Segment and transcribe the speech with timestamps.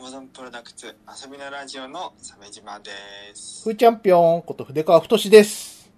[0.00, 2.90] Amazon プロダクツ遊びのラジオの鮫島で
[3.34, 3.64] す。
[3.64, 5.92] ふーチャンピオンこと筆川太志です。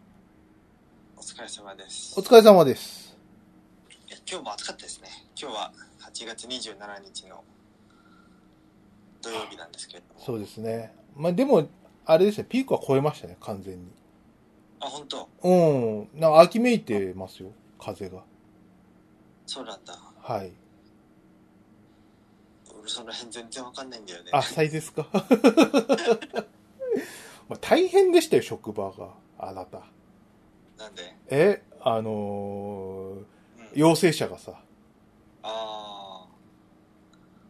[1.16, 2.18] お疲れ様です。
[2.18, 3.16] お疲れ様です。
[4.28, 5.08] 今日も暑かったですね。
[5.40, 7.44] 今日は8月27日の
[9.22, 10.20] 土曜日なんですけれども。
[10.20, 10.92] そうですね。
[11.14, 11.68] まあ、でも、
[12.04, 13.88] あれですね、ピークは超えましたね、完全に。
[14.80, 15.28] あ、本当？
[15.44, 15.54] う
[16.16, 16.20] ん。
[16.20, 18.24] なんか秋めいてますよ、風が。
[19.46, 19.96] そうなんだ。
[20.20, 20.52] はい。
[22.82, 24.30] 俺その辺全然わかんないんだよね。
[24.32, 25.06] あ、サイですか？
[27.48, 29.14] まあ大変でしたよ、職場が。
[29.38, 29.82] あなた。
[30.78, 31.16] なんで？
[31.28, 33.26] え、あのーうん。
[33.74, 34.60] 陽性者がさ、
[35.42, 36.26] あ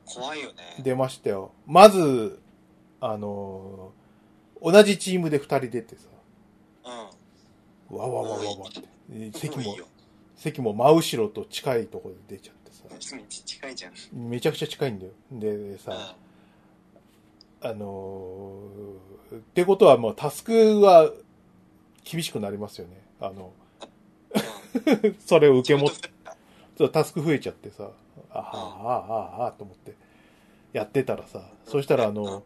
[0.06, 0.14] ー。
[0.14, 0.76] 怖いよね。
[0.82, 1.52] 出ましたよ。
[1.66, 2.40] まず、
[3.00, 4.02] あのー
[4.64, 6.06] 同じチームで二人出てさ、
[7.90, 7.98] うん。
[7.98, 9.32] わわわわわって。
[9.36, 9.86] 席ももういい、よ。
[10.36, 12.61] 席も真後ろと近いところで出ちゃって
[13.00, 13.16] さ。
[13.16, 13.92] めっちゃ近いじゃん。
[14.12, 15.12] めちゃくちゃ近いんだよ。
[15.32, 16.16] でさ、
[17.62, 21.10] うあのーってことはもうタスクは
[22.04, 23.00] 厳しくなりますよね。
[23.20, 23.36] あの、ん。
[25.04, 25.16] うん。
[25.24, 26.08] それを受け持っ仕事
[26.76, 27.90] そうタスク増えちゃってさ、
[28.30, 28.54] あはあ、
[29.38, 29.94] ああ、ああ、と思って
[30.72, 32.42] やってたらさ、そしたらあの、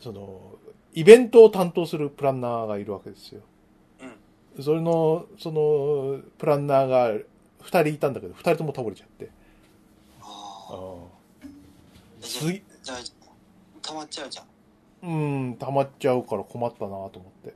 [0.00, 0.58] その、
[0.92, 3.40] イベントを担当するプランナーがいるわけですよ。
[4.56, 4.62] うん。
[4.62, 7.12] それの、その、プランナーが
[7.62, 9.30] 二人いたんだけど、二人とも倒れちゃって。
[10.68, 12.98] ああーすぎじゃあ、
[13.82, 14.46] 溜まっちゃうじゃん。
[15.00, 17.10] うん、溜まっちゃうから困ったなと思っ
[17.44, 17.54] て。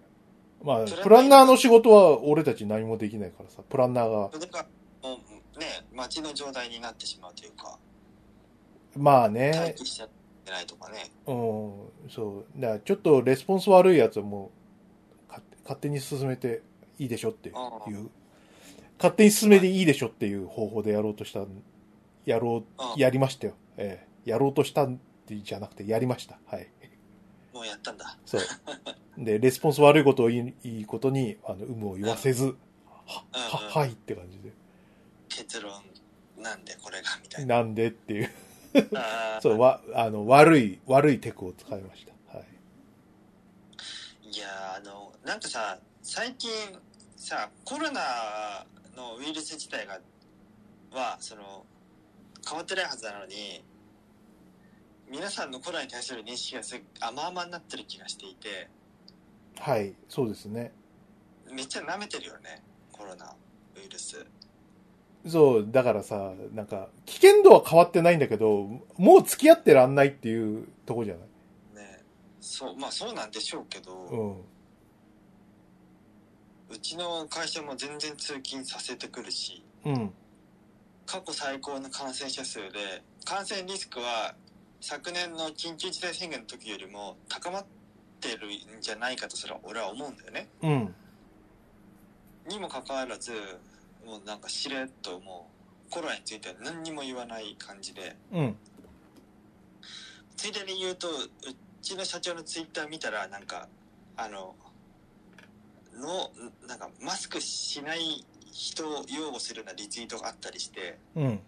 [0.62, 4.64] まあ、プランナーの仕事は俺たち何もできないからさ、プランナーが、それが、
[5.02, 5.18] も
[5.56, 7.78] うね、街の状態になってしまうというか、
[8.96, 10.08] まあ待ね、機しちゃっ
[10.44, 11.10] てないとかね。
[11.26, 12.60] うん、そう。
[12.60, 14.52] だからちょっとレスポンス悪いやつはも
[15.28, 16.62] う、勝勝手に進めて
[16.98, 17.54] いいでしょっていう
[18.98, 21.44] 勝手に進めていいでしょっていう方法でやろうとした、
[22.24, 23.54] やろあう、やりましたよ。
[23.76, 26.38] ええ、やろうとしたってじゃなくて、やりました。
[26.46, 26.68] はい。
[27.52, 28.16] もうやったんだ。
[28.24, 28.42] そう。
[29.18, 32.56] で、レスポンス悪いことをいいいいことに、あの、有無を言わせず、
[33.06, 34.52] は、は、はいって感じで。
[35.28, 35.72] 結論
[36.38, 37.56] なんでこれがみたいな。
[37.56, 38.30] なんでっていう。
[38.94, 42.38] あー そう、わ、あの、悪い、悪いテクを使いました。
[42.38, 42.46] はい。
[44.28, 46.50] いやーあの、なんかさ、最近
[47.16, 48.64] さ、コロナ
[48.96, 50.00] のウイルス自体が、
[50.92, 51.66] は、その、
[52.48, 53.64] 変わってないはずなのに、
[55.10, 58.68] 皆さんのコロナに対する認識がす甘々になってる気がしていて、
[59.58, 60.72] はい、そうですね。
[61.50, 63.36] めっちゃ舐めてるよね、コロナ
[63.76, 64.26] ウイルス。
[65.28, 68.64] そう、だからさ、なんか、危険度は変わってないんだけど、
[68.96, 71.86] もう付き合ってらんないっていうとこじゃない？
[71.86, 72.00] ね
[72.40, 74.16] そう、まあそうなんでしょうけど、う
[76.72, 76.74] ん。
[76.74, 80.12] うちの会社も全然通勤させてくるし、うん。
[81.06, 84.34] 過去最高の感染者数で、感染リスクは
[84.80, 87.66] 昨年の緊急事態宣言の時よりも高まっ
[88.20, 88.48] てる
[88.78, 90.48] んじゃないかとすら俺は思うんだよね。
[90.62, 90.94] うん。
[92.48, 93.32] にもかかわらず、
[94.04, 95.48] もうなんかしれっとも
[95.88, 98.56] うコロナについては何にも言わない感じで、うん。
[100.36, 101.12] ついでに言うと、う
[101.80, 103.68] ちの社長のツイッター見たらなんか、
[104.16, 104.56] あの、
[105.94, 106.30] の、
[106.66, 111.40] なんかマスクしない人を擁護するようなリツイートがあったりして、うん。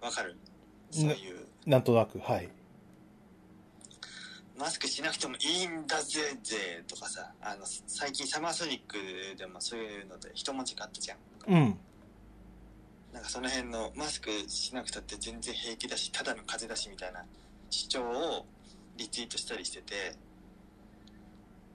[0.00, 0.36] わかる？
[0.90, 1.46] そういう。
[1.66, 2.48] なんとなく、はい。
[4.56, 11.18] マスクしなくてもいいんだぜぜとかさ、あの、最近サマーソニックでもそういうので一文字があったじゃん。
[11.48, 11.78] うん。
[13.12, 17.24] なんかその辺のマスクしなくたって全然平気だし、ただの風邪だしみたいな
[17.70, 18.46] 主張を
[18.96, 20.14] リツイートしたりしてて、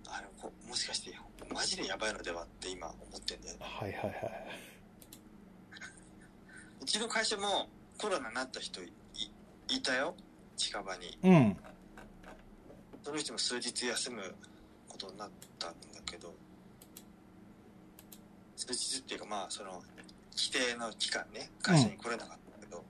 [0.08, 1.12] あの、こもしかして
[1.54, 3.66] マジでやばいのではって今思ってんだよね。
[3.66, 4.16] はいはいはい。
[6.82, 7.68] うちの会社も
[7.98, 8.92] コロナになった人い
[9.68, 10.16] いたよ。
[10.58, 11.18] 近場に。
[11.24, 11.58] うん。
[13.04, 14.36] その人も数日休む
[14.88, 16.34] ことになったんだけど、
[18.56, 19.82] 数日っていうかまあその、
[20.36, 22.84] 規定の期間ね、会社に来れなかったけど、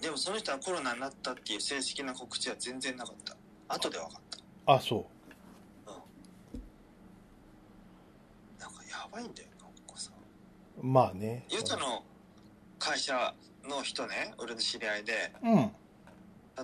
[0.00, 3.36] でもその人はコロナになったっていう正式な告知は全然なかった。
[3.68, 4.20] 後で分かっ
[4.66, 4.72] た。
[4.74, 5.06] あ、そ
[8.58, 10.10] なんかやばいんだよ、なんかさ。
[10.78, 10.86] う。
[10.86, 11.44] まあね。
[11.48, 12.04] ゆうたの
[12.78, 13.34] 会社
[13.64, 15.54] の人ね、俺の知り合いで、うん。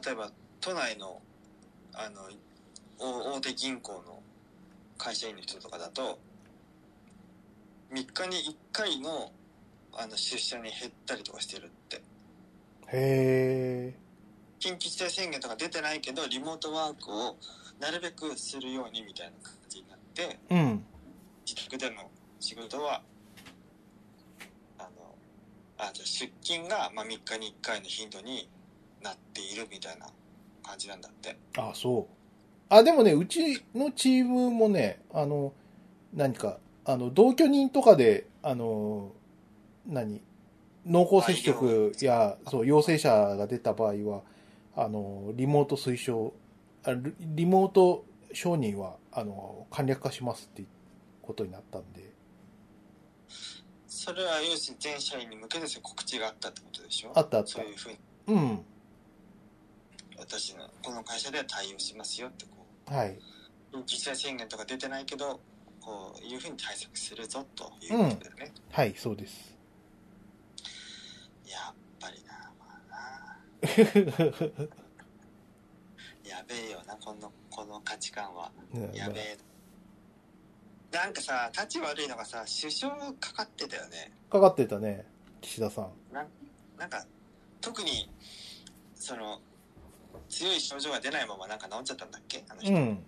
[0.04, 1.20] 例えば都内の
[1.94, 2.28] あの
[2.98, 4.22] 大大手銀行の
[4.96, 6.18] 会社員の人とかだと
[7.92, 9.32] 3日に1回の
[9.94, 12.00] あの出社に減ったりとかしてるってへ
[12.92, 13.94] え。
[14.58, 17.36] 緊急事態宣言とか出てないけどリモートワークを
[17.78, 20.84] なるべくするようにみたいな感じになってうん。
[21.44, 22.10] 自宅での
[22.42, 23.00] 仕事は
[24.76, 24.88] あの
[25.78, 28.48] あじゃあ出勤が、まあ、3日に1回の頻度に
[29.00, 30.06] なっているみたいな
[30.64, 31.36] 感じなんだって。
[31.56, 32.14] ああ、そう。
[32.68, 35.52] あ、でもね、うちのチームもね、あの、
[36.14, 39.12] 何か、あの、同居人とかで、あの、
[39.86, 40.20] 何
[40.84, 44.22] 濃厚接触や、そう、陽性者が出た場合は、
[44.74, 46.32] あの、リモート推奨、
[46.84, 50.64] あリリモート承認は、あの、簡略化しますって
[51.22, 52.11] ことになったんで、
[54.04, 57.12] それは要するに全社員に向けて告知があったってことでしょ？
[57.14, 57.50] あったあった。
[57.52, 57.98] そういうふうに。
[58.26, 58.64] うん、
[60.18, 63.16] 私のこの会社では対応しますよってこはい。
[63.72, 65.38] う緊急事態宣言とか出てないけど
[65.80, 69.56] こういうふうに対策するぞということだよね、はい、そうです。
[71.46, 73.38] やっぱりなまあな。
[76.28, 78.50] やべえよなこのこの価値観は。
[78.72, 79.38] ねやべえ
[80.92, 85.06] なんかさ立ち悪いのがさ首相かかってたよねかかってたね、
[85.40, 85.88] 岸田さん。
[86.12, 87.04] なんか
[87.60, 88.10] 特に
[88.94, 89.40] その
[90.28, 92.44] 強い症状が出ないままなんか治っちゃったんだっけ？
[92.48, 92.98] あの人、うん。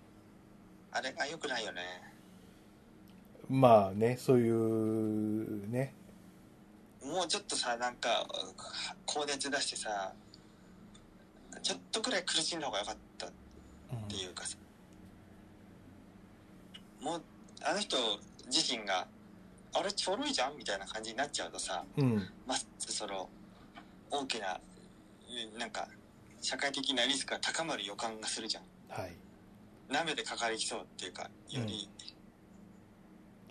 [0.91, 1.81] あれが良くないよね
[3.49, 5.93] まあね、そういう、ね。
[7.03, 8.25] もうちょっとさなんか
[9.05, 10.13] 高熱出してさ
[11.61, 13.31] ちょっとくらい苦しんだ方が良かったっ
[14.07, 14.57] ていうかさ
[17.01, 17.21] もう
[17.63, 17.97] あの人
[18.47, 19.07] 自身が
[19.73, 22.27] あれちょろいじゃんみたいな感じになっちゃうとさうん。
[22.47, 23.29] ますその
[24.11, 24.59] 大きな
[25.53, 25.87] うんなんか
[26.41, 29.15] 社会的なリスクが高まる予感がするじゃんはい。
[29.89, 31.87] 舐めてかかりきそうっていうかより、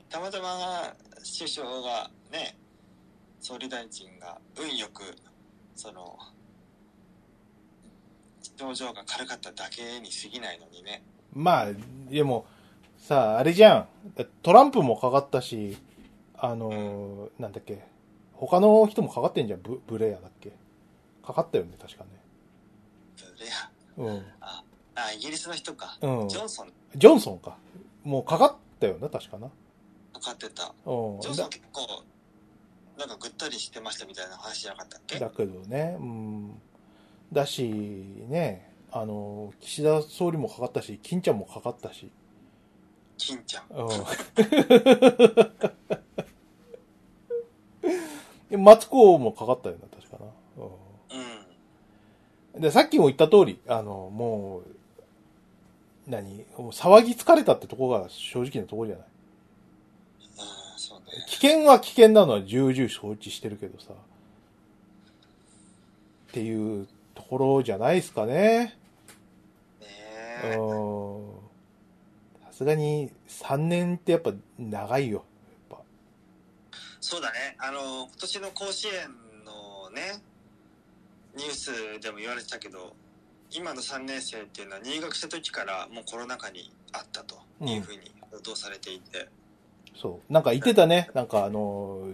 [0.08, 0.92] たまたま
[1.38, 2.56] 首相がね
[3.40, 5.02] 総理大臣が運よく
[5.76, 6.18] その
[8.58, 11.02] 症状が軽かっただけに過ぎないのにね
[11.34, 11.66] まあ、
[12.08, 12.46] でも、
[13.04, 13.88] さあ、あれじゃん。
[14.42, 15.76] トランプもかかったし、
[16.38, 17.84] あのーなんだっけ。
[18.32, 19.60] 他の人もかかってんじゃん。
[19.60, 20.52] ブブレアだっけ。
[21.22, 22.10] かかったよね、確かね。
[23.18, 24.24] ブレアうん。
[24.40, 24.64] あ
[24.94, 27.58] あイギリスの人か、うんジョンソンジョンソンか。
[28.04, 29.50] もうかかったよね、確かな。
[30.14, 31.20] かかってたうん。
[31.20, 31.86] ジョンソン結構
[32.96, 35.18] なんかぐったりしてましたみたいな話じゃなかったっけ？
[35.18, 36.58] だけどね、うん。
[37.30, 42.10] だし、ね、あの、岸田総理もかかったし、金ちゃんもかかったし。
[43.16, 43.64] 金ちゃん
[48.52, 48.62] うん。
[48.62, 50.26] マツコもかかったよな、確かな。
[50.62, 50.70] うん。
[52.56, 54.62] うんで、さっきも言った通り、あの、もう、
[56.06, 56.44] 何？
[56.56, 59.04] もう騒ぎ疲れたってとこが正直なとこじゃない？
[59.04, 59.08] う
[60.20, 63.92] んそうね危険は危険なのは重々承知してるけどさ。
[63.92, 63.94] っ
[66.32, 68.34] ていうところじゃないですかね。
[68.34, 68.76] ね
[70.44, 70.58] うえん。
[72.54, 75.24] さすがに3年ってやっぱ長いよ。
[77.00, 78.94] そうだねあの今年の甲子園
[79.44, 80.22] のね
[81.36, 82.94] ニュースでも言われてたけど
[83.50, 89.28] 今の3年生っていうのは入学した時からもうコロナ禍にあったというふうに報道されていて、
[89.92, 90.32] ぱそう。
[90.32, 91.10] なんか言ってたね。
[91.14, 92.08] なんかあの、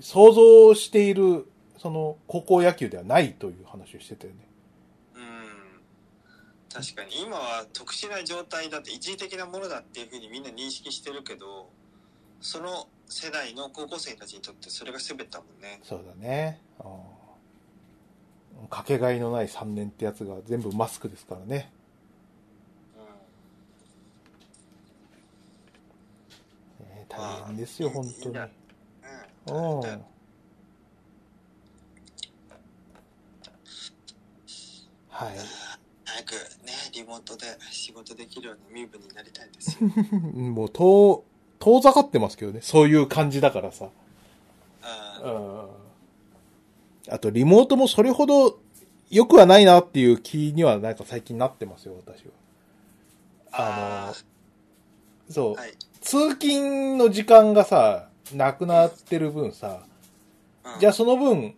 [0.00, 1.46] 想像している、
[1.78, 4.40] その、高校野球ではないという話をしてたよね。
[6.74, 11.68] うん確かに今は特殊な状態だって一時的なものだっていうふうにみんな認識してるけど
[12.40, 16.60] その世代の高校生たちにとってそれが全てだもんねそうだね。
[16.80, 18.68] うん。
[18.68, 21.70] かけがえのない3年ってやつが全部マスクですからね。
[26.80, 28.36] ね大変ですよ、本当に。
[28.36, 28.50] うん
[29.46, 29.80] うん。
[29.80, 30.04] うん
[35.10, 35.34] はい。
[36.14, 36.32] 早く
[36.64, 39.90] ねリモートで仕事できるような身分になりたいですよ、
[40.32, 41.24] もう、遠、
[41.58, 42.60] 遠ざかってますけどね。
[42.62, 43.86] そういう感じだからさ。
[45.22, 45.32] ううん
[45.66, 45.68] ん。
[47.08, 48.60] あと、リモートもそれほど
[49.10, 52.32] 良くはないなっていう気にはなんか最近なってますよ、私は。
[53.52, 54.14] あ
[55.28, 55.54] の、そう。
[55.54, 59.82] はい、通勤の時間がさ、なくなってる分さ、
[60.64, 61.54] うんじゃあその分、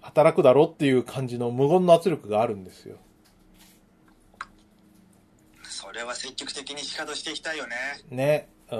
[0.00, 2.96] 働くだろっていう感じの無言の圧力があるんですよ。
[5.96, 7.74] それは積極的にシカトしていきたいよね
[8.10, 8.50] ね。
[8.70, 8.76] う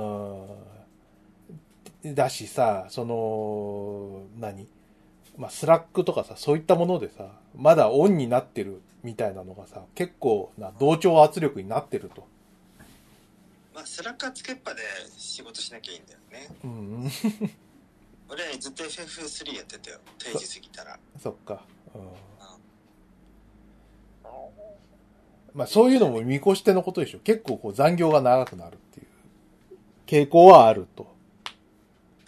[2.10, 2.14] ん。
[2.14, 4.68] だしさ、その、何？
[5.38, 12.26] まあ、スラックとかさ、そういったものでさ、まだオンになってるみたいなのがさ、結構な同調圧力になってると。
[13.74, 14.82] まあスラックつけっぱで
[15.16, 17.10] 仕事しなきゃいいんだよねうん。
[18.28, 21.62] 俺ずっと FF3 やってたよ定時過ぎたらそっか。
[21.94, 22.02] うん。
[25.56, 27.18] まあ、そういうのも見越してのことでしょ。
[27.20, 29.06] 結構こう残業が長くなるっていう
[30.06, 31.06] 傾向はあると。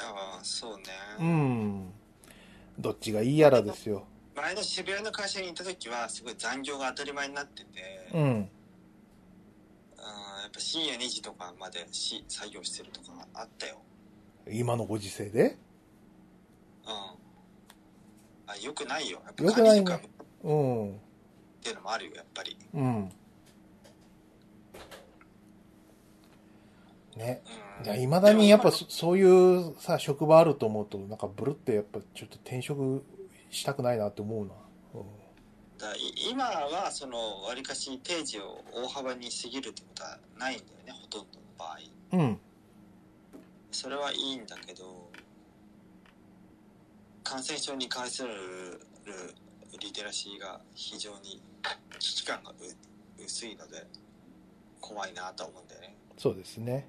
[0.01, 0.85] ああそうね
[1.21, 1.93] うん。
[2.79, 4.07] どっちがいいやらですよ。
[4.35, 8.23] 前の渋谷の会社に行った時は、すごい残業が当たり前になってて、うん。
[8.23, 8.47] うん、や
[10.49, 13.77] っぱ深夜2時とかまでし作業してるとかあったよ。
[14.51, 15.43] 今のご時世で？
[15.43, 15.59] うん。
[18.47, 19.21] あ、よくないよ。
[19.27, 20.55] やっぱ良くないね管理時間っう
[20.95, 21.01] ん。
[21.69, 22.57] ていうのもあるよ、やっぱり。
[22.75, 23.13] うん。
[27.17, 27.43] ね。
[27.81, 27.87] うん。
[27.87, 33.05] いや、未だにやっぱそそういうさ、職場あると思うと、なんかブルってやっぱちょっと転職
[33.51, 34.53] したくないなって思うな。
[34.95, 35.19] うん
[35.81, 35.99] 今だい
[36.31, 41.79] 今は、その、わりかし定時を大幅に過ぎるってことはないんだよね、ほとんどの場合。
[42.15, 42.41] うん。
[43.71, 45.09] それはいいんだけど、
[47.23, 48.81] 感染症に関する
[49.79, 51.43] リテラシーが非常に
[51.99, 52.55] 危機感がう
[53.25, 53.87] 薄いので、
[54.81, 55.97] 怖いなとは思うんだよね。
[56.17, 56.87] そうですね。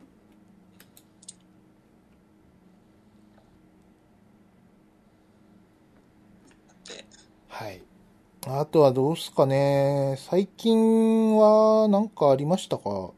[6.88, 7.06] で、
[7.48, 7.82] はい。
[8.48, 10.16] あとはどうすかね。
[10.18, 13.12] 最近は何かありましたか？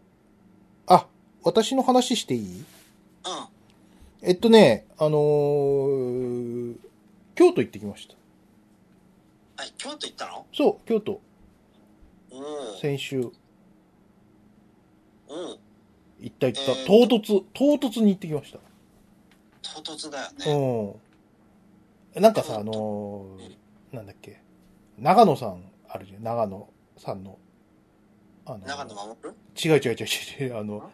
[0.88, 1.08] あ、
[1.44, 2.42] 私の話していい？
[2.42, 2.66] うん。
[4.24, 6.76] えっとね、あのー
[7.36, 8.16] 京都行ってきました。
[9.64, 10.46] あ、京都行ったの？
[10.54, 11.22] そう、京都。
[12.82, 13.20] 先週。
[15.28, 15.60] おお。
[16.20, 16.72] 行った行った。
[16.72, 18.60] えー唐突、唐突に行ってきました。
[19.62, 20.98] 唐突だよね。
[22.16, 22.22] うん。
[22.22, 24.42] なんかさ、あのーなんだっけ。
[24.98, 26.24] 長野さんあるじゃん。
[26.24, 27.38] 長野さんの。
[28.46, 29.34] あの長野守る？
[29.64, 30.58] 違う違う違う違う。
[30.58, 30.92] あの、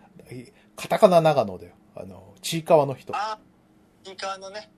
[0.75, 1.73] カタカナ長野だよ。
[1.95, 3.13] あの、ちいかわの人。
[3.15, 3.39] あ、
[4.03, 4.69] スピーカーのね。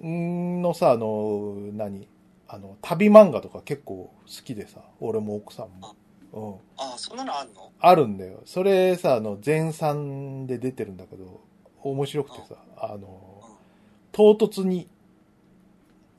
[0.00, 0.58] うん。
[0.58, 2.08] んのさ、あの、何？
[2.48, 4.12] あの、旅漫画とか結構好
[4.44, 5.94] きでさ、俺も奥さんも。
[6.32, 6.54] うん。
[6.78, 7.72] あ、そんなのあんの？
[7.78, 8.42] あるんだよ。
[8.46, 11.40] それさ、あの、前三で出てるんだけど、
[11.82, 13.42] 面白くてさ、あの、
[14.12, 14.88] 唐突に、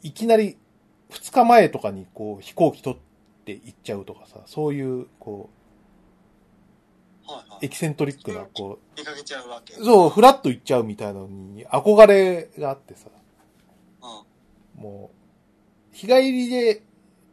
[0.04, 0.58] いきなり、
[1.10, 3.00] 二日前とかにこう、飛行機取っ
[3.46, 5.50] て行っちゃうとかさ、そういう、こ
[7.28, 7.66] う、はいはい。
[7.66, 9.74] エキセントリックな、こ出かけちゃうわけ。
[9.76, 13.10] う、そう、フラッと行っちゃうみたいなのに、憧れがあってさ、
[14.02, 14.82] うん。
[14.82, 15.19] もう、
[16.00, 16.82] 日帰りで、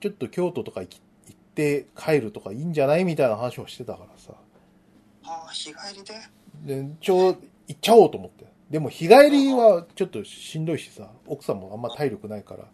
[0.01, 4.33] ちょっと京都とか行き行って帰るとかいいんじゃないみたいな話をしてたからさ、
[5.25, 6.05] ああ、日帰り
[6.65, 6.83] で？
[6.83, 7.37] で、ちょ、
[7.69, 8.47] 行っちゃおうと思って。
[8.71, 12.65] でも日帰りはちょっとしんどいしさ、奥さんもあんま体力ないから、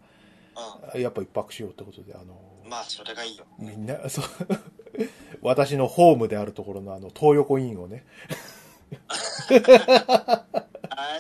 [0.94, 2.24] うやっぱ一泊しようってことで、あの、
[2.66, 2.70] ん。
[2.70, 3.44] まあ、それがいいよ。
[3.58, 4.24] みんな、 そう、
[5.42, 8.06] 私のホームであるところのあの、東横インをね、
[9.50, 10.46] は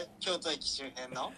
[0.02, 0.08] い。
[0.20, 1.30] 京都駅周辺の？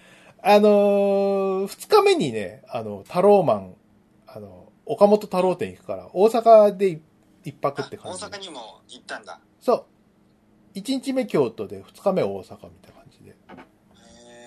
[0.46, 3.74] あのー二日目にね、あの、太郎マン、
[4.26, 7.00] あの、岡本太郎店行くから、大阪で
[7.44, 8.24] 一泊ってあ感じ。
[8.26, 9.40] 大阪にも行ったんだ。
[9.58, 9.84] そう。
[10.74, 13.36] 一日目京都で、二日目大阪みたいな感じで。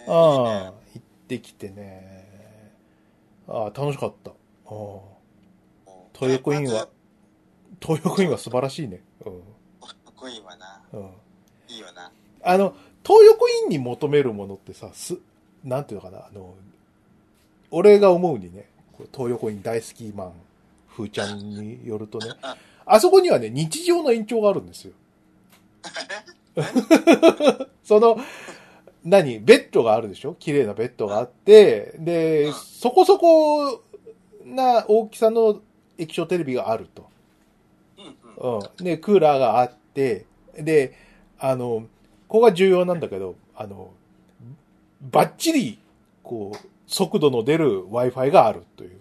[0.07, 2.27] ああ、行ってきてね。
[3.47, 4.29] ああ、楽しかった。
[4.29, 4.33] あ
[4.67, 6.87] あ東横インは。
[7.81, 9.01] 東横インは素晴らしいね。
[9.25, 9.39] うん。
[9.81, 10.83] かっこいいわな。
[10.93, 10.99] うん。
[11.69, 12.11] いいよな。
[12.43, 15.17] あの、東横インに求めるものってさ、す、
[15.63, 16.55] なんていうのかな、あの、
[17.71, 18.69] 俺が思うにね、
[19.13, 20.33] 東横イン大好きマン、
[20.87, 22.31] ふーちゃんによるとね、
[22.85, 24.93] あそこにはね、日常の延長があるんですよ。
[27.83, 28.17] その、
[29.03, 30.35] 何ベッドがあるでしょ？
[30.35, 33.81] 綺麗なベッドがあって、でうん、そこそこ
[34.45, 35.61] な大きさの
[35.97, 37.07] 液晶テレビがあると。
[38.37, 38.83] うん。
[38.83, 40.93] で、クーラーがあって、で、
[41.39, 41.85] あの、
[42.27, 43.91] ここが重要なんだけど、あの、
[45.01, 45.79] バッチリ、
[46.23, 48.97] こう、速度の出る Wi-Fi があるという。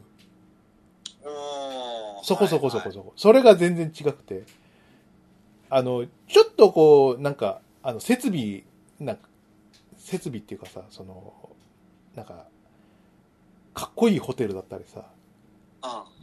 [2.23, 3.13] そこそこそこはいそこ。
[3.17, 4.45] それが全然違くて。
[5.71, 8.65] あの、ちょっとこう、なんか、あの、設備、
[8.99, 9.29] なんか、
[9.97, 11.33] 設備っていうかさ、その、
[12.15, 12.47] なんか、
[13.75, 15.05] かっこいいホテルだったりさ、
[15.83, 16.17] はい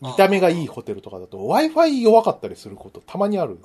[0.00, 3.58] 見た目がいいホテルとかだと Wi-Fi 弱かったりすることたまにある。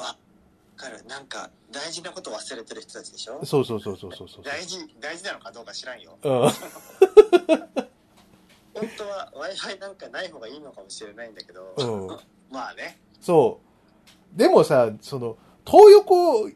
[0.82, 1.04] かる。
[1.06, 3.46] なんか、大事なこと忘れてる人たちでしょ？
[3.46, 4.44] そうそうそうそうそうそう。
[4.44, 6.18] 大事、大事なのかどうか知らんよ。
[6.24, 6.32] うん。
[8.74, 12.08] 本当は Wi-Fi なんかない方がいいのかもしれないんだけど、うん
[12.52, 13.00] まあね。
[13.22, 13.60] そ
[14.36, 14.38] う。
[14.38, 16.56] でもさ、その、東横、い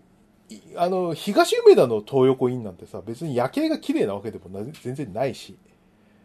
[0.76, 5.58] あの、東梅田の東横インなんてさ、別に夜景が綺麗なわけでもな全然ないし。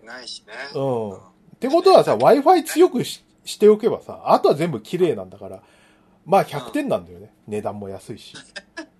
[0.03, 0.53] ないしね。
[0.75, 1.13] うん。
[1.17, 1.19] っ
[1.61, 5.63] てことはさ、Wi-Fi 強くししておけばさ、あとは全部綺麗なんだから、
[6.27, 7.33] まあ100点なんだよね。
[7.47, 8.35] 値段も安いし。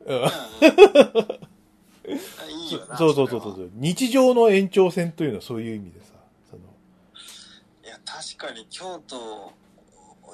[0.07, 0.19] うん。
[2.11, 2.97] いいよな。
[2.97, 3.71] そうそうそうそう。
[3.75, 6.13] 日常の延長線というのはそういう意味でさ、
[6.51, 6.63] その、
[7.85, 9.53] いや、確かに京都、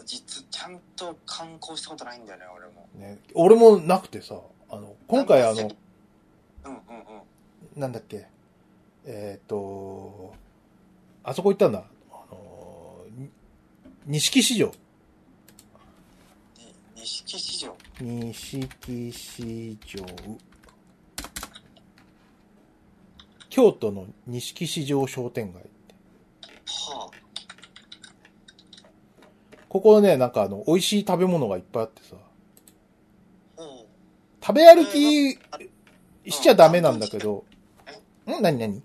[0.05, 2.89] 実、ちゃんと観光したことないんだよね、俺も。
[2.95, 4.41] ね、俺もなくてさ、
[4.71, 5.69] あの、今回あの、うんうん
[6.65, 7.81] うん。
[7.81, 8.27] なんだっけ、
[9.05, 10.35] えっ、と、
[11.23, 11.85] あそこ行ったんだ。
[12.11, 13.05] あの
[14.07, 14.73] 錦市場。
[17.07, 17.77] に錦市場。
[18.01, 20.05] 錦市場。
[23.49, 25.63] 京都の錦市場商店街。
[26.67, 27.11] は
[29.69, 32.17] ここね、なんかあの、美味しい食べ物がいっぱいあってさ。
[33.59, 33.63] あ。
[33.63, 33.69] うん。
[34.43, 35.39] 食べ歩き
[36.31, 37.45] しちゃダメなんだけど。
[38.27, 38.43] ん？
[38.43, 38.59] 何？
[38.59, 38.79] 何？
[38.79, 38.83] い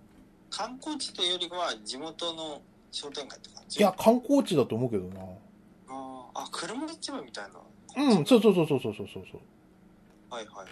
[0.51, 2.61] 観光地というよりは地元の
[2.91, 5.21] 商店街って感じや、観光地だと思うけどな。
[5.89, 7.59] あーあ、車市場みたいな。
[7.97, 9.23] うん、そうそうそうそうそうそうそう。
[10.29, 10.65] はいはいはい。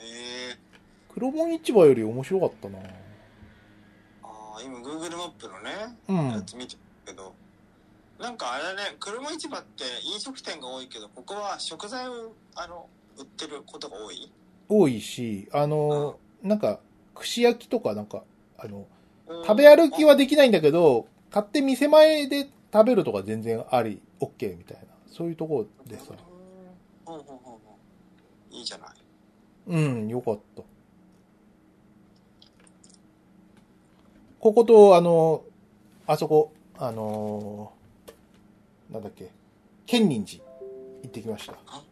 [0.00, 0.58] へえ。
[1.12, 2.78] 黒門市場より面白かったな。
[2.78, 2.82] あ
[4.58, 6.28] あ、今 Google マップのね、うん。
[6.30, 7.34] やつ見てるけど、
[8.18, 12.86] なんかあれだね、車市場って飲食店が多いけど、ここは食材を、あの、
[13.18, 14.30] 売ってることが多い？
[14.68, 16.80] 多いし、あの、なんか、
[17.14, 18.22] 串焼きとかなんか、
[18.58, 18.86] あの、
[19.44, 24.82] 食べ歩きはできないんだけど、買って店前で食べるとか全然あり、OK みたいな。
[25.06, 26.14] そういうところでさ。
[27.08, 28.90] うんうんうんうんいいじゃない。
[29.66, 30.62] うん、よかった。
[34.40, 35.44] ここと、あの、
[36.06, 39.30] あそこ、あのーなんだっけ、
[39.84, 40.42] 建仁寺
[41.02, 41.54] 行ってきました。
[41.66, 41.84] あ？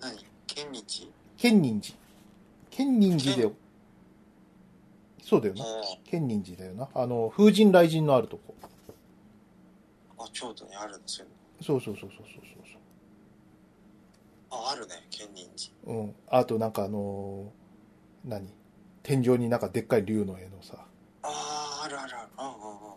[0.00, 0.16] 何？
[0.46, 1.94] 県日建仁寺。
[2.70, 3.52] 建仁寺で建、
[5.22, 5.64] そうだよな。
[5.64, 5.66] あ
[6.10, 6.88] 建仁寺だよな。
[6.94, 8.54] あの、風神雷神のあるとこ。
[10.18, 11.26] あ、京都にあるんですよ。
[11.60, 12.63] そうそうそうそうそうそう
[14.54, 15.58] あ、あるね、県人寺。
[15.84, 15.92] そう。
[15.92, 16.14] うん。
[16.28, 18.52] あとなんかあのー何？
[19.02, 20.86] 天井になんかでっかい竜の絵のさ。
[21.22, 22.28] ああ、あるあるある。
[22.38, 22.94] うんうんうん。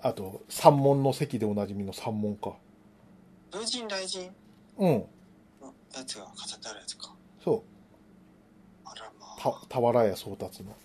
[0.00, 2.52] あと、三門の席でおなじみの三門か。
[3.50, 4.30] 風神雷神？
[4.78, 5.06] うん。
[5.60, 7.12] のやつが飾ってあるやつか。
[7.42, 7.62] そう。
[8.84, 10.76] あらまたあ。、俵屋宗達の。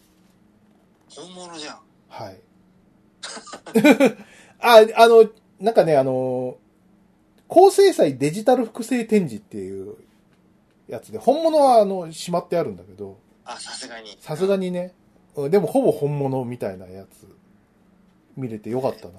[1.09, 1.79] 本物じゃん。
[2.09, 2.41] はい。
[4.59, 6.57] あ、あの、なんかね、あの、
[7.47, 9.95] 高精細デジタル複製展示っていう
[10.93, 14.15] やつで、本物はあの、しまってあるんだけど、あ、さすがに。
[14.21, 14.67] さすがに。
[14.67, 14.93] にね、
[15.35, 17.27] うんでもほぼ本物みたいなやつ、
[18.37, 19.13] 見れてよかったな。
[19.13, 19.15] い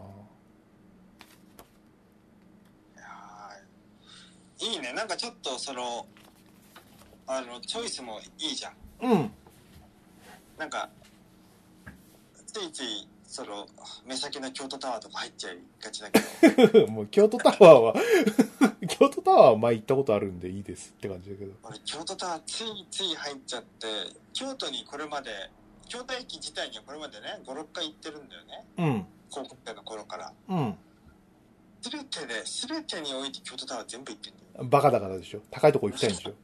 [2.96, 4.92] やーいいね。
[4.92, 6.06] なんかちょっとその、
[7.26, 8.74] あの、チョイスもいいじゃん。
[9.02, 9.30] うん。
[10.56, 10.88] なんか、
[12.46, 13.66] ついつい、その、
[14.06, 17.94] 目先の京都タワーとか入っちゃいがちだけど、 もう京都タワーは、
[18.88, 21.52] 京都タワーは前行ったことあるんでいいですって感じだけど。
[21.64, 23.88] 俺京都タワーついつい入っちゃって、
[24.32, 25.50] 京都にこれまで、
[25.88, 28.66] 京都駅自体にはこれまでね、5、6回行ってるんだよね。
[28.78, 29.06] うん。
[29.32, 30.32] 高校生の頃から。
[30.50, 30.78] うん。
[31.82, 34.64] すべてで、すべてにおいて京都タワー全部行ってんだよ。
[34.66, 35.40] バカだからでしょ。
[35.50, 36.34] 高いとこ行きたいんでしょ。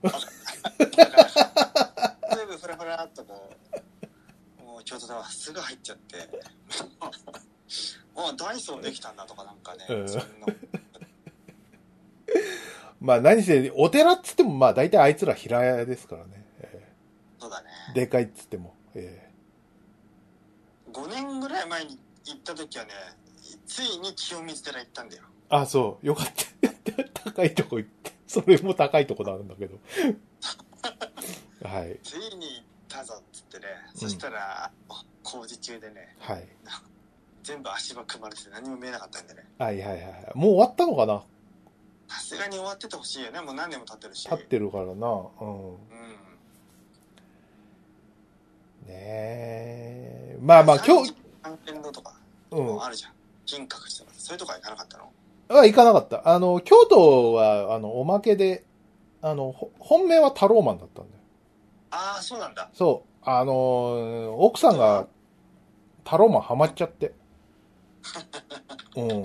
[2.35, 3.83] 全部フラフラっとこう、も
[4.81, 6.17] う京都タワーすぐ入っちゃって、
[8.17, 9.87] あ、ダイソーできたんだとかなんかね。
[13.01, 16.45] まあ何せ、お寺っつってもまあ大体あいつら平屋ですからね。
[16.61, 16.93] え
[17.39, 17.69] そうだね。
[17.93, 18.75] ーでかいっつっても。
[18.95, 19.31] え
[20.93, 22.91] 5年ぐらい前に行った時はね、
[23.67, 25.23] ついに清水寺行ったんだよ。
[25.49, 26.07] ーあ、そう。
[26.07, 26.45] よかった。
[27.31, 28.13] 高いとこ行って。
[28.27, 29.79] それも高いとこなんだけど。
[31.63, 31.99] はい。
[32.03, 34.71] ついに行ったぞってね、そしたら、あ
[35.25, 36.49] 工事中でね、はい。
[37.43, 39.45] 全部足場組まれてて何も見えなかったんでね。
[39.59, 40.03] はいはいはい。
[40.35, 41.23] もう終わったのかな？
[42.09, 43.41] さすがに終わっててほしいよね。
[43.41, 44.29] もう何年も経ってるし。
[44.31, 44.91] 立ってるからな。
[44.93, 44.97] うん。
[44.97, 45.07] う
[45.73, 45.77] ん。
[48.87, 50.39] ねえ。
[50.41, 51.59] まあまあ今日、関
[51.93, 52.15] とか
[52.51, 52.67] うん。
[52.67, 53.13] もあるじゃん。
[53.47, 55.13] 金閣寺とか、そういうとこは行かなかったの？
[55.49, 56.29] は行かなかった。
[56.29, 58.65] あの、京都は、あの、おまけで、
[59.23, 61.21] あの、ほ本命はタローマンだったんだよ。
[61.91, 62.71] ああ、そうなんだ。
[62.73, 63.10] そう。
[63.23, 65.07] あの、奥さんが
[66.05, 67.13] タローマンハマっちゃって。
[68.97, 69.23] うん。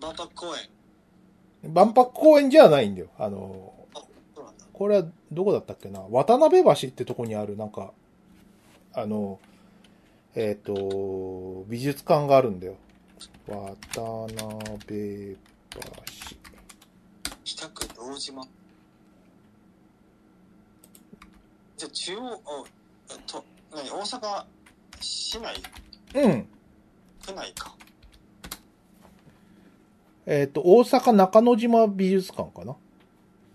[0.00, 1.72] 万博公園。
[1.72, 3.08] 万博公園じゃないんだよ。
[3.18, 4.64] あの、そうなんだ。
[4.72, 7.92] これはどこだったっけな渡辺橋ってとこにある、なんか、
[8.92, 9.40] あの、
[10.34, 12.76] えっ、と、美術館があるんだよ。
[13.48, 15.80] 渡辺橋。
[17.44, 18.46] 北区堂島。
[21.76, 22.64] じゃあ中央、あ
[23.10, 24.44] えっと、何、大阪
[25.00, 25.54] 市内、
[26.14, 26.48] うん。
[27.26, 27.74] 区内か。
[30.26, 32.72] えっ、と、大阪中之島美術館かな？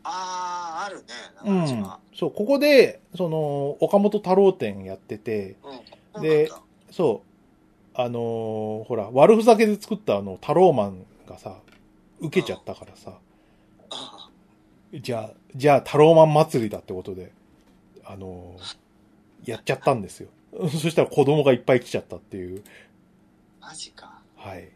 [0.04, 1.04] ああ、あるね、
[1.46, 2.00] うん中島。。
[2.14, 5.58] そう、ここで、その、岡本太郎展やってて、
[6.14, 6.22] うん。
[6.22, 7.24] でそうなんだそ
[7.96, 11.58] う、あのーほら、悪ふざけで作ったあの、太郎マンがさ、
[12.20, 13.18] 受けちゃったからさ、
[13.90, 14.30] あ
[14.94, 17.32] じゃあ、じゃあ太郎マン祭りだってことで、
[18.06, 18.78] あのー
[19.46, 20.30] やっちゃったんですよ。
[20.70, 22.64] そしたら子供がいっぱい来ちゃったっていう。
[23.60, 24.22] マジか。
[24.36, 24.70] はい。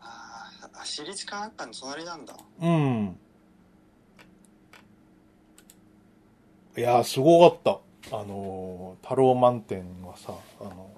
[0.00, 2.36] あーあ、私立科学館の隣なんだ。
[2.60, 3.18] うん。
[6.76, 8.16] いやー、すごかった。
[8.16, 10.90] あのー、太郎満点はさ、あの、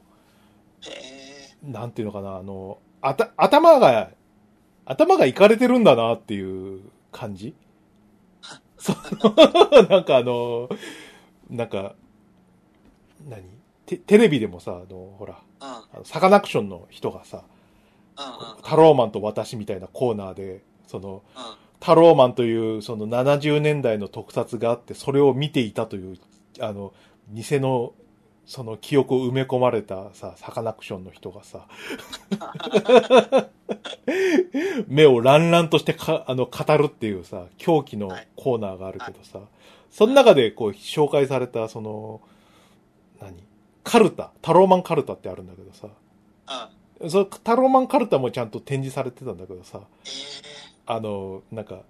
[0.82, 1.70] へえ。
[1.70, 4.10] なんていうのかな、あの、あた、頭が、
[4.84, 6.80] 頭がいかれてるんだなっていう
[7.12, 7.54] 感じ
[8.78, 8.96] そう、
[9.88, 10.68] なんかあの、
[11.50, 11.94] なんか、
[13.28, 13.42] 何？
[13.86, 17.44] テテレビでもさ、あの、ほら、あのサカナクションの人がさ、
[18.18, 18.62] うん。
[18.62, 21.42] タローマンと私みたいなコーナーで、その、うん。
[21.80, 26.18] タローマンというその70年代の特撮があって、それを見ていたという、
[26.60, 26.92] あの、
[27.30, 27.94] 偽の、
[28.46, 31.66] その記憶を埋め込まれたさ、サカナクションの人がさ、
[34.88, 39.40] 目を乱々としてか、あの、語るっていうさ、狂気のコーナーがあるけどさ、
[39.90, 42.22] その中でこう紹介された、その、
[43.20, 43.44] 何？
[43.84, 45.88] カルタ、タローマンカルタってあるんだけどさ、
[47.00, 47.10] うん。
[47.10, 50.08] そのタローマンカルタもちゃんと展示されてたんだけどさ、え
[50.86, 51.82] あの、なんか、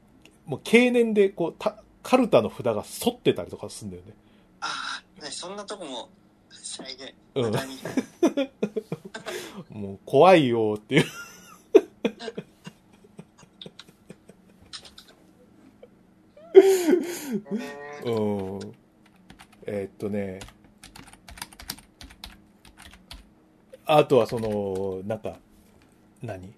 [0.46, 4.12] もう経年でこう、たカルタの札が反ってたりとかするんだよね。
[4.60, 4.68] ー、あ
[5.20, 6.08] あ、ね、そんなとこも
[6.50, 7.12] 再現。
[7.34, 7.52] うん。
[9.82, 11.04] もう怖いよっていう。
[18.04, 18.12] うん。
[19.66, 20.40] えーっとね。
[23.90, 25.38] あとはその、なんか、
[26.22, 26.44] 何？
[26.46, 26.53] うん。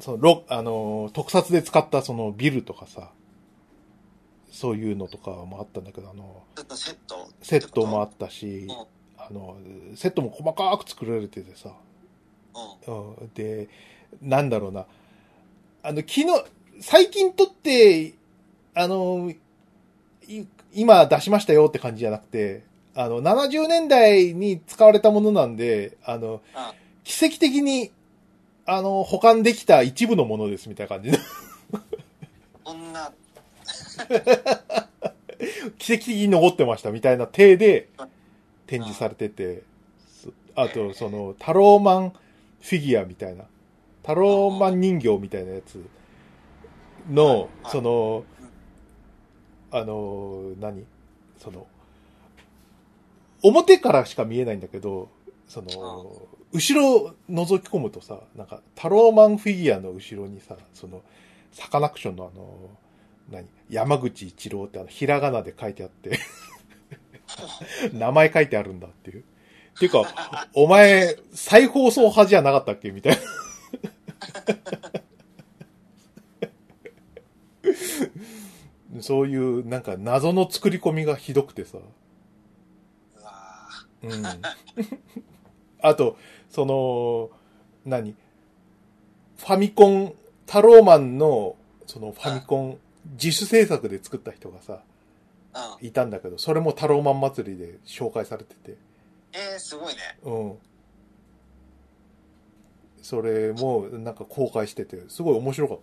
[0.00, 3.10] その、ロあの、特撮で使ったそのビルとかさ、
[4.50, 6.42] そういうのとかもあったんだけど、あの、
[6.74, 7.28] セット？
[7.42, 8.72] セットもあっったしうん、
[9.18, 9.58] あの、
[9.94, 11.74] セットも細かく作られててさ、
[12.54, 12.92] た。
[12.92, 13.10] うん。
[13.10, 13.68] うん、で、
[14.22, 14.86] なんだろうな。
[15.82, 16.26] あの、昨日、
[16.80, 18.14] 最近撮って、
[18.74, 19.30] あの、
[20.26, 22.64] い今出しましたよって感じじゃなくて、
[22.96, 27.90] あの、70年代に使われたものなんで、あの、あ奇跡的に、
[28.66, 31.10] あの、保管できた一部のものですみたいな感じ。
[31.10, 31.18] で、
[32.62, 33.12] こんな、
[35.78, 37.88] 奇跡的に残ってましたみたいな体で
[38.66, 39.62] 展示されてて、
[40.22, 43.44] そあと、その、タローマンフィギュアみたいな、
[44.02, 45.84] タローマン人形みたいなやつ
[47.10, 48.24] の、はいその、
[49.72, 50.84] あの、何？
[51.38, 51.66] その、
[53.44, 55.10] 表からしか見えないんだけど、
[55.46, 61.02] その、後ろを覗き込むとさ、なんか、タローマンフィギュアの後ろにさ、その、
[61.52, 62.70] サカナクションのあの、
[63.30, 63.46] 何？
[63.68, 66.18] 山口一郎ってあの、ひらがなで書いてあって、
[67.92, 69.20] 名前書いてあるんだっていう。
[69.20, 72.90] っていうか、 お前、再放送派じゃなかったっけ？
[72.92, 73.18] みたい
[78.94, 79.00] な。
[79.02, 81.78] そういう、なんか謎の作り込みがひどくてさ。
[84.04, 84.24] うん。
[85.80, 86.16] あと、
[86.50, 87.30] その、
[87.84, 88.14] 何？
[89.38, 90.14] ファミコン、
[90.46, 92.78] タローマンの、そのファミコン、
[93.12, 94.80] 自主制作で作った人がさ。
[95.80, 98.76] いたんだけど、それもタローマン祭りで紹介されてて、
[99.32, 100.00] えー、すごいね。
[100.24, 100.58] うん。
[103.02, 105.78] それも、なんか公開してて、すごい面白かっ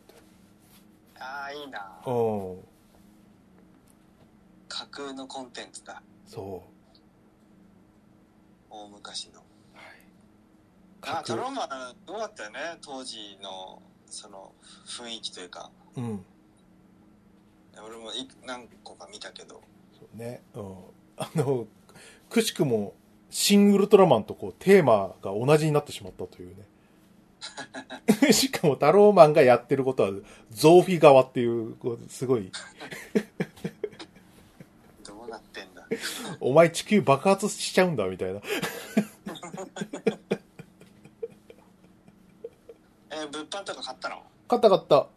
[1.19, 2.01] ああ、いいな。
[2.05, 2.57] うん。
[4.67, 6.01] 架空のコンテンツだ。
[6.27, 6.63] そ
[8.71, 9.41] 大昔の。
[9.41, 9.43] う。
[9.75, 9.81] は
[11.13, 11.19] い。
[11.19, 12.59] あ、タローマン、どうだったよね？
[12.81, 14.53] 当時の、その、
[14.85, 15.69] 雰囲気というか。
[15.97, 16.25] うん。
[17.85, 19.61] 俺もい何個か見たけど。
[19.99, 20.41] そうね。
[20.55, 20.75] うん。
[21.17, 21.67] あの、
[22.29, 22.93] くしくも、
[23.29, 26.63] シン・ウルトラマンとこう、テーマが同じになってしまったというね。
[28.31, 30.11] しかも、タローマンがやってることは、
[30.51, 32.51] ゾーフィ側っていう、こうすごい。
[36.39, 38.41] お前地球爆発しちゃうんだ、みたいな。
[43.11, 44.23] えー物販とか買ったの？
[44.47, 45.07] 買った買った。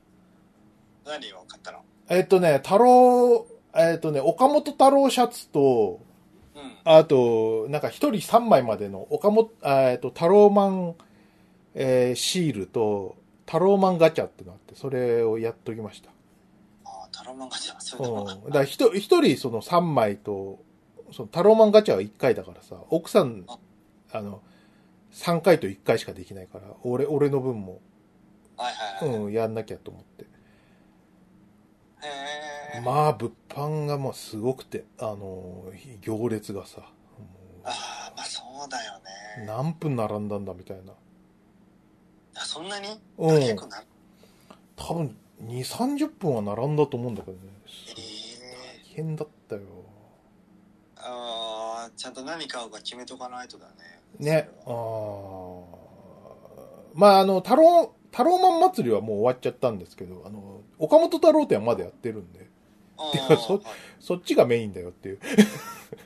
[1.06, 1.78] 何を買ったの？
[2.08, 6.00] えっとね、太郎、えっとね、岡本太郎シャツと、
[6.54, 6.76] うん。
[6.84, 10.94] あと、なんか一人三枚までの岡本、あえっと、太郎マン、
[11.74, 16.10] えーシールと、太郎マンガチャってのあって、それをやっときました。
[17.14, 17.74] タローマンガチャ。
[17.78, 18.26] そう。
[18.46, 20.58] だから一人、その三枚と、
[21.12, 23.46] その太郎マンガチャは一回だからさ、奥さん、
[24.12, 24.42] あの、
[25.12, 27.80] 三回と一回しかできないから、俺、俺の分も、
[28.56, 29.20] はいはいはい。
[29.22, 30.24] うん、やんなきゃと思って。
[30.24, 30.28] へ
[32.76, 32.80] え。
[32.80, 35.64] まあ、物販がもうすごくて、あの、
[36.00, 36.86] 行列がさ、も
[37.64, 38.92] ああ、まあそうだよ
[39.38, 39.46] うね。
[39.46, 40.92] 何分並んだんだみたいな。
[42.36, 42.88] あそんなに？
[43.18, 43.84] うん結構な、
[44.74, 45.16] 多分、
[45.46, 47.42] 2、30分は並んだと思うんだけどね。
[47.96, 49.62] ええ大変だったよ。
[50.96, 53.72] ああーちゃんと何買うか決めとかないとだね。
[54.18, 54.48] ね。
[54.60, 62.46] あそーまあ、あの、太郎、太郎マン祭りはもう終わっちゃったんですけど、あの、岡本太郎店はまだやってるんで、
[63.46, 63.62] そはい
[63.98, 65.20] そっちがメインだよっていう。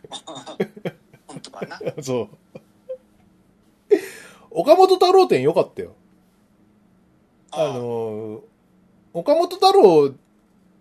[1.27, 1.79] 本当かな？
[2.03, 2.29] そう。
[4.51, 5.95] 岡本太郎店良かったよ。
[7.51, 8.43] あの、
[9.19, 10.15] 岡本太郎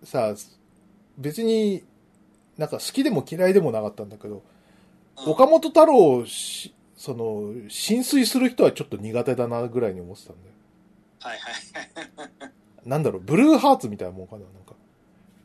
[0.04, 0.34] さ、
[1.16, 1.82] 別に
[2.56, 4.42] なんか好きでも嫌いでもなかったんだけど、うん
[5.26, 10.54] 岡本太郎をし、その、浸水する人はちょっと苦手だなぐらいに思ってたんだよ。
[11.20, 12.88] はいはい。
[12.88, 14.74] なんだろう、ブルーハーツみたいなもんかな、なんか。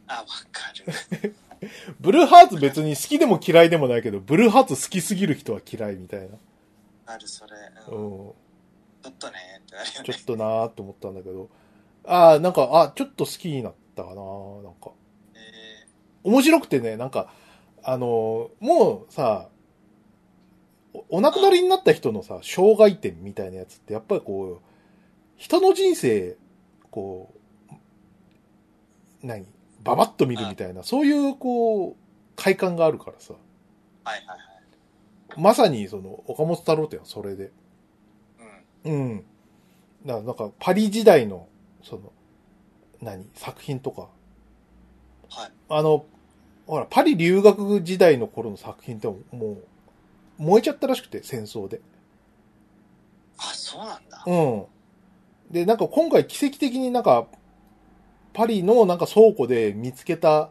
[0.08, 0.72] あ、わか
[1.22, 1.36] る。
[2.00, 6.38] ブルーハーツ別に好きでも嫌いでもないけど、ブルーハーツ好きすぎる人は嫌いみたいな。
[7.08, 7.54] ある、それ。
[7.88, 8.34] ううんん。
[9.02, 10.06] ちょっとね、ってなるよね。
[10.06, 11.50] ちょっとなーと思ったんだけど。
[12.06, 14.92] ああ、なんか、あ、ちょっと好きになったかななんか。
[15.36, 15.88] え
[16.24, 17.34] 面白くてね、なんか、
[17.84, 19.50] あのーもうさ、
[20.94, 24.66] おお亡くなりになった人のさ、障害点みたいなやつって、やっぱりこう、
[25.38, 26.38] 人の人生、
[26.92, 27.34] こ
[27.72, 27.76] う、
[29.26, 29.46] 何
[29.84, 31.96] ババッと見るみたいな、そういう、こう、
[32.36, 33.34] 快感があるからさ。
[33.34, 35.42] ーはいはいはい。
[35.42, 37.52] まさに、その、岡本太郎ってはそれで。
[38.84, 38.94] うん。
[38.94, 39.18] うん。
[40.06, 41.48] だからなんか、パリ時代の、
[41.84, 42.12] その、
[43.02, 43.26] 何？
[43.36, 44.08] 作品とか。
[45.30, 45.52] はい。
[45.70, 46.06] あの、
[46.66, 49.64] ほら、パリ留学時代の頃の作品ってもう、
[50.38, 51.82] 燃えちゃったらしくて、戦争で。
[53.38, 54.24] あ、そうなんだ。
[54.26, 54.66] うん。
[55.52, 57.28] で、なんか今回奇跡的になんか、
[58.34, 60.50] パリのなんか倉庫で見つけた、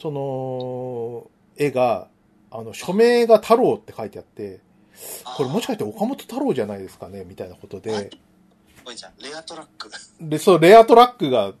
[0.00, 2.08] その、絵が、
[2.50, 4.60] あの、署名が太郎って書いてあって、
[5.36, 8.10] これもしかして岡本太郎じゃないですかねみたいなことで、
[8.86, 9.90] おいじゃん、レアトラック。
[10.20, 11.52] で、そう、レアトラックが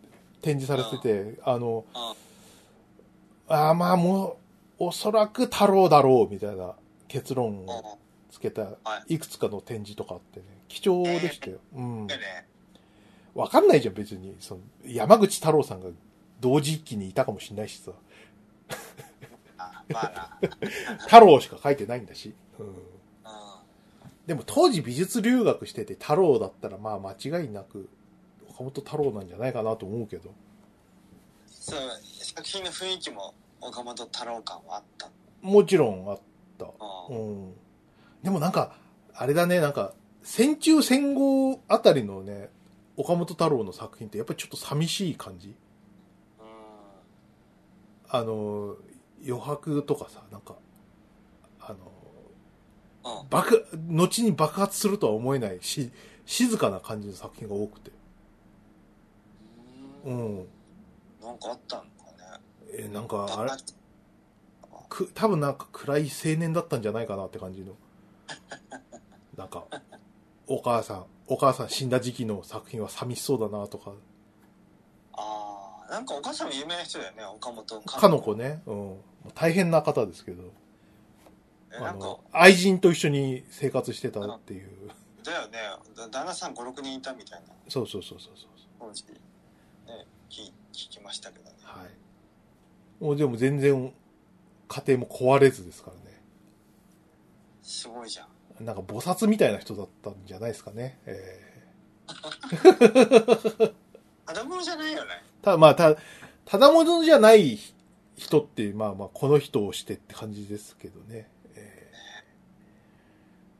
[0.42, 1.02] 展示されて
[1.34, 3.54] て、あの、うん。
[3.56, 4.36] ああ、まあも
[4.78, 6.74] う、おそらく太郎だろう、みたいな
[7.08, 8.04] 結論をうん。
[8.30, 8.76] つけた、は
[9.08, 11.58] いくつかの展示とかあってね、貴重でしたよ。
[11.74, 12.08] うん
[13.34, 14.36] わかんないじゃん、別に。
[14.38, 15.88] その山口太郎さんが
[16.40, 17.92] 同時期にいたかもしれないしさ。
[20.98, 22.34] 太郎しか書いてないんだし。
[22.58, 22.66] うん。
[24.24, 24.28] うん。
[24.28, 27.88] でも当時美術留学してて太郎だったらまあ間違いなく
[28.54, 30.32] 岡本太郎なんじゃないかなと思うけど。
[31.48, 31.80] そう、
[32.22, 35.10] 作品の雰囲気も岡本太郎感はあった。
[35.42, 36.20] もちろんあっ
[36.58, 36.66] た。
[36.66, 36.72] う。
[37.10, 37.54] うんん。
[38.22, 38.76] でもなんか、
[39.12, 42.48] あれだね、なんか、戦中戦後あたりのね、
[42.96, 45.48] 岡本太郎の作品ってやっぱりちょっと寂しい感じ
[46.38, 46.46] うん。
[48.08, 48.76] あの、
[49.26, 50.54] 余白とかさ、なんか。
[53.30, 55.90] 爆、後に爆発するとは思えないし、
[56.26, 57.90] 静かな感じの作品が多くて。
[60.04, 60.10] う。
[60.10, 60.46] うんん。
[61.22, 61.88] なんかあったのかね。
[62.78, 63.50] え、なんか、あれ？
[63.50, 63.56] あ、
[64.88, 67.74] く、多分なんか暗い青年だったんじゃないかなって感じの。
[69.36, 69.64] なんか、
[70.46, 73.92] お母さん、お母さん死んだ時期の作品は寂しそうだなとか、
[75.14, 79.00] あーなんかお母さんも有名な人だよね、岡本かの子ね、うん。
[79.34, 80.52] 大変な方ですけど、
[81.80, 84.90] あの、、愛人と一緒に生活してたっていう。
[85.24, 85.58] だよね、
[85.96, 88.48] だ旦那さん5、6人いたみたいな、そうそうそうそうそう。
[88.78, 91.50] 当時、ね、聞聞きましたけどね。
[91.62, 93.02] はい。
[93.02, 93.92] もうでも全然、
[94.68, 96.20] 家庭も壊れずですからね。
[97.62, 98.64] すごいじゃん。
[98.64, 100.98] なんか菩薩みたいな人だったんじゃないですかね。
[101.06, 101.54] え
[104.26, 105.10] ただものじゃないよね。
[105.42, 105.96] ー、た、まあ、た、
[106.44, 107.58] ただものじゃない
[108.16, 111.28] 人って、まあまあ、この人をしてって感じですけどね。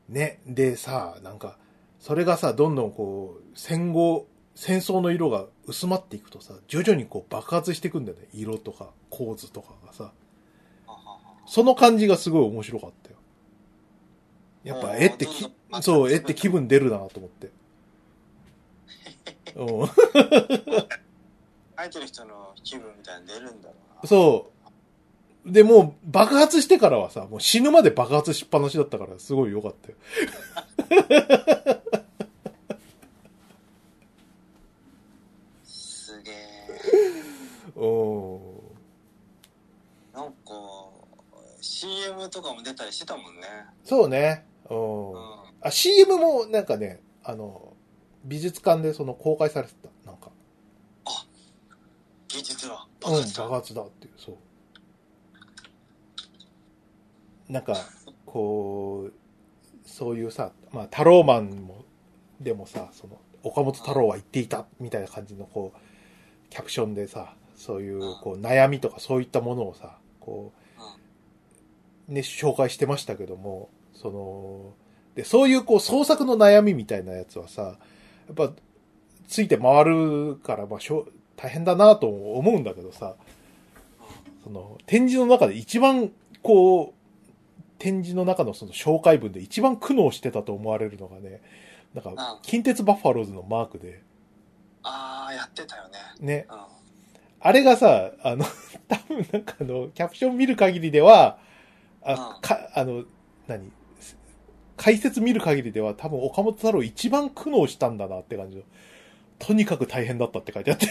[0.09, 0.39] えーね。
[0.45, 1.57] でさ、なんか、
[1.99, 8.27] それがさ、どんどんこう、戦後、戦争の色が薄まっていくとさ、徐々にこう爆発していくんだよね。
[8.33, 10.11] 色とか構図とかがさ。
[11.45, 13.15] その感じがすごい面白かったよ。
[14.63, 17.51] やっぱ絵ってきそう、絵って気分出るなと思って。
[19.55, 19.87] うん、
[21.77, 24.07] 書いてる人の気分みたいに出るんだろうな。
[24.07, 24.54] そう。
[25.45, 29.95] で、もう爆発してからはさ、もう死ぬまで爆発しっぱなしだったから、すごい良かったよ。
[35.63, 36.35] すげえ。
[37.75, 38.39] うん。
[40.13, 40.35] なんか、
[41.61, 43.41] CM とかも出たりしてたもんね。
[43.83, 44.45] そうね。
[44.69, 45.15] ううんん。。
[45.61, 47.73] あ、CM もなんかね、あの、
[48.23, 49.89] 美術館でその公開されてた。
[50.09, 50.31] なんか。
[52.27, 53.43] 技術はうん、爆発だ。
[53.43, 54.37] 爆発だっていう、そう。
[57.49, 57.75] なんか、
[58.25, 59.13] こう、
[59.89, 61.85] そういうさ、まあ、太郎マンも、
[62.39, 70.51] でもさ、その、岡本太郎は言っていた、みたいな感じの、こう、キャプションでさ、そういう、こう、悩みとかそういったものをさ、こ
[72.07, 74.73] ね、紹介してましたけども、その、
[75.15, 77.77] で、そういうこう創作の悩みみたいなやつはさ、や
[78.31, 78.51] っぱ、
[79.27, 83.15] ついて回るから、まあ、しょ大変だなと思うんだけどさ、
[84.43, 86.11] その、展示の中で一番、
[86.43, 86.94] こう、
[87.77, 91.41] 展示の中のその紹介文で一番苦悩してたと思われるのがね、
[91.93, 94.01] なんかうん、近鉄バッファローズのマークで、
[94.83, 95.99] ああ、やってたよね。
[96.19, 96.57] ね、うん。
[97.39, 98.45] あれがさ、あの、
[98.87, 101.39] 多分なんかあの、キャプション見る限りでは、
[102.03, 103.03] あう、んか、あの、
[103.47, 103.71] 何
[104.77, 108.63] 解説見る限りでは多分岡本太郎一番苦悩したんだなって感じの。
[109.39, 110.87] とにかく大変だったって書いてあって。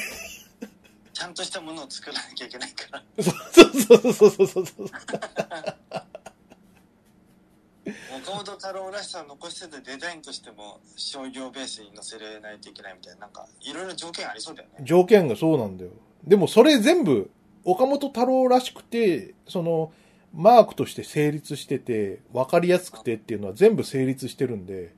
[1.13, 3.23] ちゃんとしたものを作らなきゃいけないから。
[3.23, 3.35] そう
[3.81, 4.87] そうそうそうそうそう。
[8.23, 14.85] 岡本太郎らしさを残しててデザインとしても商業ベースに載せれないといけないみたいな、なんか、いろいろ条件ありそうだよね。
[14.85, 15.91] 条件がそうなんだよ。
[16.25, 17.31] でもそれ全部、
[17.65, 19.93] 岡本太郎らしくて、その、
[20.33, 24.95] マークとして成立してて、わかりやすくてっていうのは全部成立してるんで、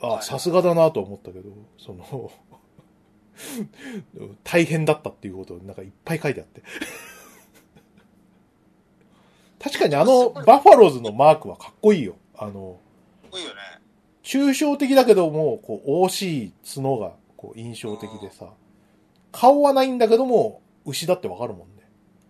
[0.00, 2.30] あ、はいさすがだなと思ったけど、その、
[4.44, 6.62] 大変だったっていうことをなんかいっぱい書いてあって。
[9.66, 12.14] 確かにあの、バファローズのマークはかっこいいよ。
[12.36, 12.78] あの、
[13.32, 13.54] 多いよね。
[14.22, 18.46] 抽象的だけども、こう、惜しい角が、こう、印象的でさ、
[19.32, 21.82] 顔はないんだけども、牛だってわかるもんね。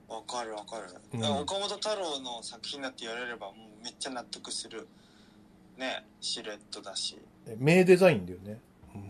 [0.09, 0.85] わかるわかる。
[1.13, 4.89] うん岡本太郎の作品だって言われれば、もうめっちゃ納得する。
[5.77, 7.19] ね、シルエットだし。
[7.59, 8.61] 名デザインだよね。
[8.95, 9.09] うん、ね。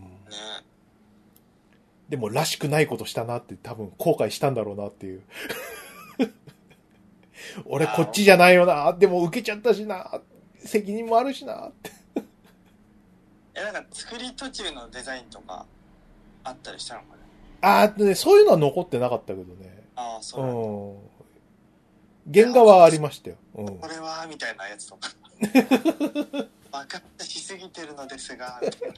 [2.09, 5.23] でも、らしくないことしたなって多分後悔したんだろうなっていう。
[7.64, 8.92] 俺こっちじゃないよな。
[8.92, 10.20] でも受けちゃったしな。
[10.59, 11.68] 責任もあるしな。
[11.68, 11.90] って。
[13.55, 15.64] え、なんか作り途中のデザインとか
[16.44, 17.22] あったりしたのかね。
[17.62, 19.85] あーね、そういうのは残ってなかったけどね。
[19.96, 21.01] ああ、そ
[22.27, 22.33] う。
[22.33, 23.37] 原画はありましたよ。
[23.55, 23.88] うんこ。
[23.88, 25.11] れはみたいなやつとか。
[25.38, 28.94] 分かったしすぎてるのですが、みたい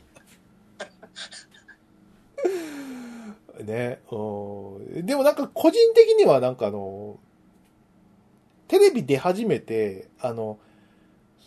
[3.61, 5.07] なね、うん。
[5.07, 7.19] でもなんか個人的にはなんかあの、
[8.69, 10.59] テレビ出始めて、あの、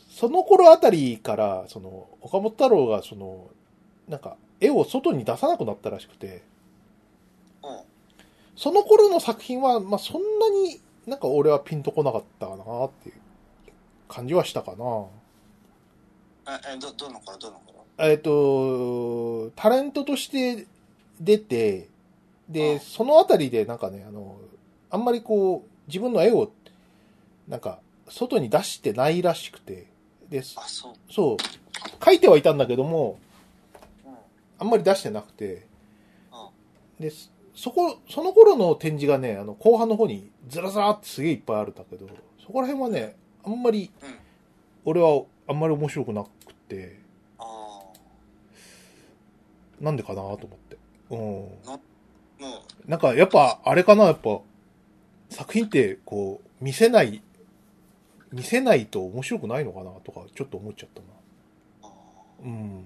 [0.09, 3.49] その頃あたりから、その、岡本太郎がその、
[4.07, 6.43] なんか、絵を外に出さなくなったらしくて、
[7.63, 7.79] うん。
[8.55, 13.15] その頃の作品は、まあ、そんなになんか俺はピンとこなかったかなっていう
[14.07, 15.05] 感じはしたかな。
[16.47, 17.85] え、え、ど、どの頃どの頃？
[17.97, 20.67] えっ、と、タレントとして
[21.19, 21.87] 出て、
[22.49, 24.37] で、うんそのあたりでなんかね、あの、
[24.89, 26.51] あんまりこう、自分の絵を、
[27.51, 29.87] なんか、外に出してないらしくて、
[30.29, 30.93] で、あ、そう。
[31.11, 31.37] そう、
[32.03, 33.19] 書いてはいたんだけども、
[34.05, 34.13] うん。
[34.57, 35.67] あんまり出してなくて、
[36.31, 37.03] うん。
[37.03, 37.11] で、
[37.53, 42.07] そこ、その頃の展示がね、あの、後半の方にずらずらってすげえいっぱいあるんだけど、
[42.39, 44.15] そこら辺はね、あんまり、うん。
[44.85, 46.29] 俺はあんまり面白くなく
[46.69, 46.99] て、
[47.37, 47.81] あ
[49.81, 50.77] なんでかなと思って。
[51.09, 52.89] うん。
[52.89, 54.39] なんか、やっぱ、あれかな、やっぱ、
[55.29, 57.21] 作品って、こう、見せない、
[58.31, 61.07] 見せないと面白くないのかな、とか、ちょっと思っちゃったな。
[61.83, 61.91] あ
[62.43, 62.85] うん。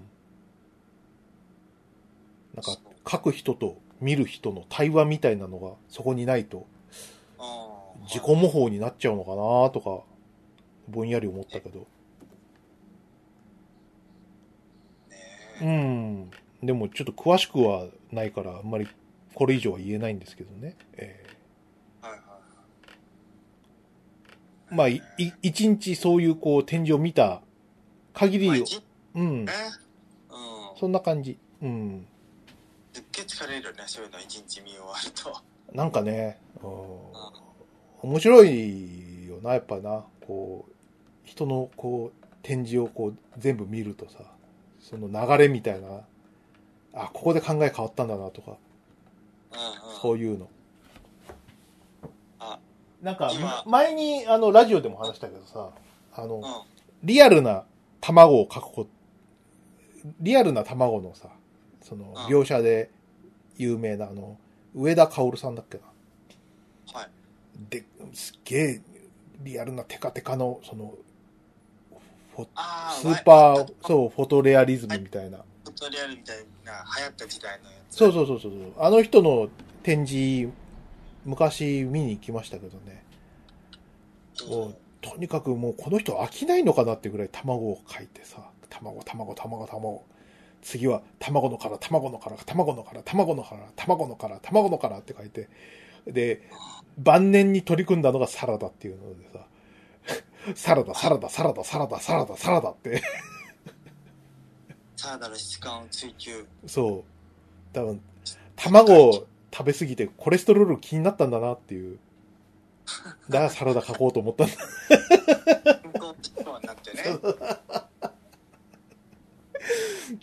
[2.54, 2.76] なんか
[3.08, 6.66] 書く人と見る人の対話みたいなのが、そこにないと。
[8.02, 10.04] 自己模倣になっちゃうのかな、とか、
[10.88, 11.80] ぼんやり思ったけど。
[11.80, 11.86] ね
[15.60, 15.66] うえ。
[15.66, 16.30] ん。
[16.62, 18.88] でも、ちょっと詳しくはないから、あんまり、
[19.34, 20.76] これ以上は言えないんですけどね。
[20.96, 21.24] え
[22.00, 22.26] はいはいえ
[24.70, 27.40] まあ、いい一日そういう、こう、展示を見た
[28.12, 28.60] 限りはい。
[28.62, 28.64] を
[29.14, 29.52] うんね。。
[30.30, 30.78] うん。
[30.78, 31.38] そんな感じ。
[31.62, 32.06] うん。
[32.92, 35.42] すっげえ疲れるよね、そういうの一日見終わると。
[35.72, 38.10] なんかね、うんうん。
[38.10, 40.04] 面白いよな、やっぱな。
[40.26, 40.72] こう、
[41.24, 44.18] 人のこう、展示をこう、全部見るとさ、
[44.80, 46.00] その流れみたいな、
[46.94, 48.56] あ、ここで考え変わったんだなとか、
[49.52, 50.00] うんうん。
[50.00, 50.48] そういうの。
[53.02, 55.70] あ、なんか今、前に、あの、ラジオでも話したけどさ、
[56.14, 56.42] あのうん。、
[57.02, 57.64] リアルな
[58.00, 58.86] 卵を描くこ、
[60.20, 61.28] リアルな卵のさ、
[61.82, 62.90] そのうん、描写で
[63.56, 64.38] 有名な、あの、
[64.74, 65.84] 上田薫さんだっけな。
[66.98, 67.10] はい。
[67.70, 68.80] で、すっげえ、
[69.42, 70.94] リアルなテカテカの、その、
[72.36, 73.74] スーパー、う。
[73.82, 75.38] そう、フォトレアリズムみたいな。
[75.64, 77.96] フォトリアルみたいな流行った時代のやつ。
[77.96, 78.52] そうそうそうそう。
[78.78, 79.48] あの人の
[79.82, 80.52] 展示、
[81.26, 83.04] 昔見に行きましたけどね。
[84.48, 90.04] もうとにかくもうこの人飽きないのかなってぐらい卵を描いてさ、卵、卵、卵、卵。
[90.62, 95.48] 次は卵の殻、卵の殻、卵の殻、卵の殻、卵の殻、卵の殻って書いて。
[96.06, 96.42] で、
[96.96, 99.46] 晩年に取り組んだのがサラダっていうのでさ。
[100.54, 103.02] サラダ、サラダ、サラダ、サラダ、サラダ、サラダって。
[104.96, 106.46] サラダの質感を追求。
[106.66, 107.04] そう。
[107.72, 108.00] 多分、
[108.54, 109.26] 卵を
[109.56, 111.98] 食べ過ぎてコレステロール気になったんだなっていう。
[113.30, 114.54] だからサラダ書こうと思ったんだ。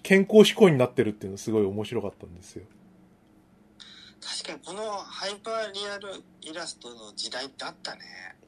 [0.03, 2.65] 健康志向になってるっていうのすごい面白かったんですよ。
[4.21, 8.01] 確かにこのハイパーリアルイラストの時代ってあったね。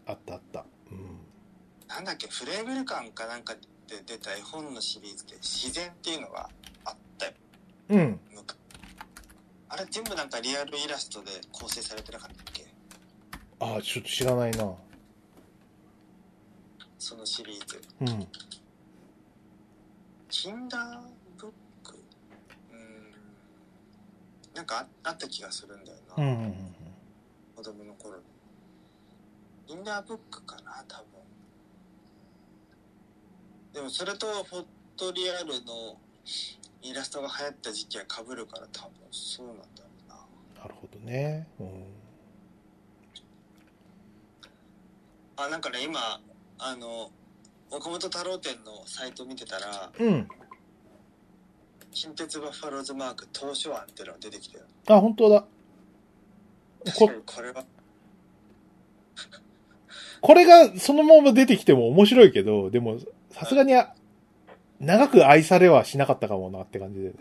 [0.06, 0.66] あったあった。
[0.92, 1.18] うん。
[1.88, 3.62] なんだっけ、フレーブル感かなんかで
[4.06, 6.50] 出た絵本のシリーズで自然っていうのが
[6.86, 7.34] あったよ。
[7.90, 8.20] うん。
[8.34, 8.56] 昔
[9.68, 12.66] あれ全部なんかリアルイラストで構成されてなかったっけ？
[13.60, 14.74] ああ、ちょっと知らないな。
[17.00, 17.82] そのシリーズ。
[18.02, 18.28] うん。
[20.30, 21.00] キンダー
[21.38, 21.52] ブッ
[21.84, 21.96] ク？
[22.72, 23.14] うーん。
[24.56, 26.24] なんかああった気がするんだよな。
[26.24, 26.76] うんうんうん。
[27.56, 28.24] 子供の頃に。
[29.68, 31.06] キンダーブックかな、多分。
[33.74, 35.98] でもそれとフォトリアルの
[36.90, 40.62] イラストが流行った時期は被るから多分そうなんだろうな。
[40.62, 41.48] なるほどね。
[41.60, 41.84] うん。
[45.38, 46.22] あ、なんかね、今、
[46.60, 47.12] あの、
[47.72, 50.28] 岡本太郎店のサイト見てたら、うん。
[51.92, 54.66] 近鉄バッファローズマーク当初案っていうのが出てきてる。
[54.88, 55.42] あ、本当だ。
[55.42, 55.48] こ
[56.86, 57.66] 確かにこれは、
[60.22, 63.00] これがそのまま出てきても面白いけど、でも、
[63.32, 63.94] さすがにあ
[64.86, 67.16] 長く愛されはしなかったかもなって感じでね。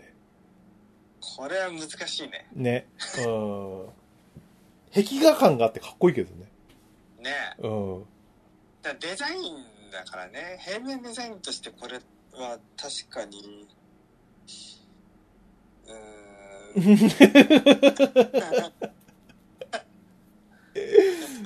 [1.19, 2.47] これは難しいね。
[2.53, 2.87] ね。
[3.25, 3.89] うん。
[4.93, 6.45] 壁画感があってかっこいいけどね。
[7.19, 7.67] ねえ。
[7.67, 7.69] う
[8.01, 8.05] ん。
[8.83, 9.55] だデザイン
[9.91, 11.95] だからね、平面デザインとしてこれ
[12.39, 13.67] は確かに、
[15.87, 17.09] うーん。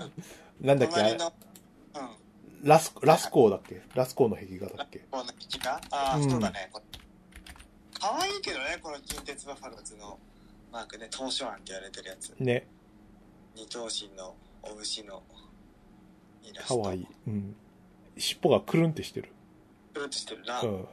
[0.59, 1.49] なんだっけ？
[2.64, 3.82] ラス、ラスコーだっけ？
[3.95, 4.99] ラスコーの壁画だっけ？
[5.10, 6.70] この木がああ、うんそうだね。
[7.99, 10.18] 可愛いけどね、この近鉄バファローズの
[10.72, 12.34] マークね、当初案って言われてるやつ。
[12.39, 12.68] ね。
[13.55, 15.22] 二頭身のお牛の
[16.43, 16.82] イラスかト。
[16.82, 17.07] わいい。
[17.28, 17.55] うん。
[18.18, 19.30] 尻尾がくるんってしてる。
[19.93, 20.62] プルッとしてるな。
[20.62, 20.88] うん。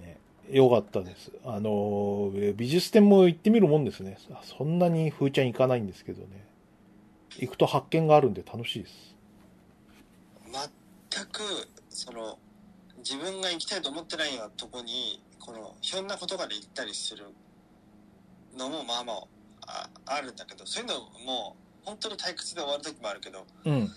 [0.00, 0.18] ね。
[0.50, 1.32] よかったです。
[1.44, 4.18] あのー、美術展も行ってみるもんですね。
[4.30, 6.45] あそんなに風ちゃん行かないんですけどね。
[7.40, 9.14] 行くと発見があるんで楽しいです。
[11.10, 11.40] 全く、
[11.88, 12.38] その、
[12.98, 17.26] 自分が行きたいと思ってないようなとこに、この、ひょんなことから行ったりする
[18.56, 23.74] のもまあまあ、ああるんだけど、そういうのも、本当に退屈で終わる時もあるけど、うん。
[23.82, 23.90] 意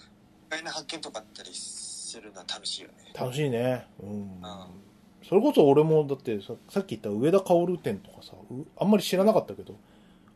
[0.49, 2.95] 外な発見とかあったりするのは楽しいよね。
[3.17, 3.87] 楽しいね。
[4.01, 4.89] うんうん。
[5.27, 9.75] それこそ俺もだってささっき言った上田薫店とかさうあんまり知らなかったけど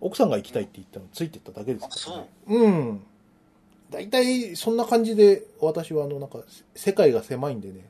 [0.06, 2.12] 奥さんが行きたいって言ったのついてっただけですか？
[2.12, 2.68] らねう。
[2.70, 3.04] ん。
[3.90, 6.40] 大体そんな感じで私はあのなんか
[6.76, 7.86] 世界が狭いんでね。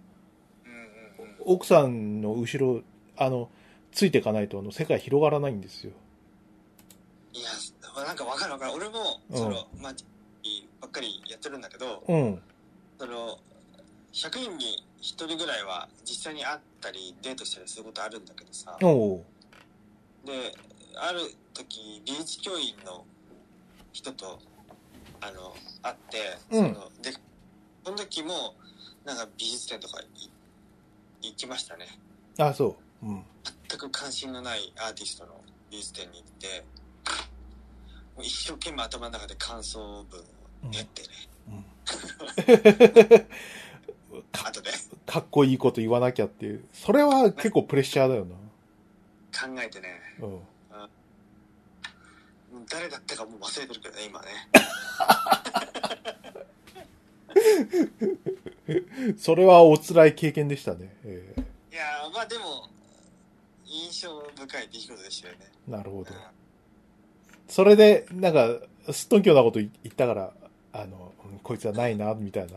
[0.65, 1.35] うんうんうん。
[1.45, 2.81] 奥さんの後ろ
[3.17, 3.49] あの
[3.91, 5.91] ついていかないとあの世界広がらないんですよ。
[7.33, 7.49] いや、
[8.05, 8.73] なんかわかるわかる。
[8.73, 9.37] 俺も、うん。
[9.37, 9.93] その、まあ、
[10.81, 12.41] ばっかりやってるんだけど、うん。
[12.99, 13.39] その、
[14.13, 19.23] 100人に1人ぐらいは実際に会ったりデートしたりすることあるんだけどさ、おう。
[20.25, 20.53] で、
[20.95, 21.19] ある
[21.53, 23.05] 時、美術教員の
[23.91, 24.39] 人と、
[25.21, 26.73] あの、会って、うん。
[26.73, 27.11] その、で、
[27.83, 28.55] その時も、
[29.05, 30.29] なんか美術展とかい
[31.21, 31.87] 行きましたね。
[32.37, 33.05] あそう。
[33.05, 33.23] うん。
[33.69, 36.65] 全く関心のないアーティストの美術展に行って、
[38.15, 40.23] もう一生懸命頭の中で感想文を
[40.71, 41.07] 練ってね、
[44.31, 44.71] か後で。
[45.05, 46.65] かっこいいこと言わなきゃっていう。
[46.73, 48.35] それは結構プレッシャーだよな。
[48.35, 50.39] 考えてね、うん
[52.69, 54.27] 誰だったかもう忘れてるけどね、今ね。
[59.17, 61.35] それはお辛い経験でしたね、え
[61.71, 62.69] いやー、まあでも、
[63.65, 65.51] 印象深い出来事でしたよね。
[65.67, 66.19] えなるほどうん
[67.47, 68.59] それで、なんか、
[68.91, 70.33] すっとんきょうなこと言ったから、
[70.71, 72.53] あの、うんこいつはないな、みたいな。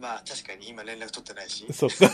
[0.00, 1.66] まあ確かに今連絡取ってないし。
[1.72, 2.10] そっか。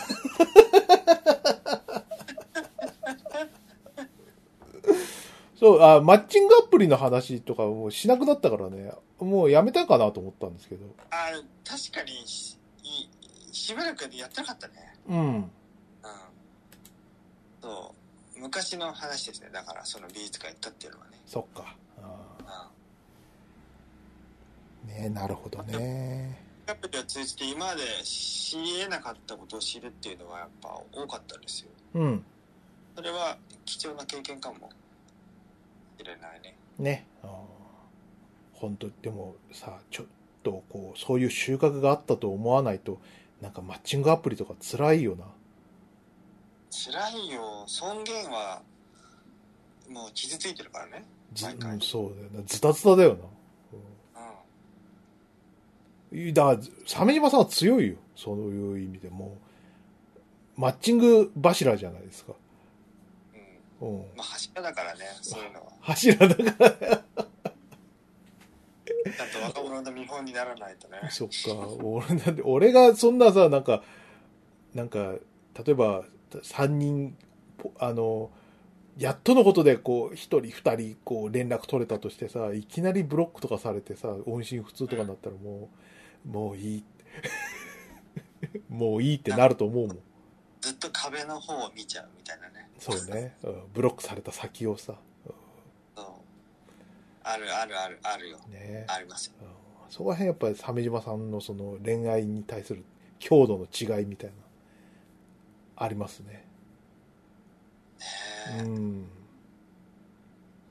[5.59, 10.87] そう、あ、マッチングアプリの話とかもうしなくなったからね、もうやめたかなと思ったんですけど。
[11.11, 11.31] あ
[11.65, 13.09] 確かにしい
[13.53, 14.75] しばらくやってなかったね。
[15.09, 15.19] うん。
[15.19, 15.51] うん。
[17.61, 17.95] そ
[18.37, 18.41] う。
[18.41, 19.51] 昔の話ですね。
[19.53, 21.21] だからその美術館行ったっていうのはね。
[21.27, 21.77] そっか。
[22.01, 22.71] あ
[24.87, 24.91] うん。
[24.91, 26.41] ーねなるほどね。
[26.69, 31.71] アプリを通じて今まで知り得なかったことを知るっていうのはやっぱ多かったんですよ。
[31.95, 32.25] うん。
[32.95, 34.71] それは貴重な経験かも
[35.99, 36.57] しれないね。
[36.79, 37.07] ね。
[38.55, 40.07] 本当でもさ、ちょっ
[40.43, 42.99] とこうそういう収穫があったと思わないと
[43.41, 45.25] なんかマッチングアプリとか辛いよな。
[46.71, 47.65] 辛いよ。
[47.67, 48.63] 尊厳は
[49.89, 51.05] もう傷ついてるからね。
[51.33, 51.75] じ毎回。
[51.75, 52.43] うんそうだよな。
[52.47, 53.17] ズタズタだよな。
[56.13, 56.19] うん。
[56.19, 56.35] うん。
[56.35, 57.97] だから鮫島さんは強いよ。
[58.17, 59.49] そういう意味でもう。
[60.61, 62.33] マッチング柱じゃないですか、
[63.81, 65.73] まあ柱だからねそういうのは。
[65.81, 67.05] 柱だから。
[69.11, 70.99] ちゃんと若者の見本にならないとね。
[71.11, 71.35] そっか。
[71.83, 73.83] 俺なんで俺がそんなさなんか
[74.75, 75.15] なんか
[75.65, 77.17] 例えば3人
[77.57, 78.31] ぽあの
[78.97, 85.71] やっとのことでこう1人2人こう連絡取れたとしてさいきなりブロックとかされてさ音信不通とかになったらも
[86.27, 86.85] うもういい。
[88.69, 89.99] もういいってなると思うもん。
[90.61, 93.63] ずっと壁の方を見ちゃうみたいなねそうね、うん。
[93.75, 95.35] ブロックされた先をさ、そう。
[97.25, 98.39] あるあるあるあるよ。
[98.47, 98.85] うんね。
[98.89, 99.33] ありますよ。
[99.43, 99.49] うん。
[99.91, 102.85] そこら辺やっぱり鮫島さんのその恋愛に対する
[103.19, 104.37] 強度の違いみたいな
[105.77, 106.45] ありますね。
[108.57, 109.09] ねうん。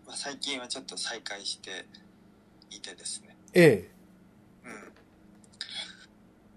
[0.05, 1.85] まあ、最近はちょっと再開して
[2.69, 3.35] いてですね。
[3.53, 3.89] え
[4.65, 4.67] え。
[4.67, 4.93] うん。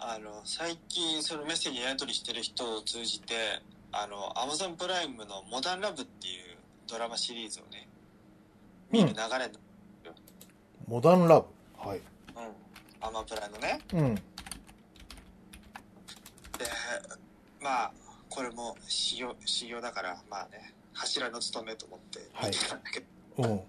[0.01, 3.61] あの最近そのメッセージやり取りしてる人を通じて
[3.93, 7.89] あの Amazon プライムの「モダンラブ」っていうドラマシリーズをね
[8.91, 9.61] 見る流れの、うん
[10.91, 11.47] モダンラブ。
[11.79, 12.01] はい。
[13.01, 13.79] アマプラのね。
[13.95, 14.15] うん。
[14.17, 14.23] で
[17.61, 17.93] まあ
[18.29, 23.61] これも修行修行だからまあね柱の務めと思って見てたんだけど、うん。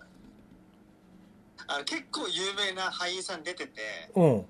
[1.67, 3.81] あの結構有名な俳優さん出てて。
[4.15, 4.45] うん。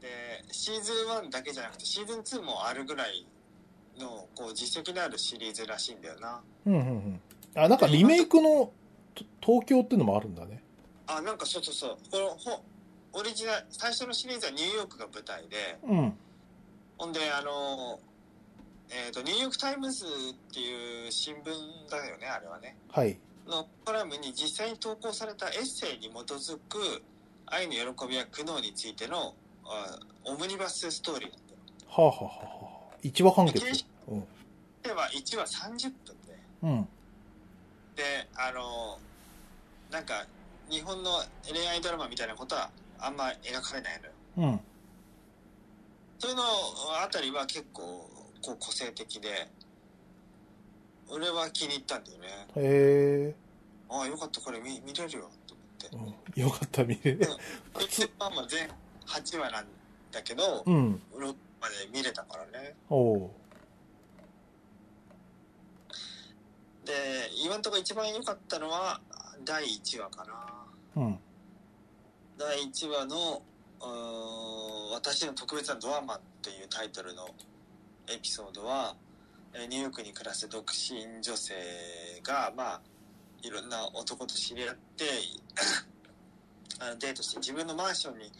[0.00, 3.26] でシーズン1だけじゃなくてシーズン2もあるぐらい
[3.98, 6.40] のこう実績のあるシリーズらしいんだよな。
[6.66, 7.20] うんうんうん。
[7.54, 8.70] あなんかリメイクの
[9.14, 10.62] と東京っていうのもあるんだね。
[11.06, 11.96] あなんかそうそうそう。
[12.10, 12.62] このほ
[13.12, 15.78] オリジナル最初のシリーズはニューヨークが舞台で。
[15.84, 16.12] うん。
[16.98, 17.98] ほんであの
[18.88, 20.08] えー、とニューヨーク・タイムズっ
[20.54, 21.44] ていう新聞
[21.90, 22.76] だよねあれはね。
[22.90, 23.18] はい。
[23.46, 27.02] のコラムに実際に投稿されたエッセイに基づく
[27.46, 29.34] 愛の喜びや苦悩についての
[29.64, 31.58] あオムニバスストーリーなんだよ。
[31.88, 32.30] はあはあは
[32.62, 32.65] あ
[33.06, 33.84] はあ一話完結。
[34.08, 34.24] うん。
[34.82, 36.38] では1話30分で。
[36.62, 36.88] うん。
[37.94, 38.98] であの
[39.90, 40.26] なんか
[40.68, 44.12] 日本の恋愛ドラマみたいなことはあんま描かれないのよ。
[44.38, 44.60] うん。
[46.18, 46.42] そういうの
[47.02, 47.82] あたりは結構
[48.42, 49.48] こう個性的で
[51.08, 52.28] 俺は気に入ったんだよね。
[52.56, 53.34] へ
[53.88, 55.54] ああよかったこれ見見れるよと
[55.92, 56.36] 思って。
[56.36, 57.20] え、うん、よかった見れる。
[57.72, 58.68] こいつはまあ全
[59.06, 59.66] 8話なん
[60.10, 61.00] だけど、うん。
[61.16, 62.74] 6まで見れたからね。
[62.88, 63.34] おお
[66.84, 66.92] で
[67.44, 69.00] 今んとこ一番良かったのは
[69.44, 70.24] 第1話か
[70.94, 71.02] な。
[71.02, 71.18] うん。
[72.38, 73.42] 第1話の
[74.92, 77.28] 私の特別なドアマン」というタイトルの
[78.08, 78.96] エピソードは
[79.52, 81.54] えーニューヨークに暮らす独身女性
[82.22, 82.80] がまあ
[83.42, 85.04] いろんな男と知り合って
[86.98, 88.30] デートして自分のマンションに、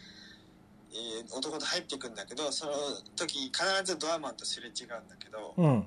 [0.99, 2.73] えー男と入っていくんだけどその
[3.17, 5.87] 時必ずドアマンとすれ違うんだけどうん。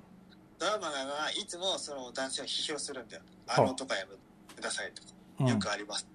[0.60, 3.66] ドアマンがいつもその男性を批評するんだよ「はあ。
[3.66, 4.20] の男はやめて
[4.55, 5.07] ください」とか
[5.39, 5.47] うん。
[5.47, 6.05] よくあります。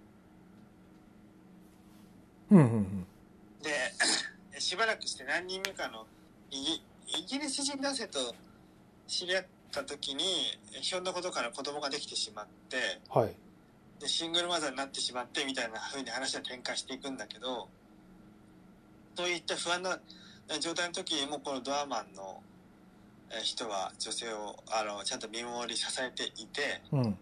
[2.51, 3.07] うんうん。
[3.63, 3.71] で
[4.61, 6.07] しばらくして何人目かの
[6.51, 6.83] イギ
[7.19, 8.35] イギリス人男性と
[9.09, 10.25] 知り合った時に
[10.83, 13.35] ひょんなことから子供ができてしまってはい。
[13.99, 17.69] でシングルマザーになってしまってみたいな風に話は展開していくんだけど
[19.17, 19.99] そういった不安な
[20.61, 22.43] 状態の時にもこのドアマンの
[23.31, 27.17] えー人は女性をあのちゃんと見守り支えていてうん。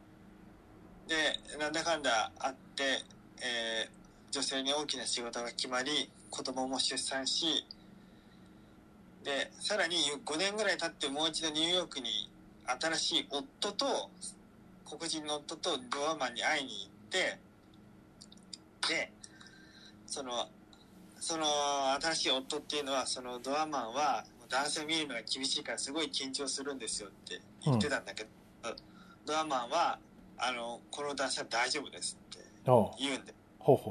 [1.08, 1.16] で
[1.58, 3.04] なんだかんだあって、
[3.40, 7.66] えー女性に大きな仕事が決まり子供も出産し
[9.22, 12.30] でさらに5年ぐらい経ってもう一度ニューヨークに
[12.80, 14.08] 新しい夫と
[14.88, 17.38] 黒人の夫とドアマンに会いに行って
[18.88, 19.12] で
[20.06, 20.48] その
[21.22, 21.44] その
[22.00, 28.28] 新しい夫っていうのはそのドアマンは男性を見るのが厳しいからすごい緊張するんですよって言ってたんだけど、
[29.24, 30.00] ドアマンは
[30.36, 32.44] あのこの男性は大丈夫ですって
[32.98, 33.32] 言うんで。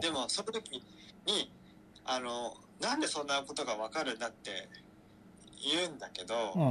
[0.01, 0.83] でもその時
[1.25, 1.49] に
[2.03, 4.67] あのなんでそんなことが分かるんだって
[5.71, 6.61] 言うんだけど、うん。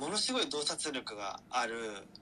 [0.00, 1.74] ものすごい洞察力がある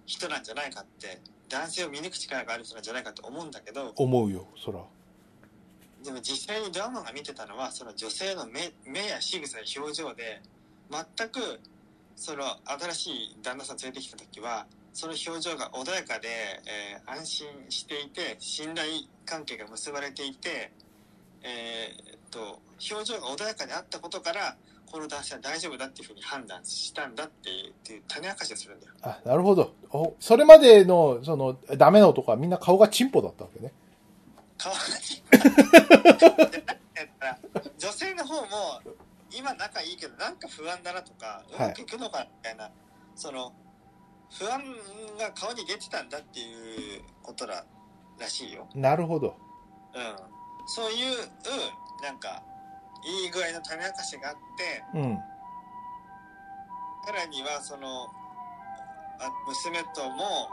[0.06, 1.20] 人なんじゃないかって
[1.50, 4.80] 男性を見抜く力がある人なんじゃないかと思うんだけど思うよそら
[6.04, 10.42] でも実際にドアマが見てたのはその女性の目目や仕草や表情で
[10.90, 11.60] 全く
[12.16, 16.28] その新しい旦那さん連れてきた時はその表情が穏やかで、
[16.66, 18.88] えー安心していて信頼
[19.26, 20.72] 関係が結ばれていて
[21.44, 22.58] えーっと、
[22.90, 24.56] 表情が穏やかであったことから、
[24.90, 28.92] この男性は大丈夫だっていうふうに判断したんだっていう、っていう種明かしをするんだよ。
[29.02, 29.74] あ、なるほど。
[29.90, 33.72] おそれまでの、その、ダメな男はみんな顔がチンポだったわけね。
[34.58, 35.44] 顔が違う
[37.78, 38.80] 女性の方も、
[39.30, 42.70] 今仲いいけど、なんか不安だなとか、うまくいくのかみたいな、
[43.14, 43.52] その、
[44.30, 44.62] 不安
[45.18, 47.64] が顔に出てたんだっていうことら
[48.18, 48.68] らしいよ。
[48.74, 49.36] なるほど。
[49.94, 50.16] うん。
[50.66, 52.42] そういう、うん、なんか、
[53.04, 55.18] いい具合の種明かしがあって、うん。
[57.04, 58.06] さらには、その、
[59.20, 60.48] あ娘とも、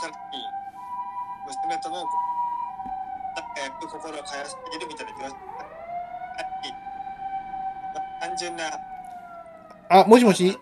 [0.00, 0.18] 新しい、
[1.64, 2.04] 娘とも、
[3.36, 5.36] 仲良く心を通わせているみたいな描写
[8.20, 8.64] 単純な、
[9.90, 10.58] あ、もしもし、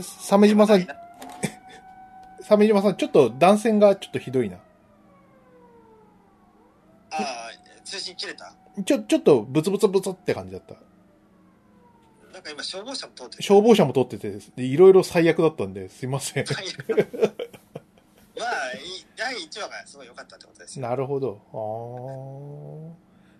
[0.00, 0.86] 鮫島さん、
[2.44, 4.58] 鮫島さん、ちょっと断線がちょっとひどいな。
[7.10, 7.50] ああ、
[7.84, 8.54] 通信切れた？
[8.84, 10.74] ちょ、ちょっとブツブツブツって感じだった。
[12.32, 13.42] なんか今消防車も通ってる。
[13.42, 16.44] 消防車も通ってていろいろ最悪だったんで、すいません。
[18.38, 20.88] まあ、い第1話がすごい良かったってことですよ。
[20.88, 22.94] なるほど。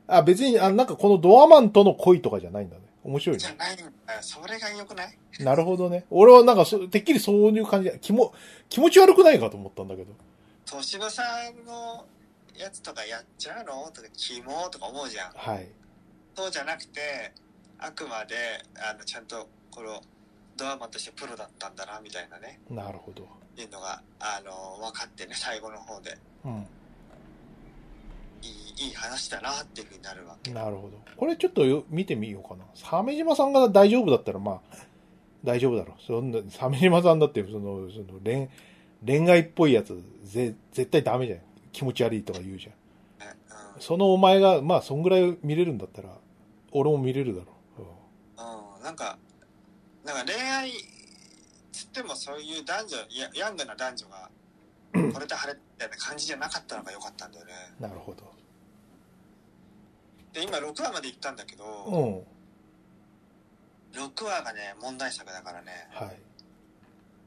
[0.08, 2.82] あーあ、別に、あ、なんかこのドアマンとの恋とかじゃないんだね。
[3.02, 3.40] 面白いね。
[3.40, 3.90] じゃないんだよ。
[4.20, 5.18] それが良くない？
[5.38, 6.04] なるほどね。
[6.10, 8.34] 俺はなんかそ、てっきりそういう感じで、気も、
[8.68, 10.12] 気持ち悪くないかと思ったんだけど。
[10.66, 12.04] 年のさんの
[12.58, 13.90] やつとかやっちゃうの？
[13.90, 15.32] とか、キモとか思うじゃん。
[15.32, 15.66] はい。
[16.34, 17.32] そうじゃなくて、
[17.78, 18.34] あくまで、
[18.76, 20.02] あの、ちゃんと、この、
[20.58, 23.26] ドアマンとしてプロだったんだな、みたいなね、なるほど。
[23.56, 26.66] いうのが、あの、分かってね、最後の方で、うん。
[28.42, 28.48] い
[28.82, 30.50] い、いい話だな、っていうふうになるわけ。
[30.50, 30.98] なるほど。
[31.16, 32.64] これちょっとよ見てみようかな。
[32.74, 34.76] 鮫島さんが大丈夫だったら、まあ、
[35.44, 36.02] 大丈夫だろう。
[36.02, 38.48] そんな、鮫島さんだって、その、その、恋、
[39.04, 41.40] 恋愛っぽいやつ、ぜ、絶対ダメじゃん。
[41.72, 42.72] 気持ち悪いとか言うじゃん。
[42.72, 43.36] ね
[43.78, 46.10] そのお前が、まあ、そんぐらい見れるんだったら、
[46.72, 47.46] 俺も見れるだろ
[47.78, 48.76] うん。
[48.78, 49.18] うん、なんか、
[50.04, 50.99] なんか恋愛、つ
[51.90, 54.30] ってもそういう男女、やヤングな男女が、
[55.12, 57.52] これで晴れみたいな感じじゃなかったのが良かったんだよね。
[57.80, 57.82] う。
[57.82, 58.22] なるほど。
[60.32, 61.98] で、今6話まで行ったんだけど、う
[63.98, 64.00] ん。
[64.00, 66.16] 6話がね、問題作だからね、はい。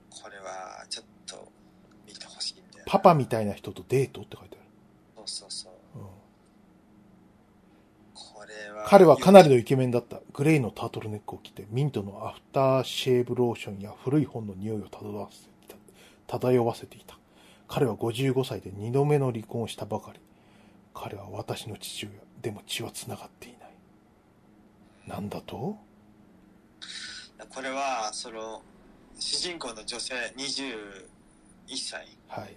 [0.09, 1.51] これはちょっと
[2.07, 2.85] 見てほしいんだよ。
[2.87, 4.57] パパみたいな人とデートって書いて
[5.17, 5.72] そうそうそう。
[5.72, 5.72] ある。
[5.72, 5.72] う。
[8.87, 10.19] 彼はかなりのイケメンだった。
[10.33, 15.67] グレーのタートルネックを着て、ミントのアフターシェーブローションや古い本の匂いを漂わせてい
[16.27, 17.17] た漂わせていた。
[17.67, 20.19] 彼は55歳で2度目の離婚をしたばかり。
[20.93, 22.13] 彼は私の父親。
[22.41, 23.59] でも血は繋がっていない。
[25.07, 25.77] なんだと？
[27.49, 28.61] これは、その、
[29.19, 31.05] 主人公の女性21
[31.77, 32.55] 歳はい。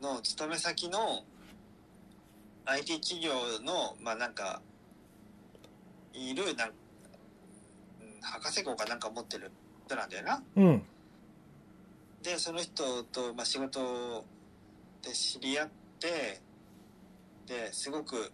[0.00, 1.24] の勤め先の
[2.66, 3.32] IT 企業
[3.64, 4.62] の、まあなんか、
[6.14, 6.74] いる、なんうん
[8.22, 9.50] 博士号かなんか持ってる
[9.86, 10.42] 人なんだよな。
[10.56, 10.82] うん。
[12.22, 14.24] で、その人と、まあ、仕事
[15.02, 15.68] で知り合っ
[16.00, 16.40] て、
[17.46, 18.32] で、すごく、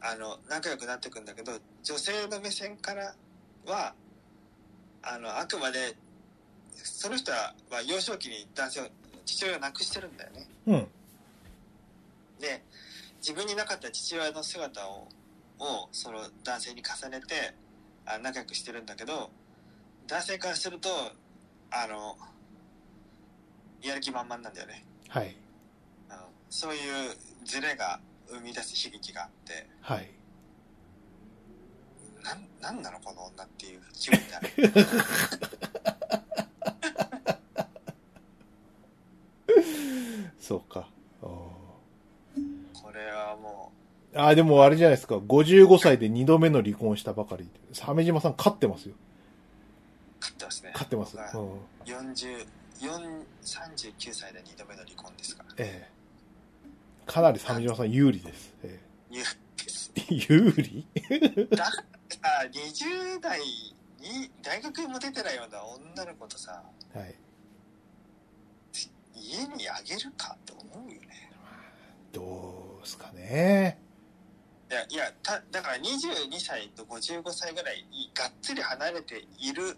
[0.00, 1.52] あの、仲良くなっていくんだけど、
[1.82, 3.14] 女性の目線から
[3.64, 3.94] は、
[5.02, 5.96] あの、あくまで、
[6.74, 8.84] その人はは幼少期に男性を、
[9.24, 10.46] 父親を亡くしてるんだよね。
[10.66, 10.88] うん。
[12.40, 12.62] で、
[13.18, 15.08] 自分になかった父親の姿を、
[15.60, 17.54] を、その男性に重ねて、
[18.06, 19.30] あ仲良くしてるんだけど、
[20.08, 20.88] 男性からすると、
[21.70, 22.16] あの、
[23.82, 24.84] やる気満々なんだよね。
[25.08, 25.28] はい。
[25.28, 25.50] うん
[26.50, 26.80] そういう
[27.44, 30.10] ズレが生み出す悲劇があって、はい。
[32.24, 34.50] なん、なんなのこの女っていう気分になる。
[40.40, 40.88] そうか。
[41.20, 41.52] こ
[42.92, 43.70] れはも
[44.14, 45.16] あー、でもあれじゃないですか。
[45.16, 47.48] 55歳で2度目の離婚をしたばかり。
[47.72, 48.94] 鮫島さん勝ってますよ。
[48.94, 48.96] う、
[50.20, 50.70] 勝ってますね。
[50.72, 51.16] 勝ってます。
[51.16, 51.52] うん。
[51.84, 52.46] 40、
[52.80, 55.54] 4 39歳で2度目の離婚ですから。
[55.58, 56.00] ええ。
[57.06, 58.54] かなり鮫島さん有利です。
[58.62, 58.80] え
[59.10, 59.24] 言う
[59.56, 59.92] です。
[59.96, 60.86] え、有利？
[61.56, 61.82] ださ、
[62.52, 66.62] 20代に大学にも出てないような女の子とさ、
[66.94, 67.14] はい。
[69.14, 71.32] 家にあげるかって思うよね。
[72.12, 73.89] どうですかね。
[74.70, 79.76] いや、いや、た、だから22歳と55歳ぐらいがっつり離れている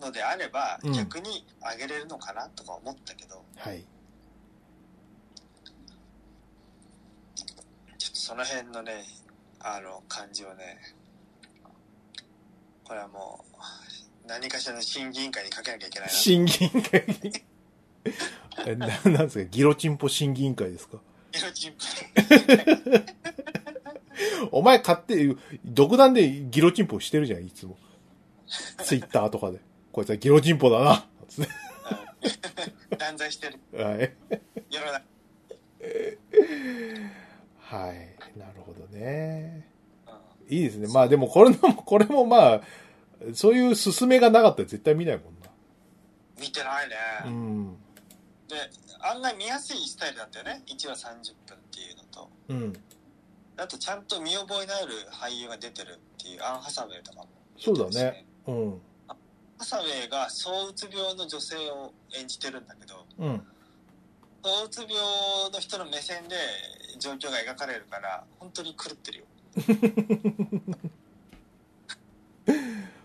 [0.00, 3.84] のであれば、うん逆にあげれるのかなとか思ったけど、はい。
[7.98, 9.04] ちょっとその辺のね、
[9.60, 10.78] あの、感じをね、
[12.84, 16.14] これはもう、何かしらの審議委員会にかけなきゃいけないな。
[16.14, 17.32] 審議委員会に？
[18.66, 19.44] えななんですか？
[19.50, 20.98] ギロチンポ審議委員会ですか？
[21.34, 21.84] 色チンプ
[24.52, 27.76] お前買って、独断でギロチンポしてるじゃん、いつも。
[28.82, 29.60] ツイッターとかで。
[29.92, 31.06] こいつはギロチンポだな。
[31.28, 31.46] つ っ
[32.98, 33.58] 断罪してる。
[33.70, 34.14] てはい。
[34.70, 35.02] 世の中。
[37.58, 38.38] はい。
[38.38, 39.66] なるほどね。
[39.66, 39.72] うん
[40.52, 40.88] いいですね。
[40.88, 42.60] まあでもこれの、これもまあ、
[43.32, 45.50] そういう勧めがなかったら絶対見ないもんな。
[46.38, 46.94] 見てないね。
[47.26, 47.76] うん。
[48.48, 48.56] で、
[49.00, 50.62] 案外見やすいスタイルだったよね。
[50.66, 52.30] 1話30分っていうのと。
[52.48, 52.72] うん。
[53.56, 57.28] あとちゃんと見覚えのある俳優が出てるっていうアン・ハサウェイとかも
[57.58, 58.24] そうだね。
[58.46, 58.80] うん。
[59.58, 63.42] ハサウェイが躁うつ病の女性を演じてるんだけどうん。
[64.42, 64.94] 躁うつ病
[65.52, 66.36] の人の目線で
[66.98, 69.24] 状況が描かれるから本当に狂ってるよ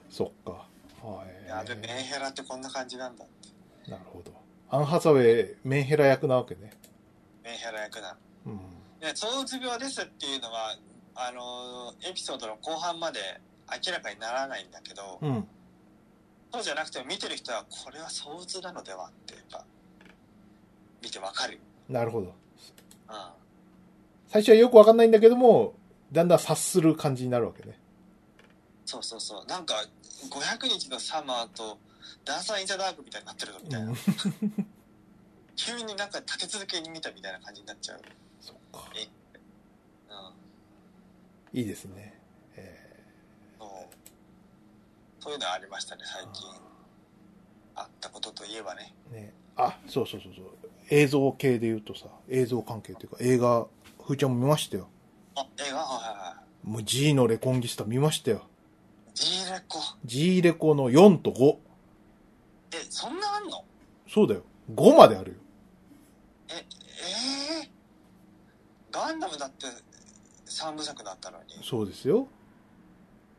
[0.10, 0.66] そっか。
[1.06, 1.48] はい。
[1.48, 4.32] やべメンヘラってこんな感じなんだってなるほど。
[4.70, 6.72] アンハサウェイ、メンヘラ役なわけね。
[7.44, 8.77] メンヘラ役なのうん。
[9.00, 10.76] で躁うつ病ですっていうのは
[11.16, 13.20] あのエピソードの後半まで
[13.70, 15.48] 明らかにならないんだけど、うん。
[16.52, 19.66] そうじゃなくても見てる人はこれは躁うつなのではってやっぱ
[21.04, 22.28] 見てわかるよ、なるほど。
[22.28, 22.34] うん
[24.30, 25.74] 最初はよくわかんないんだけども、
[26.12, 27.80] だんだん察する感じになるわけね。
[28.86, 29.74] そうそうそうなんか
[30.30, 31.78] 500日のサマーと
[32.24, 33.96] ダンサー・イン・ザ・ダークみたいになってるぞみたいな、うん。
[35.56, 38.02] 急になんか立て続けに見たみたいな感じになっちゃう、
[38.42, 38.90] そっか。
[41.54, 42.20] うん、いいですね。
[42.56, 43.04] え
[43.60, 43.70] そう
[45.24, 46.46] そういうのありましたね最近
[47.76, 49.34] あったことといえばねーね。
[49.56, 50.46] あ、そうそうそうそう。
[50.90, 53.68] 映像系で言うとさ、映像関係というか、映画、
[54.06, 54.88] ふーちゃんも見ましたよ。
[55.36, 55.78] あ映画？
[55.78, 58.42] はいはいはいもう G のレコンギスタ見ましたよ。
[59.14, 61.58] G レコ？G レコの4と5。
[62.74, 63.64] えそんなあんの？
[64.08, 64.44] そうだよ。
[64.74, 65.38] 5まであるよ。
[66.50, 66.66] え
[67.64, 69.68] えー、ガンダムだって
[70.48, 72.28] 3部作だったのにそうですよ。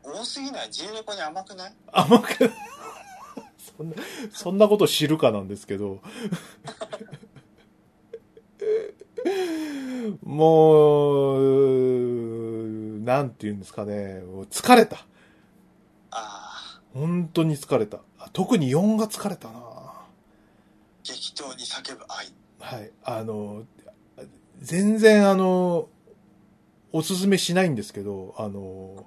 [0.05, 1.73] 多すぎない？G レコに甘くない？
[1.91, 2.29] 甘く、
[3.77, 3.97] そんな、
[4.33, 6.01] そんなこと知るかなんですけど。
[10.23, 11.41] もう、
[13.01, 14.23] なんて言うんですかね。
[14.51, 14.97] 疲れた。
[14.97, 15.01] あ
[16.13, 17.99] あ本当に疲れた。
[18.19, 19.61] あ特に4が疲れたな。
[21.03, 22.29] 激闘に叫ぶ愛
[22.61, 22.91] はい。
[23.03, 23.65] あの、
[24.61, 25.89] 全然あの、
[26.93, 29.07] おすすめしないんですけど、あの、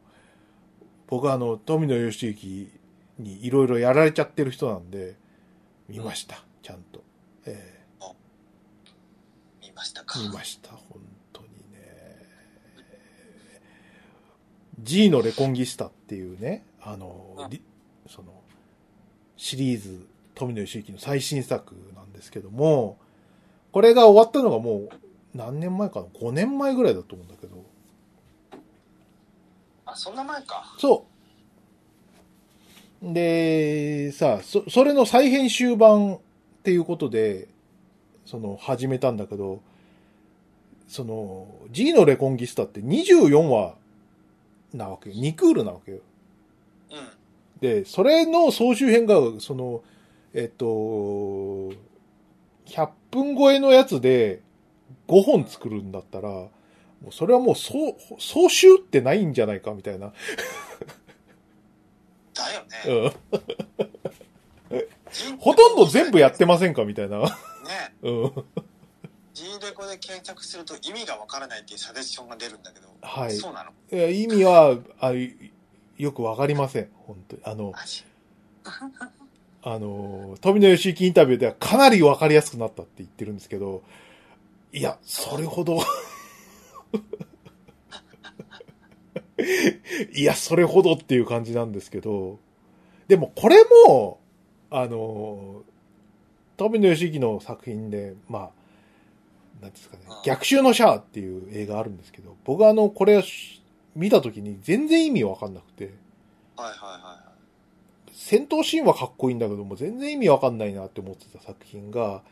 [1.08, 2.70] 僕はあの、富野義行
[3.20, 5.16] にいろいろやられちゃってる人なんで、
[5.90, 7.04] 見ました、ちゃんと。
[7.46, 7.82] え
[9.62, 11.02] 見ましたかー見ました、本
[11.34, 12.28] 当にね。
[14.80, 17.50] G のレコンギスタっていうね、あの、
[18.08, 18.42] その、
[19.38, 22.98] シリーズ、富野義行の最新作なんですけども、
[23.72, 24.90] これが終わったのがもう、
[25.34, 27.64] 何年前かな ?5 年前ぐらいだと思うんだけど。
[29.86, 31.06] あそんな前かそ
[33.04, 33.14] う。
[33.14, 36.20] で、さ、そ、それの再編集版っ
[36.64, 37.48] ていうことで、
[38.26, 39.62] その、始めたんだけど、
[40.88, 43.76] その、G のレコンギスタって24話
[44.74, 45.16] なわけよ。
[45.16, 46.00] 2クールなわけよ。
[46.92, 47.22] うん
[47.62, 49.84] で、それの総集編が、その、
[50.34, 50.66] えっと、
[52.66, 54.42] 100分超えのやつで
[55.12, 56.50] 5本作るんだったら、も
[57.10, 60.14] うそれはもう総、総集ってないんじゃないかみたいな。
[62.34, 62.64] だよ
[63.10, 63.14] ね、
[64.72, 64.82] うん。
[65.12, 67.20] 人ほとんど全部やってませんかみたいな。
[67.20, 67.28] ね
[68.04, 68.32] うん。
[69.34, 73.72] G レコで検索すると意味がわからないっていうサジェッションが出るんだけど、はいそうなの？
[73.92, 75.12] いや意味は、あ
[75.98, 76.90] よくわかりません。
[76.94, 77.42] 本当に。
[77.44, 77.74] あの、
[79.64, 83.84] あの、富野義行インタビューではかなりわかりやすくなったって言ってるんですけど、
[84.74, 85.80] いや、それほど、
[90.16, 92.40] いや、それほどっていう感じなんですけど、
[93.08, 94.20] でもこれも、
[94.70, 95.64] あの、
[96.56, 98.52] 富野義行の作品で、ま
[99.60, 100.04] あ、なんですかね。
[100.08, 103.22] うん、逆襲のシャアっていう映画あるんですけど、僕はあの、これ
[103.96, 105.94] 見た時に全然意味わかんなくて、
[106.56, 107.18] はいはいはいは
[108.10, 108.12] い。
[108.14, 112.24] 戦闘シーンはかっこいいんだけども、全然意味わかんないなって思ってた作品が、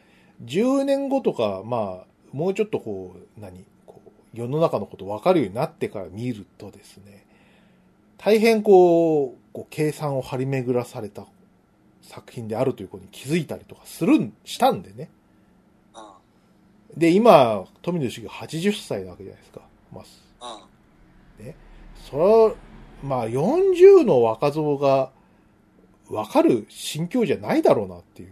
[0.46, 3.66] 10年後とか、まあ、もうちょっとこう、何？
[3.86, 7.26] こう、世の中のことわかるようになってから見るとですね、
[8.18, 11.26] 大変こう、こう計算を張り巡らされた
[12.02, 15.10] 作品であるということに気づいたりとかするん、したんでね。
[15.96, 19.62] うんで、今、富野義行が80歳なわけじゃないですか。
[19.94, 20.02] ま
[20.42, 20.70] あ、うん
[22.10, 22.54] それは、
[23.04, 25.12] まあ、40の若造が、
[26.10, 28.32] わかる心境じゃないだろうなっていう。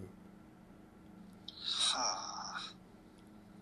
[1.93, 2.74] は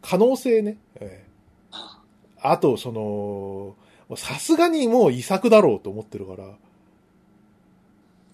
[0.05, 0.77] 可能性ね。
[0.95, 1.25] ええ
[1.71, 2.01] あ
[2.37, 3.75] あと、その、
[4.17, 6.53] さすがにもう遺作だろうと思ってるから。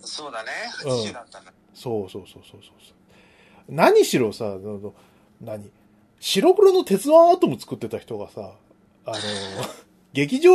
[0.02, 0.50] そうだね。
[0.86, 1.54] うん80だったんだ。
[1.74, 3.74] そうそうそうそうそうそう。
[3.74, 4.58] 何しろさ、
[5.40, 5.72] 何？
[6.20, 8.52] 白黒の鉄腕アトム作ってた人がさ、
[9.06, 9.18] あの、
[10.14, 10.52] 劇場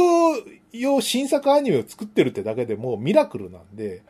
[0.72, 4.02] 用新作アニメを作ってるってだけでもうミラクルなんで、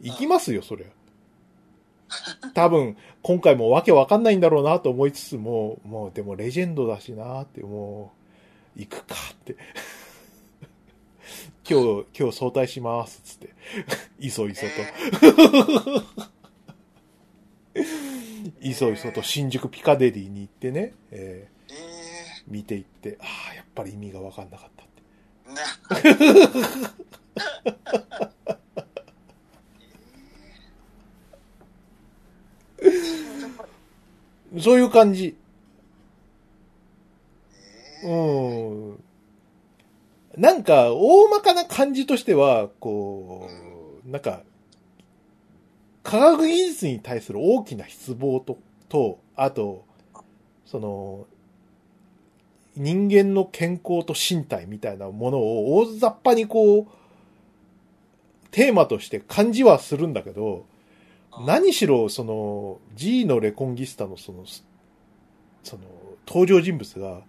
[0.00, 0.88] 行きますよ、そりゃ。
[2.54, 8.12] 多分、今回もわけわかんないんだろうなと思いつつも、もうでもレジェンドだしなって、も
[8.76, 9.56] う、行くかって。
[11.68, 13.50] 今日、今日早退します、つって。
[14.18, 14.72] いそいそと。
[17.74, 17.82] え
[18.60, 21.98] いそいそと新宿ピカデリーに行ってね、えー、えー
[22.50, 25.02] 見ていって、ああ、やっぱり意味がわかんなかったって。
[25.48, 25.62] ー、な、
[34.58, 35.26] そういう感じ。
[35.26, 35.48] えー
[38.02, 39.04] うん。
[40.36, 43.48] なんか、大まかな感じとしては、こ
[44.06, 44.42] う、なんか、
[46.02, 48.58] 科学技術に対する大きな失望と、
[48.88, 49.84] と、あと、
[50.64, 51.26] その、
[52.76, 56.86] 人間の健康と身体みたいなものを大雑把にこう、
[58.52, 60.64] テーマとして感じはするんだけど、
[61.46, 64.44] 何しろ、その、G のレコンギスタのその、
[65.62, 65.82] その、
[66.26, 67.22] 登場人物が、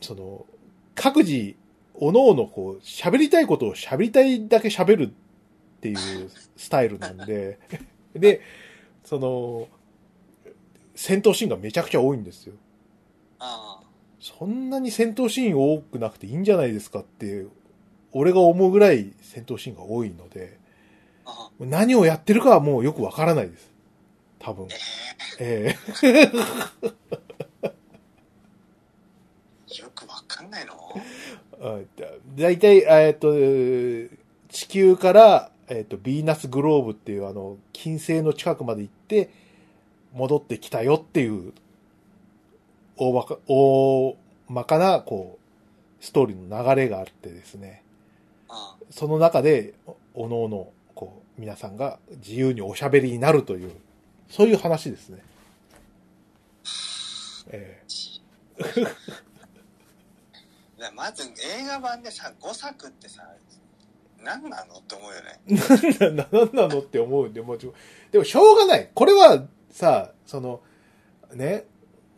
[0.00, 0.46] その、
[0.94, 1.54] 各自、
[1.94, 5.10] おのおのこう、喋りたいことを喋りたいだけ喋るっ
[5.80, 7.58] ていう スタイルなんで、
[8.14, 8.40] で、
[9.04, 9.68] その、
[10.94, 12.54] 戦闘シーンがめちゃくちゃ多いんですよ。
[13.38, 13.80] あ
[14.20, 17.46] そんなに戦闘シーン多くなくていいんじゃないですかって、
[18.12, 20.61] 俺が思うぐらい戦闘シーンが多いので、あ、
[21.60, 23.70] 何をやってるかはもうよくわからないです。
[24.38, 24.68] 多分。
[25.38, 26.46] ええー、
[29.82, 30.72] よくわかんないの？
[31.60, 32.06] えだ
[32.42, 33.32] だいたい、えっと、
[34.48, 39.30] 地球から、えっと、ヴィーナスグローブっていうあの、金星の近くまで行って、
[40.12, 41.52] 戻ってきたよっていう、
[42.96, 44.16] 大まか、大
[44.48, 45.38] まかな、こ
[46.00, 47.82] う、ストーリーの流れがあってですね。
[48.48, 50.72] あその中で、おおのおの、
[51.42, 53.72] 皆さんが自由におしゃべりになるという、
[54.30, 55.24] そういう話ですね。
[57.48, 57.82] え
[60.78, 63.24] でまず映画版でさ5作ってさ
[64.22, 65.40] 何なのって思うよね
[66.00, 67.56] えな、 なんなのって思うんで、も。
[67.56, 67.66] で
[68.18, 68.88] も、しょうがない。
[68.94, 70.60] これは、さ、その、
[71.32, 71.66] ね、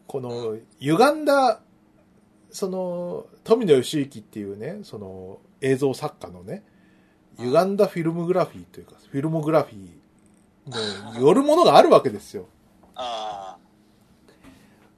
[0.07, 1.63] この、歪んだ、
[2.51, 6.63] その、富野義行っていうね、その、映像作家のね、
[7.39, 12.47] 歪んだフィルムグラフィーというか、フィルモグラフィーの、よるものがあるわけですよ。
[12.95, 13.57] あ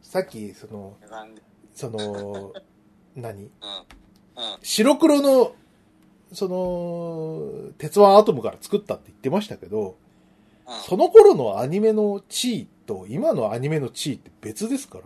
[0.03, 1.43] さっき、その、あなんで
[1.75, 2.53] その、
[3.15, 3.43] 何？
[3.43, 3.51] うんうん。
[4.63, 5.55] 白黒の、
[6.33, 9.97] その、鉄腕アトムから作ったって言ってましたけど、
[10.67, 10.75] うん。
[10.89, 15.05] その頃のアニメの地位と今のアニメの地位って別ですから。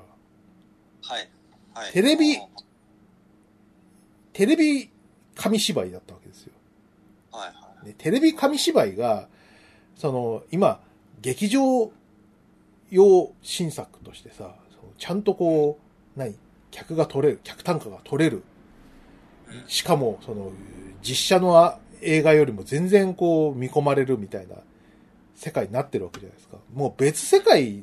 [1.03, 1.29] はい。
[1.75, 1.93] はい。
[1.93, 2.41] テレビうん
[4.33, 4.89] テレビ
[5.35, 6.50] 紙芝居だったわけですよ。
[7.33, 9.27] はいはいでテレビ紙芝居が、
[9.97, 10.81] その、今、
[11.23, 11.91] 劇場
[12.91, 14.55] 用新作としてさ、
[14.99, 15.79] ちゃんとこ
[16.17, 16.35] う、何
[16.71, 18.37] 客が取れる、客単価が取れる。
[18.37, 18.43] うん
[19.67, 20.53] しかも、その、
[21.03, 24.57] 実写のあ映画よりも全然こう、見込まれるみたいな
[25.35, 26.59] 世界になってるわけじゃないですか。
[26.73, 27.83] もう別世界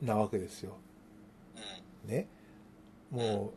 [0.00, 0.76] なわけですよ。
[2.06, 2.26] うんね。
[3.10, 3.52] も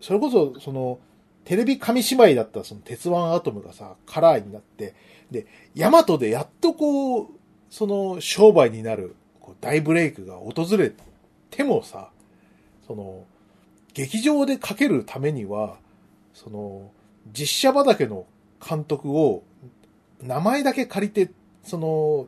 [0.00, 0.98] う、それこそ、その、
[1.48, 4.94] テレビ紙芝居だったその鉄腕アトムがさ、カラーになって、
[5.30, 7.26] で、ヤマトでやっとこう、
[7.70, 10.92] その商売になる、こう大ブレイクが訪れ
[11.48, 12.10] てもさ、
[12.86, 13.24] その、
[13.94, 15.78] 劇場でかけるためには、
[16.34, 16.90] その、
[17.32, 18.26] 実写畑の
[18.62, 19.42] 監督を、
[20.20, 21.32] 名前だけ借りて、
[21.64, 22.26] その、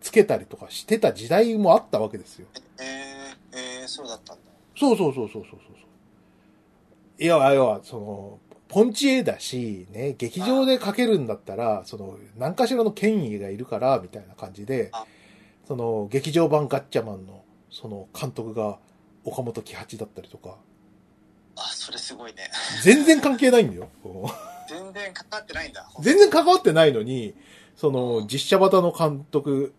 [0.00, 2.46] つけたりとかしてた時代もあったわけですよ。
[2.78, 4.42] えー、えー、そうだったんだ
[4.74, 5.70] そうそうそうそうそうそ
[7.18, 7.22] う。
[7.22, 8.38] いや、要は、その、
[8.74, 15.06] ポンチ絵だし、ね、劇場でかけるんだったら、その、何かしらの権威がいるから、みたいな感じであ、
[15.68, 18.78] その、劇場版ガッチャマンの、その、監督が、
[19.22, 20.56] 岡本喜八だったりとか、
[21.54, 22.50] あそれすごいね。
[22.82, 23.88] 全然関係ないんだよ。
[24.68, 25.88] 全然かかってないんだ。
[26.00, 27.36] 全然関わってないのに、
[27.76, 29.72] その、実写型の監督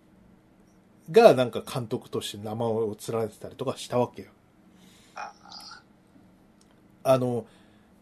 [1.12, 4.30] が、なんか監督として名前を連ねてたりとかしたわけよ。
[5.16, 5.34] あ。
[7.04, 7.46] あの、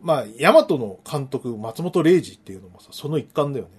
[0.04, 3.72] まあ、ヤマトの監督、松本零士っていうのもさ、その一環だよね。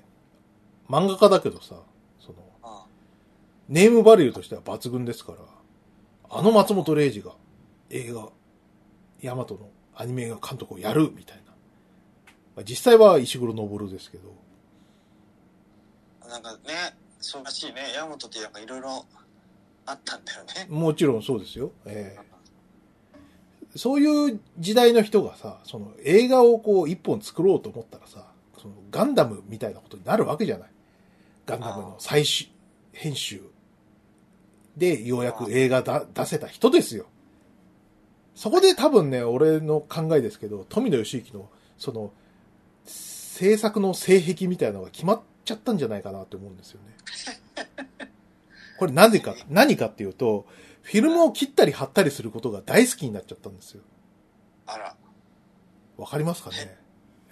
[0.89, 1.77] 漫画家だけどさ、
[2.19, 2.87] その、あ
[3.69, 5.39] ネームバリューとしては抜群ですから、
[6.31, 7.33] あの松本零士が
[7.91, 8.31] 映画、
[9.21, 11.43] ヤマトのアニメ映画監督をやるみたいな。
[12.57, 14.35] まあ、実際は石黒昇ですけど。
[16.27, 16.59] なんかね、
[17.21, 17.93] そうらしいね。
[17.95, 19.05] 山本ってなんかいろいろ
[19.85, 20.67] あったんだよね。
[20.71, 21.71] もちろんそうですよ。
[21.85, 22.34] ええ
[23.77, 28.27] そういう時代の人がさ、その映画をこう一本作ろうと思ったらさ、
[28.59, 30.69] そのガンダムみたいなことになるわけじゃない。
[31.47, 32.49] ガンダムの最終
[32.93, 33.43] 編集
[34.77, 37.07] でようやく映画だ出せた人ですよ。
[38.35, 42.13] そこで多分ね、俺の考えですけど、富野義行のその
[42.85, 46.95] 制作の性癖みたいなのが決まっちゃったんじゃないかなって思うんですよね。
[48.79, 50.47] これなぜか、何かっていうと、
[50.85, 53.83] フィルムを切ったり貼ったりすることが大好きになっちゃったんですよ。
[54.67, 54.97] あら。
[55.97, 56.57] わかりますかね？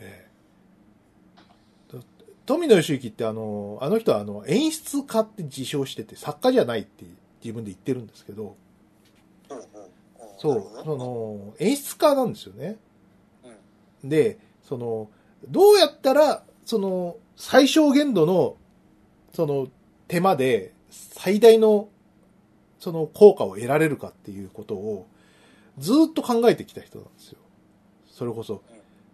[0.00, 1.98] ええ。
[2.44, 7.04] 富野義行ってあの、あの人はあの、演出家って自称してて、作家じゃないって
[7.42, 8.56] 自分で言ってるんですけど、
[9.48, 9.64] うんうん。
[10.38, 12.78] そう、その、演出家なんですよね。
[14.02, 14.08] うん。
[14.08, 15.08] で、その、
[15.48, 18.56] どうやったら、その、最小限度の、
[19.34, 19.68] その、
[20.08, 21.88] 手間で、最大の、
[22.82, 25.06] その、効果を得られるかっていうことを、
[25.78, 27.38] ずーっと考えてきた人なんですよ。
[28.10, 28.64] それこそ、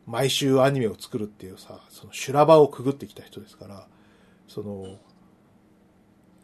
[0.06, 3.86] 毎週アニメを作るっていうさ、その修羅場をくぐってきた人ですから、
[4.48, 4.96] その、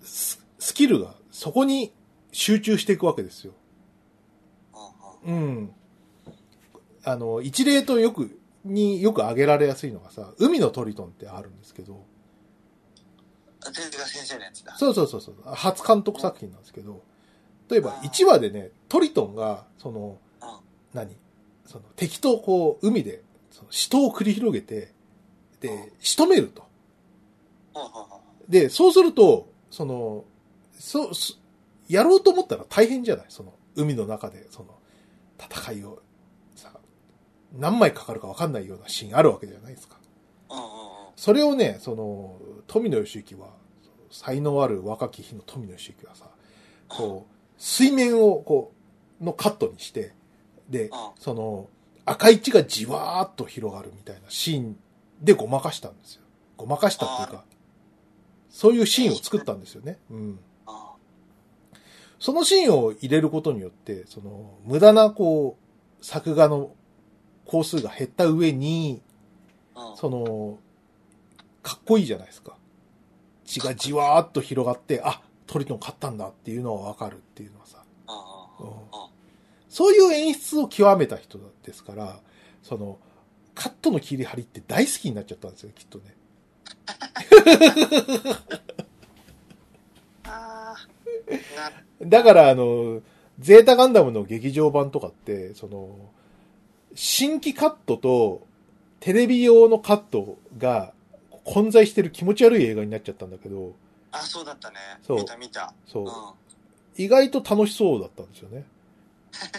[0.02, 1.94] ススキルがそこに
[2.30, 3.54] 集中していくわけですよ。
[5.24, 5.72] うん。
[7.04, 12.04] あの、一例とよく、によく挙げられやすいのがさ、海のトリトンってあるんですけど、
[13.66, 14.76] あ手塚先生のやつだ。
[14.76, 17.02] そうそうそうそう、初監督作品なんですけど、
[17.74, 20.48] 例えば1話でね、トリトンが、その、うん。
[20.92, 21.16] 何？
[21.66, 24.92] その敵とこう、海で、その死闘を繰り広げて、
[25.60, 26.62] で、仕留めると。
[28.48, 30.24] で、そうすると、その、
[30.78, 31.40] そう、す
[31.88, 33.26] やろうと思ったら大変じゃない？
[33.28, 34.78] その、海の中で、その、
[35.38, 36.00] 戦いを、
[36.54, 36.70] さ、
[37.58, 39.98] 何枚かかるか分かんないようなシーンあるわけじゃないですか。
[41.16, 43.48] それをね、その、富野義行は、
[44.12, 46.30] 才能ある若き日の富野義行はさ、
[46.86, 48.72] こう、水面を、こ
[49.20, 50.12] う、のカットにして、
[50.68, 51.68] でうん、その、
[52.04, 54.76] 赤い血がじわーっと広がるみたいなシーン
[55.22, 56.22] でごまかしたんですよ。
[56.56, 57.44] ごまかしたっていうか、
[58.50, 59.98] そういうシーンを作ったんですよね。
[60.10, 60.38] うん。
[60.66, 60.92] あ
[62.18, 65.56] そのシーンを入れることによって、その、無駄な、こ
[66.00, 66.70] う、作画の
[67.46, 69.02] 工数が減った上に。
[69.96, 70.58] その、
[71.62, 72.56] かっこいいじゃないですか。
[73.44, 77.82] 血がじわーっと広がって、あ、トリトン勝ったんだっていうのはわかるっていうのはさ。
[78.60, 79.10] うんあ
[79.74, 82.20] そういう演出を極めた人ですから、
[82.62, 83.00] その、
[83.56, 86.14] カットの切り張りって大好きになっちゃったんですよ、きっとね。
[92.06, 93.02] だから、あの、
[93.40, 96.12] ゼータガンダムの劇場版とかって、その、
[96.94, 98.46] 新規カットと
[99.00, 100.94] テレビ用のカットが
[101.42, 103.74] 混在してる気持ち悪い映画になっちゃったんだけど、
[104.14, 104.76] あ、そうだったね。
[105.02, 105.74] そう見た見た。
[105.86, 106.10] そうう、ん。
[106.96, 108.64] 意外と楽しそうだったんですよね。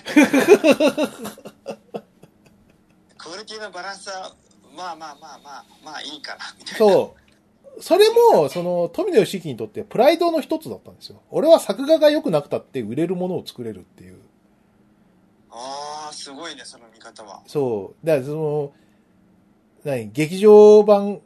[3.18, 4.34] クオリティのバランスは、
[4.76, 6.78] まあまあまあまあ、まあいいかな、みたいな。
[6.78, 7.16] そ
[7.78, 7.82] う。
[7.82, 11.22] それも、その、富野義行にとってプライドの一つだったんですよ。
[11.30, 14.20] 俺は作画が良くなくたって売れるものを作れるっていう。
[15.52, 17.42] ああ、すごいね、その見方は。
[17.48, 18.06] そう。
[18.06, 18.74] だからその、
[19.84, 21.22] 何、劇場版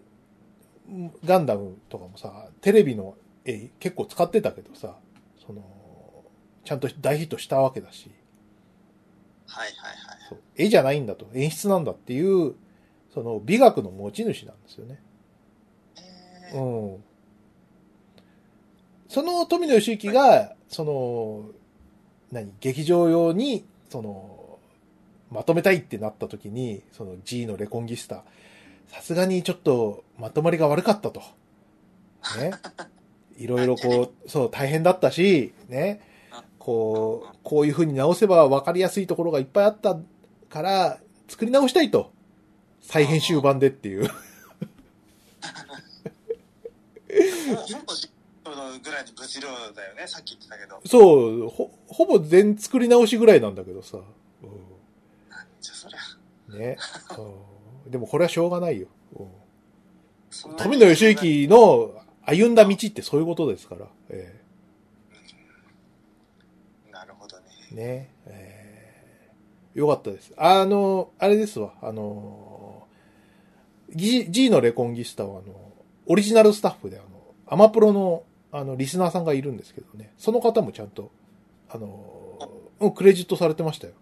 [1.26, 3.16] ガンダムとかもさ、テレビの
[3.46, 4.96] 絵結構使ってたけどさ、
[5.46, 5.64] その、
[6.64, 8.12] ちゃんと大ヒットしたわけだし、
[9.48, 9.98] はいはいはい。
[10.30, 12.56] そう絵じゃないんだと、演出なんだっていう、
[13.14, 15.02] その美学の持ち主なんですよね。
[16.52, 17.04] えーうん。
[19.08, 21.46] その富野義行が、その、
[22.32, 24.60] 何、劇場用に、その、
[25.32, 28.24] まとめたいってなった時に、その G のレコンギスタ、
[28.90, 31.22] さすがにちょっとまとまりが悪かったと。
[32.38, 32.52] ね。
[33.38, 36.02] いろいろこう、そう、大変だったし、ね。
[36.58, 39.98] こう、こういう風に直せば分かりやすいところがいっぱいあった
[40.50, 42.12] から、作り直したいと。
[42.82, 44.10] 再編集版でっていう。
[48.82, 50.82] ぐらいの物量だよね、さっき言ってたけど。
[50.86, 53.98] そう、ほ、ほぼ全作り直しぐらいなんだけどさ。
[53.98, 54.02] う
[55.62, 56.78] じゃあそりゃ、ん、ね。
[57.18, 57.49] うん
[57.90, 58.88] でもこれはしょうがないよ。
[59.18, 59.28] うん
[60.58, 61.92] 富野義行の
[62.24, 63.88] 歩んだ道ってそういうことですから。
[64.10, 64.40] え
[66.92, 67.44] なるほどね。
[67.72, 68.10] えね。
[68.28, 69.32] え
[69.76, 70.32] えよかったです。
[70.38, 71.74] あの、あれですわ。
[71.82, 72.86] あの、
[73.96, 75.56] G, G のレコンギスタはあの、
[76.06, 77.08] オリジナルスタッフであの、
[77.48, 80.12] アマプロのあの、リスナーさんがいるんですけどね。
[80.18, 81.12] その方もちゃんと、
[81.70, 82.40] あの、
[82.80, 83.94] うんクレジットされてましたよ。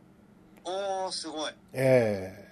[0.63, 1.51] おー、すごい。
[1.73, 2.46] ええお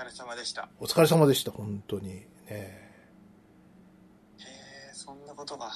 [0.00, 0.68] 疲れ様でした。
[0.80, 2.08] お疲れ様でした、本当に。
[2.08, 2.82] ねへ
[4.38, 5.70] え、そんなことが。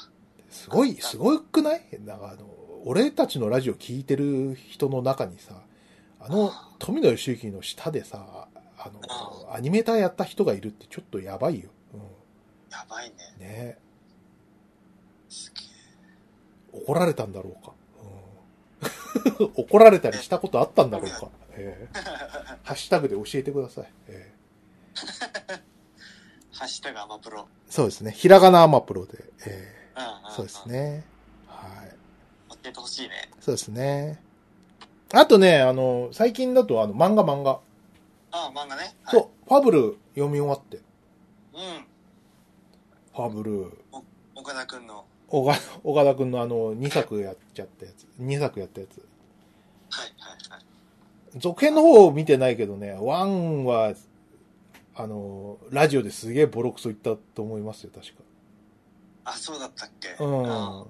[0.48, 1.82] すごい、すごくない？
[2.00, 2.46] なんかあの、
[2.86, 5.60] 俺たちのラジオ聞いてる人の中にさ、
[6.20, 8.48] あの、富野義行の下でさ、
[8.78, 11.68] あの、アニメーターやった人がいるってちょっとやばいよ。
[11.92, 11.98] う
[12.72, 13.14] やばいね。
[13.38, 13.40] ん。
[13.40, 13.78] ね
[15.28, 15.60] すげ
[16.78, 16.82] え。
[16.82, 17.72] 怒られたんだろうか。
[19.38, 21.28] うん、 怒られたりしたことあったんだろうか。
[21.56, 21.98] ええ
[22.62, 23.92] ハッシュタグで教えてください。
[24.08, 24.34] ええ
[26.52, 27.48] ハッシュタグアマプロ。
[27.68, 28.12] そうですね。
[28.12, 29.24] ひらがなアマプロで。
[29.46, 30.68] えうんうん、えそうです。
[30.68, 31.04] ね。
[31.46, 31.90] はい。
[32.50, 33.30] 教えてほしいね。
[33.40, 34.22] そうですね。
[35.12, 37.60] あとね、あの、最近だとあの、漫画漫画。
[38.30, 38.96] ああ、漫画ね。
[39.08, 40.80] そう、ファブル読み終わって。
[41.52, 41.66] はい。
[41.66, 41.86] うん。
[43.14, 43.78] ファブル、
[44.34, 45.04] 岡田くんの。
[45.28, 48.06] 岡岡田くんのあの、2作やっちゃったやつ。
[48.20, 48.98] 2作やったやつ。
[49.90, 50.63] はいはいはい。
[51.36, 53.94] 続編の方を見てないけどね、ワンは、
[54.94, 58.22] あの、ラジオですげえボロクソ言ったと思いますよ、確か。
[59.24, 60.14] あ、そうだったっけ？
[60.22, 60.84] うん。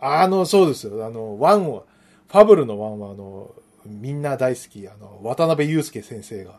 [0.00, 1.06] あの、そうですよ。
[1.06, 1.84] あの、ワンは、
[2.28, 3.54] ファブルのワンは、あの、
[3.86, 6.58] みんな大好き、あの、渡辺祐介先生が、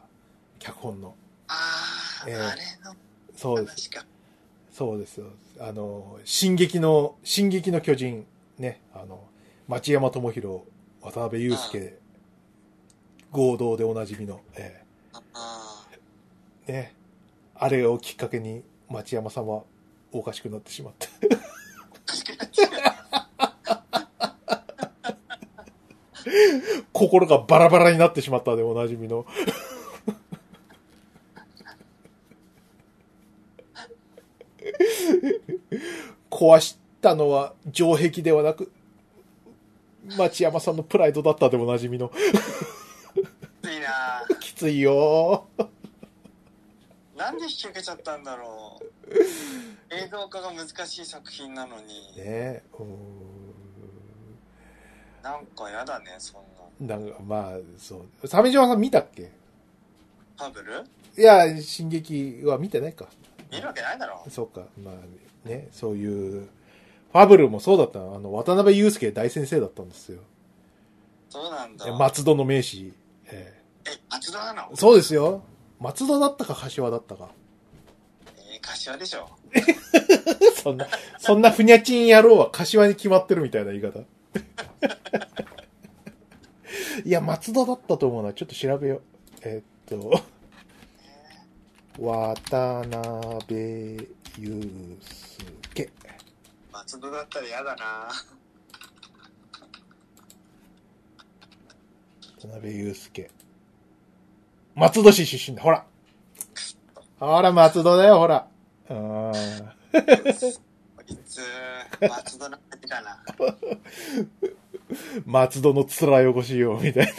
[0.59, 1.15] 脚本の。
[1.47, 1.53] あ
[2.25, 2.95] あ、ええあれの
[3.35, 3.89] そうです。
[4.71, 5.27] そうですよ。
[5.59, 8.25] あの、進撃の、進撃の巨人、
[8.57, 9.23] ね、あの、
[9.67, 10.65] 町山智博、
[11.01, 11.97] 渡辺祐介、
[13.35, 14.81] 合同でおなじみの、え
[15.33, 15.85] あ
[16.67, 16.95] えね、
[17.53, 19.63] あれをきっかけに、町山さんは
[20.13, 21.09] おかしくなってしまった。
[26.93, 29.25] 心がバラバラになってしまったでおなじみの。
[36.31, 38.71] 壊したのは城壁ではなく、
[40.17, 42.13] 町山さんのプライドだったでおなじみの。
[44.55, 45.47] ついよ
[47.17, 48.85] なんで引き受けちゃったんだろう。
[49.93, 52.63] 映像化が難しい作品なのに、ね
[55.23, 56.97] なんかやだね、そんな。
[56.97, 58.27] なんか、まあ、そう。
[58.27, 59.31] 鮫島さん見たっけ？
[60.37, 60.83] ファブル？
[61.17, 63.07] いや、進撃は見てないか。
[63.51, 64.23] 見るわけないだろ。
[64.29, 64.67] そうか。
[64.83, 70.21] まあね、そういう、ファブルもそうだったのあの、渡辺祐介大先生だったんですよ。
[71.29, 71.91] そうなんだ。
[71.95, 72.93] 松戸の名士。
[73.87, 75.43] ええ、松戸なのえそうですよ。
[75.79, 77.29] 松戸だったか柏だったか。
[78.37, 79.29] えー、柏でしょ。
[80.61, 80.87] そんな、
[81.19, 83.99] そんなふにゃちん野郎は柏に決まってるみたいな言い方。
[87.05, 88.33] いや、松戸だったと思うな。
[88.33, 89.01] ちょっと調べよう。
[89.41, 90.23] えーっと、
[91.99, 94.99] 渡辺祐
[95.73, 95.91] 介。
[96.71, 98.09] 松戸だったら嫌だな。
[102.39, 103.29] 渡辺祐介。
[104.75, 105.63] 松戸市出身だ。
[105.63, 105.85] ほら。
[107.17, 108.47] ほら、松戸だよ、ほら。
[108.89, 109.31] うーん。
[109.31, 111.41] こいつ、
[112.01, 113.23] 松戸なんてかな。
[115.25, 117.11] 松戸の面汚しよう、みたいな。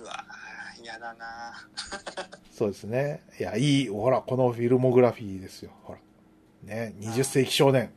[0.00, 1.68] うわー嫌だな。
[2.50, 3.22] そうですね。
[3.38, 5.70] いや、いい、ほら、このフィルモグラフィーですよ。
[5.84, 6.00] ほら。
[6.64, 7.92] ね、20世紀少年。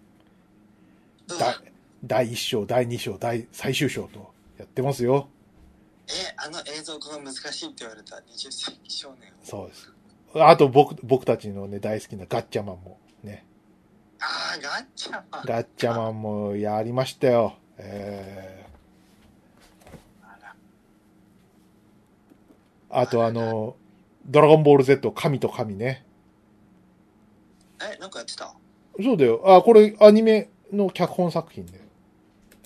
[2.03, 4.28] 第1章、第2章、第最終章と
[4.59, 5.29] やってますよ。
[6.09, 9.31] え、あの映像化が難しいって言われた20世紀少年。
[9.41, 9.93] そうです。
[10.35, 13.45] あと僕、僕たちのね、大好きなガッチャマンもね。
[14.19, 15.45] あー、ガッチャマン。
[15.45, 17.55] ガッチャマンもやりましたよ。
[17.77, 19.89] えー、
[22.89, 23.77] あとあの、
[24.25, 26.05] ドラゴンボール Z 神と神ね。
[27.81, 28.53] え、なんかやってた？
[29.01, 29.41] そうだよ。
[29.45, 31.83] あ、これアニメの脚本作品だよ。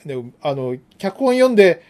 [0.08, 1.84] で、あの、脚本読んで、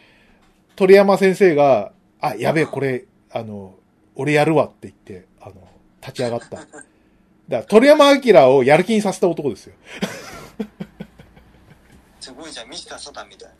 [0.76, 3.76] 鳥山先生が、あ、やべえ、これ、あの、
[4.16, 5.56] 俺やるわって言って、あの、
[6.02, 6.58] 立ち上がった。
[6.58, 6.68] だか
[7.50, 9.76] ら鳥山明をやる気にさせた男ですよ。
[12.20, 13.50] すごいじゃん、ミスターサタンみたい。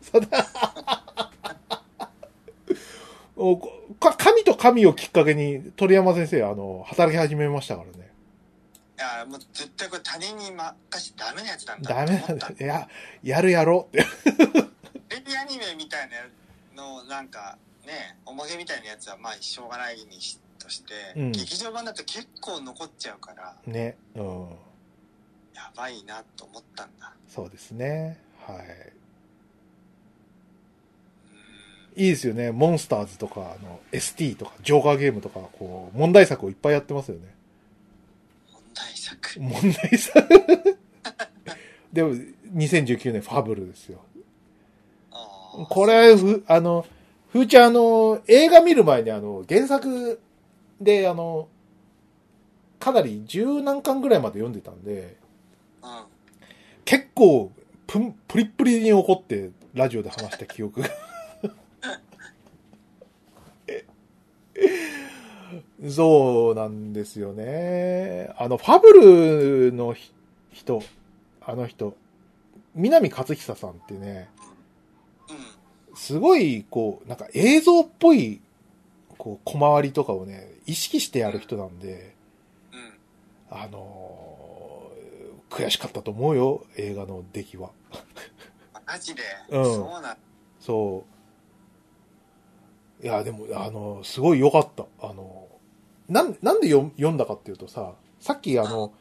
[3.36, 3.70] おこ
[4.00, 8.03] か神と神をきっかけに鳥山先生、あの、働き始めましたからね。
[9.04, 12.48] いや、もう絶対これ他人に任せてダメなやつなんだダメなんだ。
[12.48, 12.88] いや、
[13.22, 13.98] やるやろって。
[15.08, 23.98] テレビアニメみたいなの、なんか、ね、おまけみたいなやつは、まあ、しょうがないにしとして、うん劇場版だと結構残っちゃうから、ね。
[24.14, 24.48] うん。
[25.54, 27.12] やばいなと思ったんだ。
[27.28, 28.18] そうですね。
[28.46, 28.56] はい。
[28.56, 29.04] うん
[31.96, 32.50] いいですよね。
[32.50, 37.32] モンスターズとか、あの、ST とか、ジョーカーゲームとか、こう、問題作をいっぱいやってますよね。
[39.38, 39.62] 問題作。
[39.62, 40.78] 問題作。
[41.92, 42.14] でも、
[42.54, 44.00] 2019年ファブルですよ。
[45.68, 46.84] これ、ふ、あの、
[47.30, 50.20] ふーちゃんあの、映画見る前にあの、原作
[50.80, 51.48] であの、
[52.78, 55.16] かなり十何巻ぐらいまで読んでたんで、
[55.82, 56.04] うん。
[56.84, 57.52] 結構、
[57.86, 60.88] プン、プリップリに怒って、ラジオで話した記憶が。
[65.90, 68.32] そうなんですよね。
[68.38, 70.12] あの、ファブルのひ
[70.52, 70.82] 人、
[71.40, 71.96] あの人、
[72.74, 74.28] 南勝久さんってね、
[75.28, 75.96] うん。
[75.96, 78.40] すごい、こう、なんか映像っぽい、
[79.18, 82.14] こう、小回りとかをね、意識してやる人なんで、
[82.72, 83.58] うん。
[83.58, 84.24] あのー
[85.50, 87.70] 悔しかったと思うよ、映画の出来は。
[88.84, 89.22] マジで？
[89.50, 90.16] うんそうなん。
[90.58, 91.04] そ
[93.00, 93.04] う。
[93.04, 94.84] いや、でも、あの、すごい良かった。
[95.00, 95.43] あの、
[96.08, 98.92] なん、なんで読読んだかっていうとさ、さっきあの、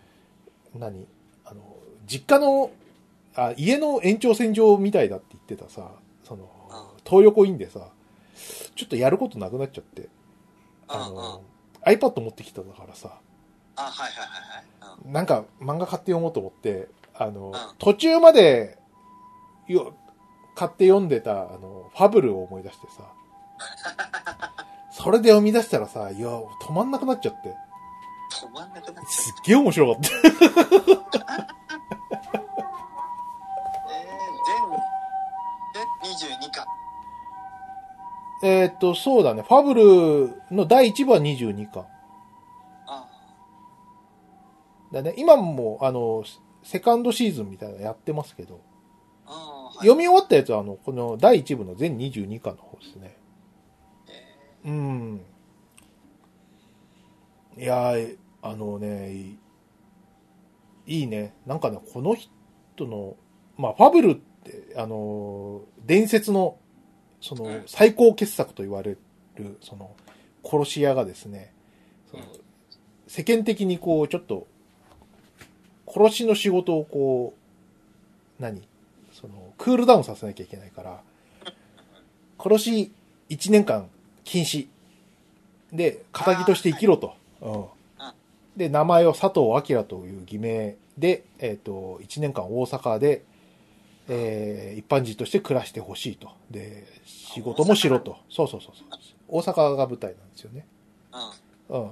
[0.75, 1.07] 何
[1.45, 1.61] あの、
[2.05, 2.71] 実家の、
[3.35, 5.91] あ、家の延長線上みたいだって言ってたさ、
[6.23, 6.49] そのうん、
[7.05, 7.89] 東横インでさ、
[8.75, 10.09] ちょっとやることなくなっちゃって、
[10.88, 11.41] あの、
[11.85, 13.19] iPad 持ってきただからさ、
[13.75, 15.05] あ、はいはいはいはい。
[15.05, 15.13] うん。
[15.13, 17.53] なんか漫画買って読もうと思って、あの、ん。
[17.80, 18.77] 途中まで
[19.67, 19.95] よ
[20.55, 23.11] 買って読んでた、あの、ファブルを思い出してさ、
[24.94, 27.56] それで読み出したらさ、いや、止まんなくなっちゃって、
[28.32, 30.10] 止まんなくなっちゃすっげえ面白かった。
[30.10, 30.22] う。
[30.22, 30.32] えー、
[36.03, 36.65] 全、で、22巻。
[38.44, 41.88] えーっと、そうだね、ファブルの第1部は22巻。
[42.86, 43.07] あ
[44.91, 46.24] だね、今も、あの、
[46.61, 48.61] セカンドシーズンみたいなのやってますけど、
[49.26, 49.74] あ、ああ、はい。
[49.78, 53.23] 読み終わったやつは、あの、この第1部の全22巻の方ですね。
[54.65, 55.22] えうん。
[57.57, 59.38] いやー、あのね、
[60.85, 61.34] いいね。
[61.45, 63.15] なんかね、この人の、
[63.57, 66.57] まあ、ファブルって、あのー、伝説の、
[67.22, 68.98] そのうん、最高傑作と言われ
[69.35, 69.95] る、その、
[70.44, 71.53] 殺し屋がですね、
[72.11, 72.44] そのうん
[73.14, 74.48] 世間的にこう、ちょっと、
[75.88, 77.35] 殺しの仕事をこ
[78.40, 78.68] う、何？
[79.11, 81.03] その、クールダウンさせなきゃいけないから、
[82.41, 82.91] 殺し
[83.30, 83.90] 1年間
[84.24, 84.68] 禁止。
[85.72, 87.16] で、仇として生きろと。
[87.41, 87.66] うん。
[88.56, 93.24] で、名前を佐藤明という偽名で、えっ、と、1年間大阪で、
[94.10, 96.30] えー一般人として暮らしてほしいと。
[96.52, 98.18] で、仕事もしろと。
[98.30, 98.88] そうそうそうそう。
[99.28, 100.66] 大阪が舞台なんですよね。
[101.70, 101.82] うん。
[101.84, 101.91] うん。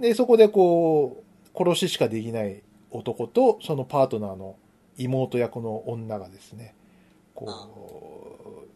[0.00, 1.22] で、そこでこ
[1.54, 4.56] う、殺ししかできない男と、そのパートナーの
[4.96, 6.74] 妹役の女がですね、
[7.34, 8.68] こう、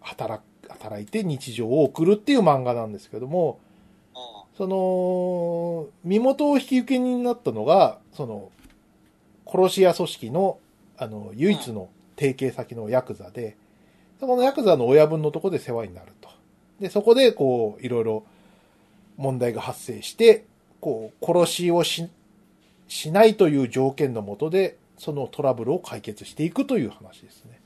[0.00, 3.60] 働く、働いて日常を送るっていう漫画なんですけども、
[4.14, 8.50] あその、身元を引き受け人になったのが、その、
[9.46, 10.58] 殺し屋組織の、
[10.96, 13.56] あの、唯一の提携先のヤクザで、
[14.20, 16.28] そこのヤクザの親分のとこで世話になると。
[16.78, 18.24] で、そこで、こう、いろいろ
[19.16, 20.44] 問題が発生して、
[20.80, 22.08] こう、殺しをし、
[22.88, 27.60] しないという条件のもとで、そのトラブルを解決していくという話ですね。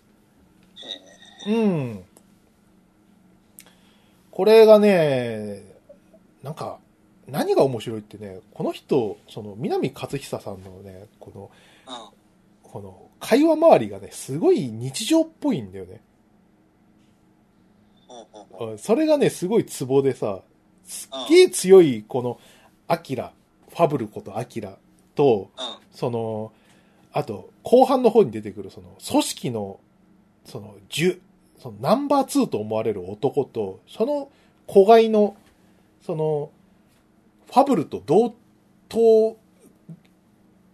[1.48, 2.05] うん。
[4.35, 5.62] これがね、
[6.43, 6.81] なんか、
[7.28, 11.51] 何が面白いってね、この人、その、南勝久さんのね、この、
[11.86, 12.70] うん。
[12.73, 16.01] この、会話周りがね、すごい日常っぽいんだよね。
[18.09, 20.40] ほうんそれがね、すごいツボでさ、
[20.85, 22.40] すっげえ強い、この、
[22.89, 23.32] アキラ、
[23.70, 24.78] ファブルことアキラ
[25.15, 25.97] と、うん。
[25.97, 26.51] その、
[27.12, 29.78] あと、後半の方に出てくる、その、組織の、
[30.44, 31.20] その、十、
[31.65, 34.31] その、ナンバー2と思われる男と、その、
[34.66, 35.35] 子飼いの、
[36.03, 36.51] その、
[37.47, 38.35] ファブルと同
[38.91, 39.39] 等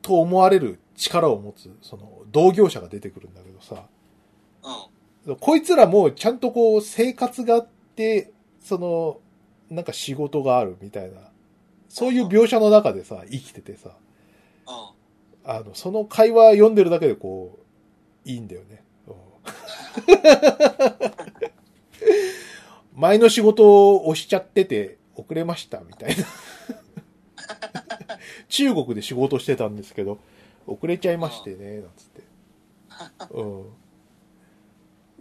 [0.02, 3.84] と思われる力を持つ、その、同業者が出てくるんだけどさ、
[5.24, 5.36] うん。
[5.36, 9.20] こいつらもちゃんとこう、生活があって、その、
[9.70, 11.20] なんか仕事があるみたいな、
[11.88, 13.90] そういう描写の中でさ、生きててさ、
[14.66, 15.50] うん。
[15.52, 17.60] あの、その会話読んでるだけでこ
[18.26, 18.82] う、いいんだよね。
[19.96, 20.00] う
[22.96, 26.24] ん前の仕事を押しちゃってて遅れましたみたいな。
[28.48, 30.18] 中国で仕事してたんですけど、
[30.66, 32.22] 遅れちゃいましてね、なんつって。
[33.30, 33.64] うん。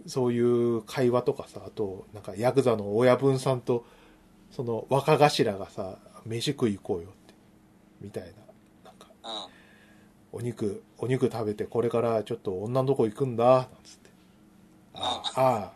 [0.06, 3.84] そういう会話とかさ、あと、なんかヤクザの親分さんと、
[4.50, 7.34] その若頭がさ、飯食い行こうよって、
[8.00, 8.30] みたいな。
[8.84, 9.08] なんか、
[10.32, 10.38] うん。
[10.38, 14.09] お肉、お肉食べてこれからちょっと女のとこ行くんだ、なんつって。
[15.00, 15.72] ああ、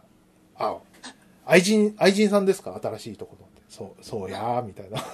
[0.56, 0.76] ああ、
[1.46, 2.78] 愛人、愛人さんですか？
[2.82, 3.62] 新しいところって。
[3.68, 4.98] そう、そうやー、みたいな。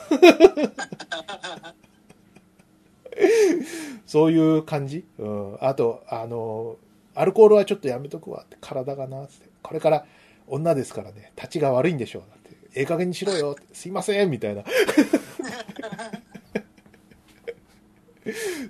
[4.06, 5.04] そういう感じ？
[5.18, 5.56] うん。
[5.60, 6.76] あと、あの、
[7.14, 9.48] アルコールはちょっとやめとくわって、体がな、って。
[9.62, 10.04] これから
[10.46, 12.22] 女ですからね、立ちが悪いんでしょう。
[12.28, 14.64] だって、ええ加減にしろよ、すいませんみたいな。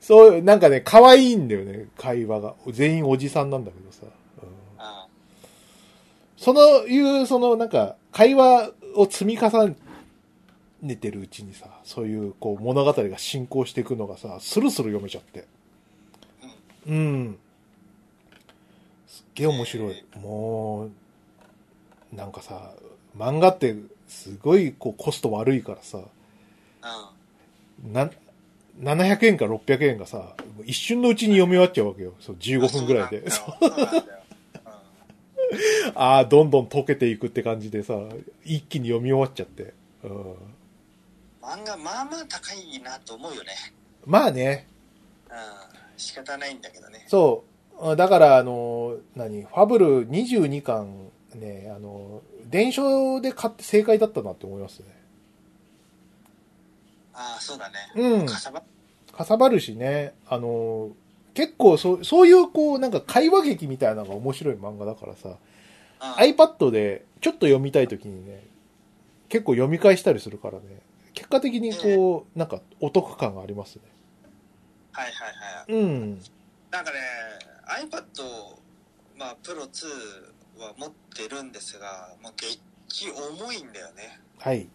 [0.01, 2.55] そう、なんかね、可愛いんだよね、会話が。
[2.69, 4.07] 全員おじさんなんだけどさ。
[6.41, 9.77] そのいう、そのなんか、会話を積み重
[10.81, 15.45] ねてるうちにさ、そういうこう物語が進行していくのがさ、スルスル読めちゃって。
[16.89, 17.39] うん。
[19.07, 20.03] すっげえ面白い。
[20.19, 22.73] もう、なんかさ、
[23.19, 23.77] 漫画って
[24.09, 26.01] すごいこうコスト悪いからさ、
[26.81, 27.13] あ
[27.87, 28.11] な、
[28.81, 30.35] 700円か600円がさ、
[30.65, 32.15] 一瞬のうちに読み終わっちゃうわけよ。
[32.19, 33.29] そう、15分ぐらいで。
[33.29, 34.20] そう
[35.95, 37.95] ああ、どんどん溶けていくって感じでさ、
[38.45, 39.75] 一気に読み終わっちゃって。
[40.05, 40.37] うん、うん
[41.43, 43.51] 漫画まあまあ高いなと思うよね。
[44.07, 44.69] まあね、
[45.29, 45.35] うん。
[45.97, 47.05] 仕方ないんだけどね。
[47.09, 47.45] そ
[47.83, 47.97] う。
[47.97, 54.87] だから、あの、何、ファブル22巻ね、あの、電書で買って正解だったなって思いますね。
[57.15, 57.75] ああそうだね。
[57.97, 58.27] うん。
[58.27, 58.63] かさば
[59.13, 60.91] かさばるしね、あの、
[61.35, 65.37] 結構そう、そういうこう、なんか会話劇みたいなのが面白い漫画だからさ、うん
[66.01, 68.43] iPad でちょっと読みたいときにね、
[69.29, 70.61] 結構読み返したりするからね、
[71.13, 73.83] 結果的にこう、なんかお得感がありますね。
[74.93, 76.21] はいはいはいうん。
[76.71, 76.99] なんかね
[77.85, 78.03] iPad
[79.19, 82.61] まあプロ2は持ってるんですがもう激
[83.11, 84.69] 重いんだよねはい。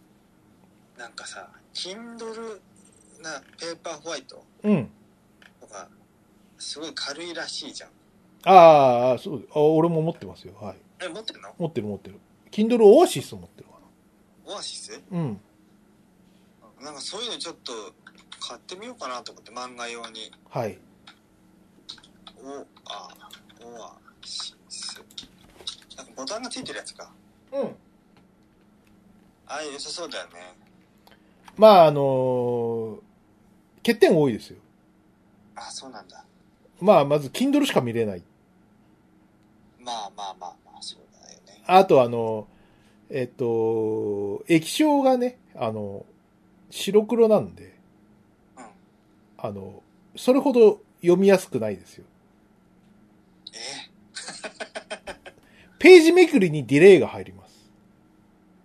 [0.98, 2.60] なんかさ Kindle
[3.22, 4.90] なペーパーホワイトうん。
[6.66, 7.90] すごい軽いらしいじゃん
[8.48, 9.60] ああ、そうあ。
[9.60, 10.54] 俺も持ってますよ。
[10.60, 10.76] はい。
[11.04, 11.54] え持ってるの？
[11.58, 12.20] 持ってる持ってる。
[12.52, 13.76] Kindle Oasis 持ってるか
[14.46, 15.20] オアシスな。
[15.20, 15.40] うん。
[16.82, 17.72] なんかそういうのちょっと
[18.40, 20.78] 買ってみようかなと思って漫画用にはい。
[22.44, 23.10] おあ
[23.64, 25.02] オアシス
[25.98, 27.12] なんかボタンがついてるやつか
[27.52, 27.62] うん。
[29.48, 30.32] ああ良さそうだよね
[31.58, 32.98] まあ、あのー
[33.78, 34.58] 欠点多いですよ。
[35.56, 36.25] あそうなんだ
[36.82, 38.24] まあ、まず Kindle しか見れない。
[39.80, 42.48] まあまあまあまあそうだよねあと、あの、
[43.10, 46.06] えっと、液晶がね、あの、
[46.72, 47.78] 白黒なんで、
[48.58, 48.66] うん
[49.38, 49.84] あの、
[50.16, 52.06] それほど読みやすくないですよ。
[53.54, 53.58] え？
[55.78, 57.70] ページめくりにディレイが入ります。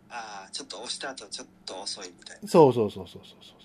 [0.08, 3.56] ああちょっと押した後ちょっと遅いみたいなそうそうそうそうそうそう。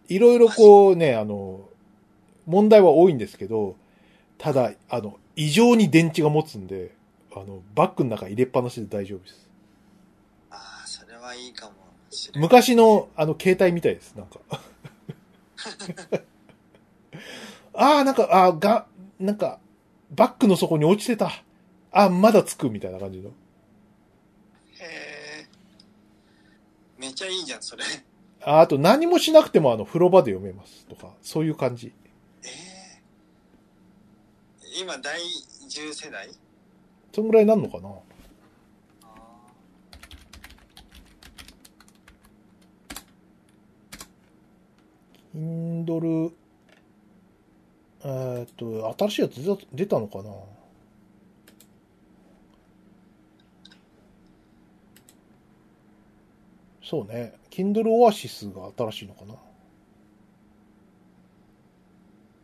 [0.11, 1.61] いろいろこうね、あの、
[2.45, 3.77] 問題は多いんですけど、
[4.37, 6.93] ただ、あの、異常に電池が持つんで、
[7.33, 9.47] あの、バッグの中入れっぱなしで大丈夫です。
[10.49, 11.73] ああそれはいいかも
[12.09, 14.39] しれない昔の、あの、携帯みたいです、なんか。
[17.73, 19.61] ああ、なんか、ああ、が、なんか、
[20.13, 21.27] バッグの底に落ちてた。
[21.93, 23.29] ああ、まだつく、みたいな感じの。
[23.29, 23.33] へ
[24.81, 25.47] え
[26.97, 27.83] めっちゃいいじゃんそれ
[28.43, 31.93] ああと、何もしなくても、あの、風呂場で読めます、とか、そういう感じ。
[32.43, 33.01] ええ
[34.79, 36.29] 今第10世代？
[37.13, 37.89] そんぐらいなんのかな。
[39.03, 39.09] あ
[45.35, 46.33] インドル、
[48.03, 50.31] えーっと、新しいやつ出た出たのかな
[56.91, 57.39] そうね。
[57.49, 59.35] Kindle Oasis が新しいのかな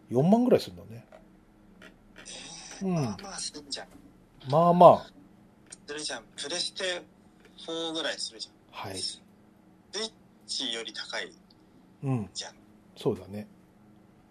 [0.09, 1.05] ?4 万ぐらいするんだね。
[2.81, 2.93] うん。
[2.93, 3.87] まあまあするじゃん
[4.49, 5.11] まあまあ。
[5.85, 7.01] するじゃんプレステ
[7.57, 8.97] 4ぐらいするじゃんはい。
[8.97, 9.21] ス
[9.95, 10.11] イッ
[10.45, 11.29] チより高い
[12.05, 12.29] うん。
[12.33, 12.53] じゃん
[12.95, 13.45] そうだね。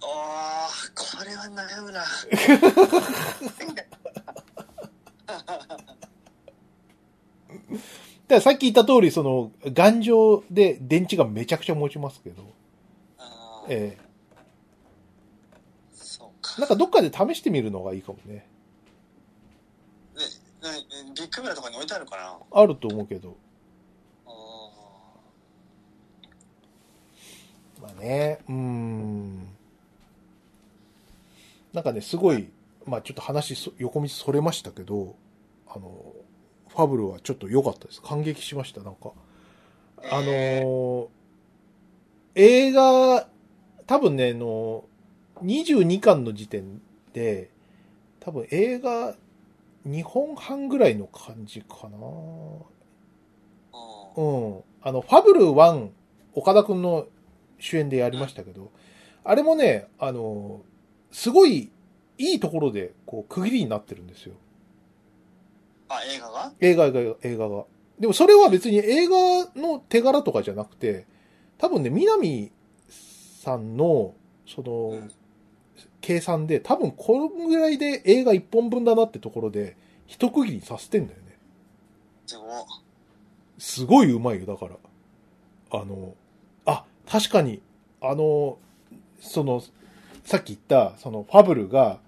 [0.01, 2.03] ああこれは悩むな
[8.29, 12.43] ださっき言った通り、その、頑丈で電池がめちゃくちゃ持ちますけど、
[13.19, 13.73] あー。
[13.73, 13.99] え
[15.93, 16.61] そうえか。
[16.61, 18.35] なんかどっかで試してみるのがいいかもね。
[18.35, 18.43] ね
[20.17, 22.37] ねビッグブラとかに置いてあるかな。
[22.51, 23.37] あると思うけど。
[24.27, 24.31] あ
[27.81, 29.47] まあね、うーん。
[31.73, 32.49] なんかね、すごい、
[32.87, 35.15] まあちょっと話そ横道それましたけど、
[35.69, 36.15] あの、
[36.77, 38.03] ファブルはちょっと良かったです。
[38.03, 39.13] 感激しました、なんか。
[40.11, 41.09] あのー
[42.39, 43.27] 映画、
[43.87, 44.85] 多分ね、あの、
[45.43, 46.83] 22巻の時点
[47.15, 47.51] で、
[48.21, 49.17] 多分映画
[49.89, 51.97] 2本半ぐらいの感じかな。
[54.17, 54.61] うん。
[54.83, 55.89] あの、ファブル1、
[56.35, 57.07] 岡田くんの
[57.59, 58.71] 主演でやりましたけど、
[59.25, 60.61] あれもね、あの、
[61.11, 61.71] すごい
[62.19, 64.35] いいところで、こう、区切りになってるんですよ。
[65.89, 66.53] あ、映画が？
[66.61, 67.65] 映画が、映画が。
[67.99, 69.17] でもそれは別に映画
[69.57, 71.07] の手柄とかじゃなくて、
[71.59, 72.51] 多分ね、南
[73.43, 74.15] さんの、
[74.47, 75.11] その、うん
[76.03, 79.77] 計算で、多分このぐらいで映画一本分だなってところで、
[80.07, 81.37] 一区切りにさせてんだよね。
[82.27, 82.49] すごい。
[83.59, 84.77] すごいうまいよ、だから。
[85.73, 86.15] あの、
[86.65, 87.61] あ、確かに、
[88.01, 88.59] あの、
[89.21, 89.61] その、
[90.23, 91.99] さっき言った、その、ファブルが、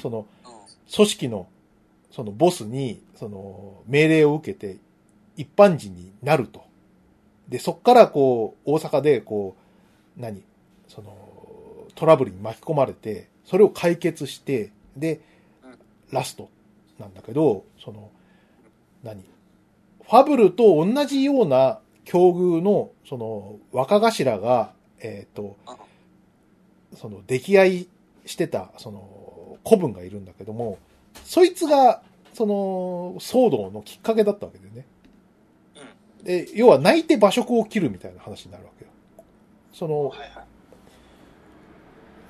[0.00, 0.52] その、うん。
[0.94, 1.48] 組織の、
[2.18, 4.78] その、ボスに、その、命令を受けて、
[5.36, 6.64] 一般人になると。
[7.48, 9.54] で、そっから、こう、大阪で、こ
[10.18, 10.42] う、何
[10.88, 11.16] その、
[11.94, 15.20] トラブルに巻き込まれて、それを解決して、で
[15.62, 15.78] うん、
[16.10, 16.50] ラスト
[16.98, 18.10] なんだけど、その、
[19.04, 19.22] 何
[20.02, 25.54] ファブルと同じような境遇の、その、若頭が、えっ、と、
[26.96, 27.86] その、溺愛
[28.26, 30.78] してた、その、古文がいるんだけども、
[31.24, 32.02] そいつが、
[32.34, 34.86] その、騒動のきっかけだったわけでね。
[36.20, 36.24] うん。
[36.24, 38.90] で、要は泣いて馬食を切るみたいな話になるわけよ。
[39.72, 40.30] その、はいはい。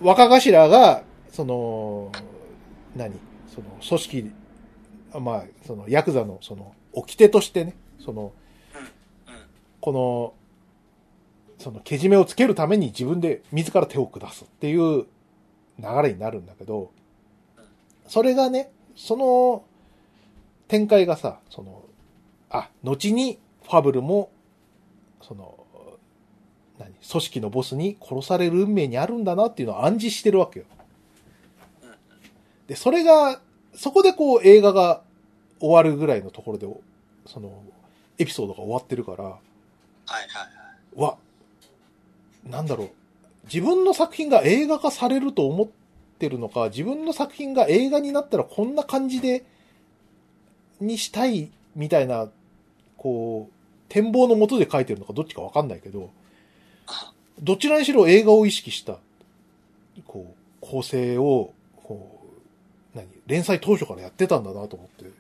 [0.01, 2.13] 若頭が、その、
[2.97, 3.15] 何？
[3.55, 4.33] その、組織、
[5.13, 8.33] あまあ、その、ヤクザの、その、掟としてね、その、
[8.75, 8.81] うん。
[8.81, 9.41] うん。
[9.81, 10.35] この、
[11.59, 15.07] その、けじめをつけるために自分で自ら手を下すっていう
[15.79, 16.93] 流れになるんだけど、
[18.07, 19.65] それがね、その
[20.67, 21.85] 展開がさ、その、
[22.51, 24.31] あ、後にファブルも、
[25.23, 25.55] その、
[26.79, 30.67] 何、組織のボスに殺される運命にあるんだなっていうのを暗示してるわけよ。
[31.83, 31.91] うん。
[32.67, 33.41] で、それが、
[33.73, 35.01] そこでこう映画が
[35.61, 36.67] 終わるぐらいのところで、
[37.25, 37.63] その、
[38.19, 39.39] エピソードが終わってるから、はい
[40.07, 40.25] はい
[40.97, 41.01] はい。
[41.01, 41.17] わ、
[42.45, 42.91] なんだろう。
[43.45, 45.69] 自分の作品が映画化されると思っ
[46.19, 49.45] てるのか、自分の作品が映画になったらこんな感じで、
[50.81, 52.29] にしたいみたいな、
[52.97, 53.53] こう、
[53.89, 56.11] 展望のもとで書いてるのかどっちかわかんないけど、
[56.87, 58.99] あどちらにしろ映画を意識した、
[60.07, 62.21] こう、構成を、こ
[62.95, 65.11] う、何、連載当初からやってたんだなと思って、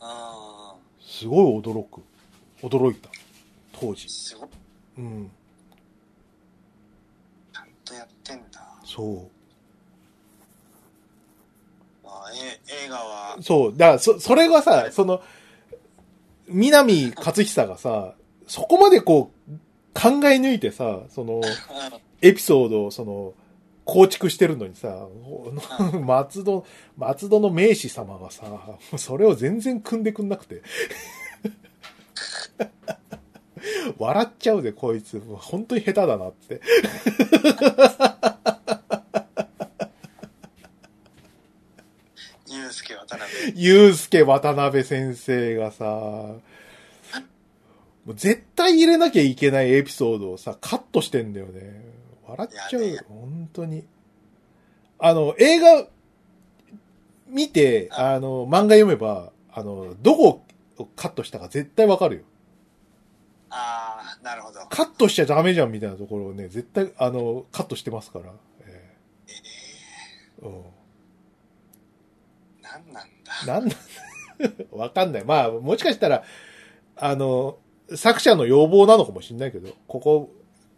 [0.00, 2.02] あすごい驚く。
[2.62, 3.10] 驚いた。
[3.72, 4.08] 当時ー。。
[4.08, 4.48] すごい。
[4.98, 5.30] うん。
[7.52, 8.66] ちゃんとやってんだ。
[8.84, 9.41] そう。
[12.36, 13.76] 映画は、そう。
[13.76, 15.22] だから、そ、それがさ、その、
[16.48, 18.14] 南勝久がさ、
[18.46, 19.52] そこまでこう、
[19.94, 21.42] 考え抜いてさ、その、う ん
[22.22, 23.34] エピソードを、その、
[23.84, 25.08] 構築してるのにさ、
[26.04, 26.64] 松戸、
[26.96, 28.44] 松戸の名士様がさ、
[28.96, 30.62] それを全然組んでくんなくて。
[33.98, 35.20] 笑っちゃうぜ、こいつ。
[35.20, 36.60] 本当に下手だなって。
[42.48, 43.20] ユースケ渡辺。
[43.54, 45.84] ゆうすけ渡辺先生がさ、
[48.04, 51.82] もう絶対入れなきゃいけないエピソードをさ、カットしてんだよね。
[52.26, 53.84] 笑っちゃうよ本当に。
[54.98, 55.86] あの、映画
[57.28, 60.42] 見て、あの、漫画読めば、あの、どこ
[60.78, 62.22] をカットしたか絶対わかるよ。
[63.50, 64.60] ああ、なるほど。
[64.70, 68.32] カットしちゃダメじゃんみたいなところをね、絶対、あの、カットしてますから。
[68.66, 68.92] え
[69.28, 69.32] え
[70.42, 70.52] えうん。
[70.52, 70.54] ー、
[72.62, 73.21] なんなんだ。
[73.46, 73.76] なんなん
[74.70, 75.24] わかんない。
[75.24, 76.24] まあ、もしかしたら、
[76.96, 77.58] あの、
[77.94, 80.32] 作者の要望なのかもしれないけど、ここ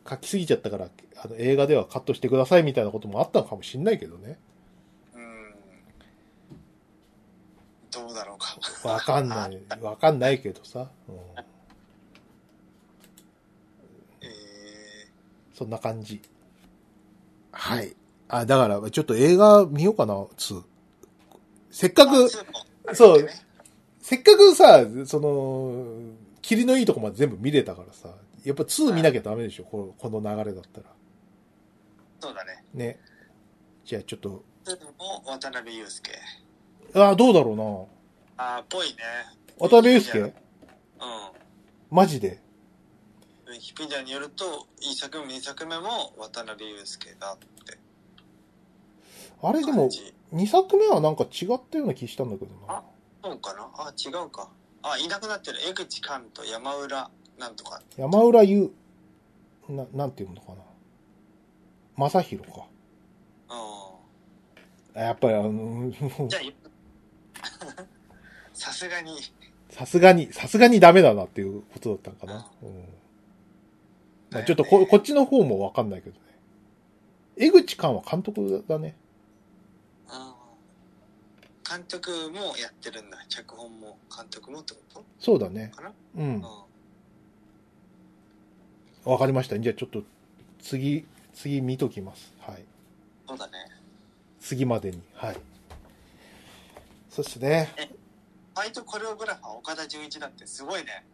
[0.09, 4.39] 書きすぎちゃったから、あの映画ではカットしてくださいみたいなこともあったのかもしれないけどね。
[5.15, 5.55] うん。
[7.91, 8.89] どうだろうか。
[8.89, 9.63] わかんない。
[9.81, 10.91] わかんないけどさ。
[11.09, 11.15] うん、
[14.21, 14.29] え
[15.55, 16.21] そんな感じ。
[17.53, 17.95] はい。
[18.29, 20.74] あ、だから、ちょっと映画見ようかな、2。
[21.75, 22.31] せっかー、く、
[22.89, 23.31] あそうね
[24.01, 28.11] せっかくさ、その、霧のいいとこまで全部見れたからさ、
[28.45, 30.87] やっぱ2見なきゃダメでしょ、このこの流れだったら。
[32.21, 32.65] そうだね。
[32.73, 33.01] ね。
[33.85, 34.45] じゃあちょっと、
[35.27, 36.13] 渡辺裕介。
[36.95, 37.89] ああ、どうだろ
[38.37, 38.95] ああ、ぽいね。
[39.59, 39.69] うな。
[39.69, 40.21] 渡辺裕介？
[40.21, 40.33] うん。
[41.91, 42.41] マジで？
[43.49, 47.79] ウィキペディアによると、1作目も2作目も渡辺裕介だって
[49.43, 49.91] あれでも。
[50.35, 52.83] 2作目はなんか違ったような気したんだけどなあ。
[53.23, 54.51] そうかなあ、違うか。
[54.83, 55.59] あ、いなくなってる。
[55.69, 57.81] 江口寛と山浦なんとか。
[57.97, 58.73] 山浦優、
[59.69, 60.59] な、なんていうのかな。
[61.97, 62.67] 正宏か。
[63.49, 63.53] う
[64.97, 65.93] あやっぱりあの、ん。
[65.93, 67.85] じゃあ、
[68.53, 69.17] さすがに、
[69.71, 72.51] さすがに、さすがにダメだなっていうことだったのかな。
[72.63, 72.89] うん。
[74.31, 76.21] まあ、ちょっとこ、こっちの方もわかんないけどね。
[77.37, 78.97] 江口寛は監督だね。
[81.75, 83.19] うん監督もやってるんだ。
[83.29, 85.73] 脚本も監督もってこそうだね。
[85.75, 85.93] とかな？
[86.17, 86.45] うん。
[89.05, 89.59] うわかりました。
[89.59, 90.03] じゃあちょっと、
[90.63, 92.33] 次、次見ときます。
[92.39, 92.61] はい。
[92.61, 92.65] ん。
[93.29, 93.53] そうだね。
[94.41, 95.03] 次までに。
[95.15, 95.37] はい。
[97.11, 97.71] そうですね。
[98.55, 101.05] ファイトコレオグラファー岡田准一だってすごいね。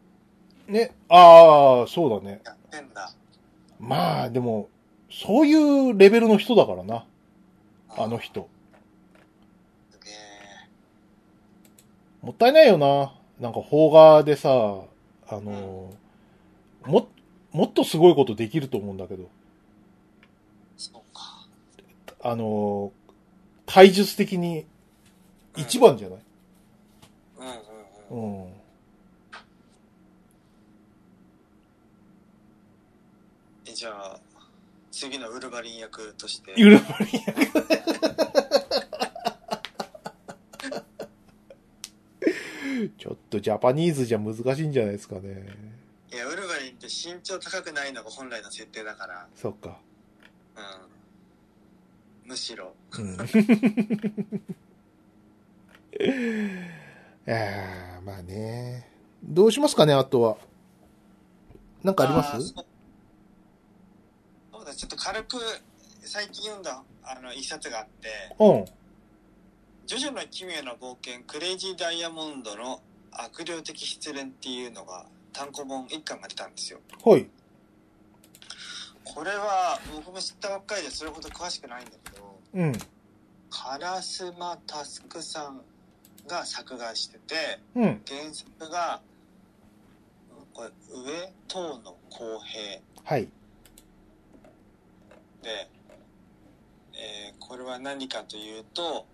[0.68, 0.94] ね。
[1.08, 2.42] ああ、そうだね。
[2.44, 3.12] やってんだ。
[3.78, 4.68] まあ、でも、
[5.10, 5.54] そうい
[5.90, 7.06] うレベルの人だからな。
[7.96, 8.48] あの人。
[9.90, 10.14] すげえ。
[12.22, 13.12] もったいないよな。
[13.40, 14.50] なんか、邦画でさ、
[15.28, 15.94] あの、
[16.84, 17.08] も、
[17.52, 19.30] もっとすごいことできると思うんだけど、
[20.76, 21.46] そうか。
[22.22, 22.92] あの、
[23.66, 24.66] 体術的に
[25.56, 26.18] 一番じゃない？
[28.10, 28.44] うんうんうん。
[28.44, 28.52] うん。
[33.66, 34.20] えじゃあ、
[34.90, 36.52] 次のウルヴァリン役として。
[36.56, 37.22] ユルバリン
[43.00, 45.46] ちょっとジャパニーズじゃ難しいんじゃないですかね。
[46.12, 49.78] いや、ウルヴァリンって身長高くないのが本来の設定だから、そっか。
[50.56, 50.60] う
[52.26, 52.28] ん。
[52.28, 52.74] むしろ。
[52.98, 53.16] うん。
[57.26, 58.86] えー、まあね。
[59.24, 60.36] どうしますかね、あとは。
[61.82, 62.36] なんかあります？
[62.36, 62.66] ーそう
[64.52, 65.38] そうだ、ちょっと軽く
[66.02, 68.66] 最近読んだあの一冊があって、うん。
[69.86, 76.80] ジョジョの奇妙な冒険、クレイジーダイヤモンドの悪霊的失恋っていうのが単行本一巻が出たんですよ。
[77.04, 77.26] はい。
[79.04, 82.72] これは僕も知ったばっかりでそれほど詳しくないんだけど、うん。
[83.50, 85.60] カラスマタスクさん
[86.28, 88.02] が作画してて、うん。
[88.06, 89.00] 原作が、
[90.52, 93.28] これ、上東野公平はい。
[95.42, 95.68] で、
[96.94, 99.06] えーこれは何かというと、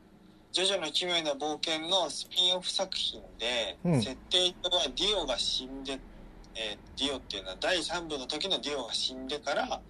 [0.56, 4.00] ジョジョの奇妙な冒険のスピンオフ作品で、うん。
[4.00, 6.00] 設定上はディオが死んで、
[6.54, 9.82] えーディオっていうのは第3部の時のディオが死んでから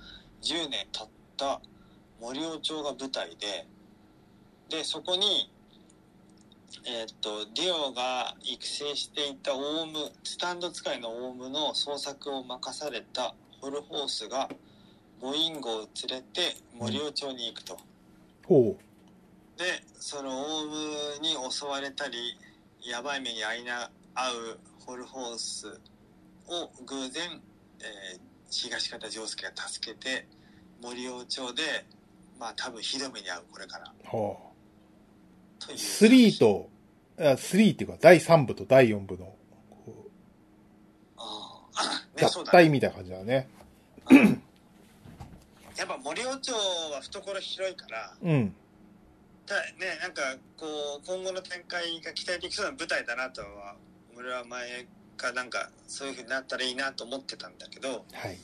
[0.42, 1.60] 10年経った
[2.20, 3.64] 森尾町が舞台で、
[4.68, 5.52] で、そこに、
[6.84, 14.48] えーっと、ディオが育成していたオウム、スタンド使いのオウムの捜索を任されたホルホースが、
[15.20, 17.78] ボインゴを連れて森尾町に行くと。
[18.48, 18.76] ほ
[19.56, 20.76] で、そのオウム
[21.20, 22.38] に襲われたり、
[22.82, 25.80] やばい目に遭いな、遭うホルホース
[26.48, 27.40] を偶然、
[27.80, 30.26] えー東方丈介が助けて、
[30.80, 31.62] 森尾町で、
[32.38, 33.92] まあ多分ひどめに遭う、これから。
[34.12, 34.16] う。
[34.16, 34.36] は
[35.58, 35.78] という。
[35.78, 36.70] 3と、
[37.18, 39.34] あ3っていうか、第3部と第4部の、
[41.16, 42.44] ああ、ね、合。
[42.44, 43.48] 体みたいな感じだね。
[45.76, 48.54] やっぱ森尾町は懐広いから、うん。
[49.46, 50.22] たね、なんか
[50.56, 53.76] こう、今後の展開が期待できそうな舞台だなとは、
[54.16, 54.86] 俺は前
[55.16, 58.38] かなんかそういう風になったらいいなと思ってたんだけど、はい。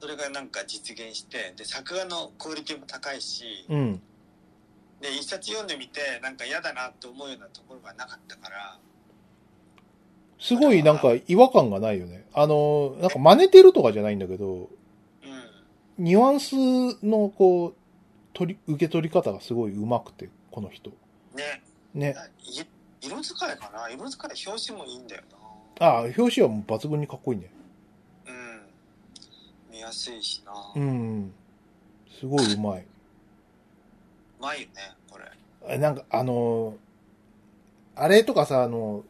[0.00, 4.00] それがなんか実現して、で、作画のクオリティも高いし、うん。
[5.00, 8.78] で、一冊読んでみて、なんか嫌だなと思うようなところがなかったから、
[10.40, 12.24] すごいなんか違和感がないよね。
[12.32, 16.04] あの、なんか真似てるとかじゃないんだけど、うん。
[16.04, 16.54] ニュアンス
[17.04, 17.74] のこう、
[18.38, 20.90] 取り、受け取り方がすごい上手くて、この人。
[21.34, 21.62] ね、
[21.92, 22.14] ね。
[22.44, 22.62] い
[23.00, 23.90] 色使いかな？
[23.90, 25.22] 色使い、表紙もいいんだよ
[25.80, 27.50] ああ、表紙はもう抜群にかっこいいね。
[28.26, 28.32] な。
[28.32, 29.72] うん。
[29.72, 30.52] 見やすいしな。
[30.74, 30.80] う。
[30.80, 31.32] ん。
[32.18, 32.54] すごい上手い。
[32.54, 32.56] う
[34.40, 34.74] まいよね、
[35.10, 35.24] これ。
[35.68, 36.76] えなんか、あの、
[37.96, 39.04] あれとかさ、あの、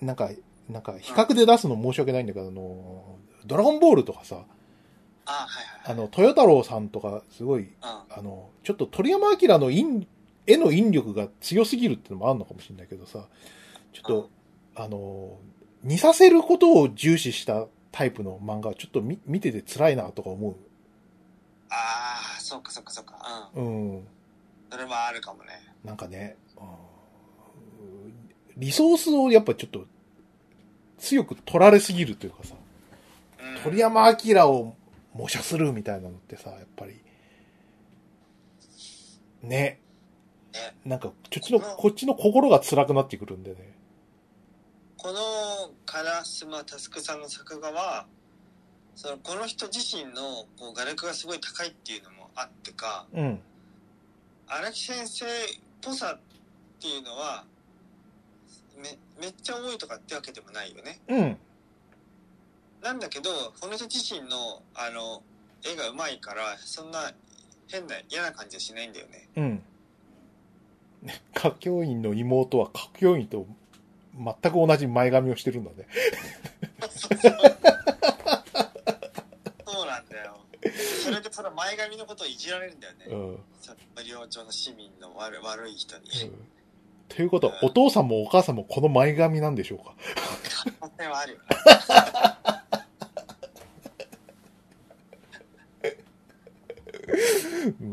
[0.00, 0.30] なんか、
[0.68, 3.16] なんか、比較で出すの申し訳ないんだけど、あの、
[3.46, 4.44] ドラゴンボールとかさ、
[5.26, 5.92] あはいはいはい。
[5.92, 7.70] あの、豊太郎さんとか、すごい、うん。
[7.82, 10.06] あの、ちょっと鳥山明の印
[10.46, 13.26] 絵の引力が強すぎるっていうのもあるのかもしれないけどさ、
[13.92, 14.30] ちょっと、
[14.74, 15.38] あの、
[15.82, 20.56] 似させることを重視したタイプの漫画、ちょっと見見てて辛いなとか思
[21.70, 21.74] あ
[22.38, 23.50] あ、そうかそうかそうか。
[23.54, 23.60] う。
[23.60, 23.94] うん。
[23.94, 24.08] うん。
[24.70, 25.50] それもあるかもね。
[25.84, 26.66] なんかね、うん
[28.54, 29.86] リソースをやっぱちょっと
[30.98, 32.54] 強く取られすぎるというかさ、
[33.40, 33.62] うん。
[33.62, 34.76] 鳥山明を
[35.14, 37.00] 模写するみたいなのってさ、やっぱり、
[39.42, 39.80] ね。
[40.52, 43.76] ねなんか、こっちの、こっちの心が辛くなってくるんでね。
[44.96, 48.06] このカラスマタスクさんの作画は、
[48.94, 53.40] そのこの人自身のこう画力がすごい高いっていうのもあってか、うん。
[54.46, 55.28] 荒木先生っ
[55.80, 56.20] ぽさっ
[56.80, 57.44] ていうのは、
[58.76, 61.00] め、めっちゃ多いとかってわけでもないよね。
[61.08, 61.38] うん。
[62.82, 63.30] なんだけど、
[63.60, 65.22] この人自身の、あの、
[65.64, 67.12] 絵が上手いから、そんな
[67.68, 69.28] 変な嫌な感じはしないんだよね。
[69.36, 69.62] うん。
[71.34, 73.46] 歌教員の妹は歌教員と
[74.16, 75.86] 全く同じ前髪をしてるんだね。
[76.90, 77.08] そ
[79.82, 80.36] うなんだよ。
[81.04, 83.06] それでその前髪のことをいじられるんだよね。
[83.06, 83.38] うん。
[84.06, 86.04] 領町の市民の悪悪い人に。
[87.08, 89.94] ということは、お父さんもお母さんもこの前髪なんでしょうか？
[90.80, 91.44] 可能性はあるよね。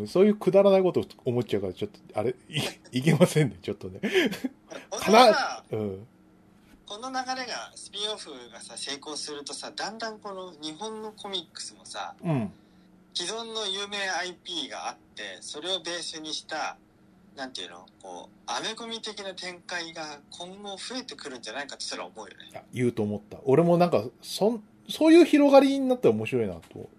[0.02, 4.00] うんそういうくだらないことを思っちゃうから、ちょっと、あれ、いいけませんね、ちょっとね。
[4.90, 6.08] こかなうん。
[6.86, 12.52] この流れが、スピンオフがさ、成功するとさ、だんだんこの日本のコミックスもさ、うん。
[13.14, 16.78] 既存の有名 IP があって、それをベースにした、
[17.36, 22.50] なんていうのこう、アメコミ的な展開が今後増えてくるんじゃないかとすら思うよね。
[22.52, 23.38] いや言うと思った。
[23.44, 26.90] 俺もなんか、そん、そういう広がりになったら面白いなと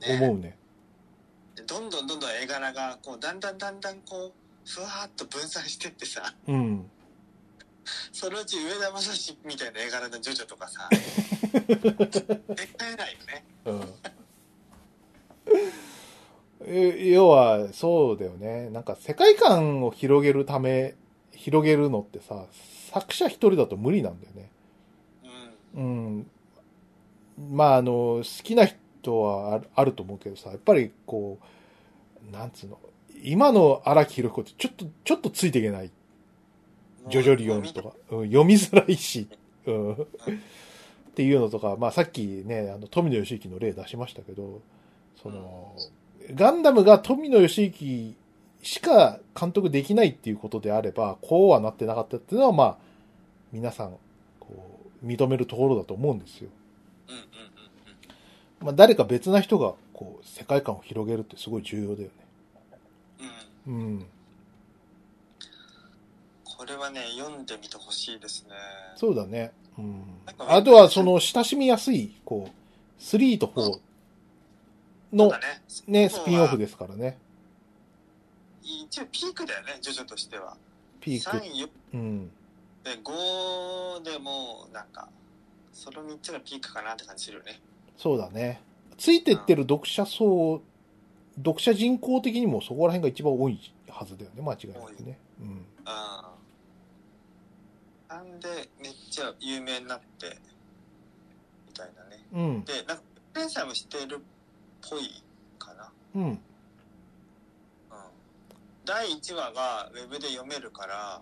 [0.00, 0.56] ね思うね。
[1.56, 4.32] でどんどんどんどん絵柄が、こう、だんだんだんだんこう、
[4.66, 6.90] ふわーっと分散してってさ、うん。
[8.12, 13.44] そのうち上田正史みたいな絵柄のジョジョとかさ、 絶対ないよね。
[13.64, 13.94] うん。
[16.66, 18.68] え要は、そうだよね。
[18.70, 20.94] なんか世界観を広げるため、
[21.32, 22.46] 広げるのってさ、
[22.90, 24.50] 作者一人だと無理なんだよね。
[25.74, 26.26] うん。
[27.38, 27.56] うん。
[27.56, 28.76] まあ、あの、好きな人
[29.12, 32.78] はあると思うけどさ、やっぱりこう、なんつうの、
[33.22, 35.90] 今の荒木宏彦ってちょっと、ちょっとついていけない。
[37.08, 39.28] ジョジョリオンとか、うん、読みづらいし、
[39.66, 39.92] うん。
[39.92, 39.96] っ
[41.14, 44.60] ていうのとか、まあさっきね、あの、富野義行の例出しましたけど、
[45.22, 45.74] その、
[46.34, 48.14] ガンダムが富野義行
[48.62, 52.76] しか監督できないっていうことであれば、こうはなってなかったっていうのは、まあ、
[53.52, 53.96] 皆さん、
[54.40, 56.50] こう、認めるところだと思うんですよ。
[57.08, 57.55] うんうん
[58.60, 62.12] まあ誰か別な人が、こう、世界観を広げるってすごい重要だよね。
[63.66, 63.74] うん。
[63.74, 63.80] うん。
[63.80, 64.06] うん。
[66.44, 68.54] これはね、読んでみてほしいですね。
[68.96, 69.52] そうだね。
[69.78, 70.04] うん
[70.38, 73.80] あとは、その、親しみやすい、こう、3と4そ
[75.12, 75.62] うのだ、ね。
[75.86, 76.64] ね、スピンオフで。
[76.64, 77.18] ですからね。
[78.62, 80.56] 一応ピークだよね、ジョジョとしては。
[81.00, 81.36] ピーク。
[81.36, 82.30] 3、4うん。
[82.84, 85.08] で、5でも、なんか、
[85.72, 87.60] その3つがピークかなって感じするよね。
[87.96, 88.60] そうだね。
[88.98, 90.62] ついてってる読者層、
[91.36, 95.18] 読者人口的にもそこら辺が一番多いはずだよね、間違いなくね。
[95.40, 95.66] うん。
[95.84, 96.32] あ
[98.08, 98.14] あ。
[98.14, 98.48] なんで、
[98.80, 100.36] めっちゃ有名になって、
[101.66, 102.24] みたいなね。
[102.32, 102.64] うん。
[102.64, 103.02] で、なんか、
[103.34, 104.18] 連載もしてるっ
[104.88, 105.22] ぽい
[105.58, 105.92] かな。
[106.14, 106.22] うん。
[106.22, 106.38] うん。
[108.84, 111.20] 第1話がウェブで読めるから、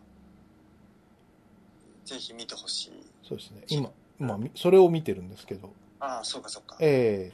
[2.04, 2.92] ぜひ見てほしい。
[3.26, 3.62] そうですね。
[3.68, 3.90] 今、
[4.20, 5.72] 今、みそれを見てるんですけど。
[6.06, 6.76] ああ、そうかそうか。
[6.80, 7.32] え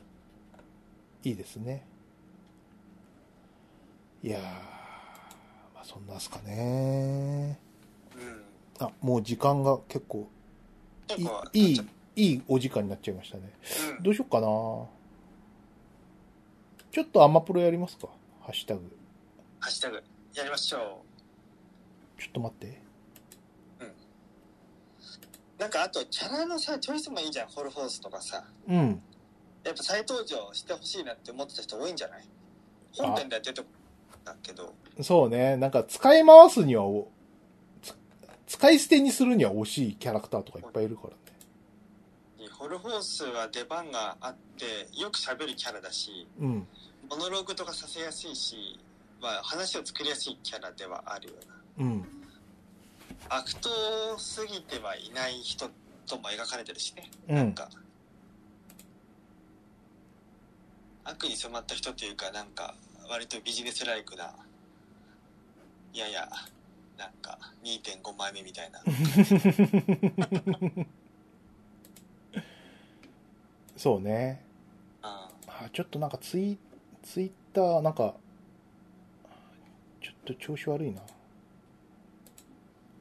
[1.24, 1.84] えいいですね。
[4.22, 7.58] いやー、まあそんなんすかね。
[8.14, 8.86] うん。
[8.86, 10.28] あ、もう時間が結構
[11.08, 11.86] い結構、いいちょっ、
[12.16, 13.52] いいお時間になっちゃいましたね。
[13.62, 14.46] とうんどうしようかな。
[16.92, 18.08] ちょっとアマプロやりますか？
[18.40, 18.96] ハッシュタグ。
[19.58, 20.02] ハッシュタグ、
[20.34, 21.02] やりましょ
[22.18, 22.89] ちょっと待って。
[25.60, 25.62] う。
[25.62, 27.48] なんか、あと、キャラのさ、チョイスもいいじゃん。
[27.48, 28.44] ホルフォースとかさ。
[28.66, 29.02] うん。
[29.62, 32.24] やっぱ再登場してほしいなって思ってた人多いんじゃない？
[32.92, 33.68] 本編では出てこ
[34.10, 34.74] なかったけど。
[35.02, 35.58] そうね。
[35.58, 37.08] なんか使い回すにはお、
[37.82, 37.94] つ
[38.46, 42.48] 使い捨てにするには惜しいキャラクターとかいっぱいいるからね。
[42.58, 46.66] ホルフォースは出番があって、よく喋るキャラだし、うん。
[47.10, 48.78] モノローグとかさせやすいし、
[49.20, 51.34] まあ、話を作りやすいキャラではあるよ
[51.78, 51.86] うな。
[51.86, 52.19] うん。
[53.32, 55.70] 悪党すぎてはいない人
[56.04, 57.08] とも描かれてるしね。
[57.28, 57.36] うん。
[57.36, 57.70] なんか、
[61.04, 62.74] 悪に染まった人というか、なんか、
[63.08, 64.34] 割とビジネスライクな、
[65.94, 66.28] やや、
[66.98, 68.82] なんか、2.5枚目みたいな。
[73.76, 74.44] そうね。
[75.02, 76.58] ああちょっとなんかツイ、
[77.02, 78.16] ツイッター、なんか、
[80.02, 81.00] ちょっと調子悪いな。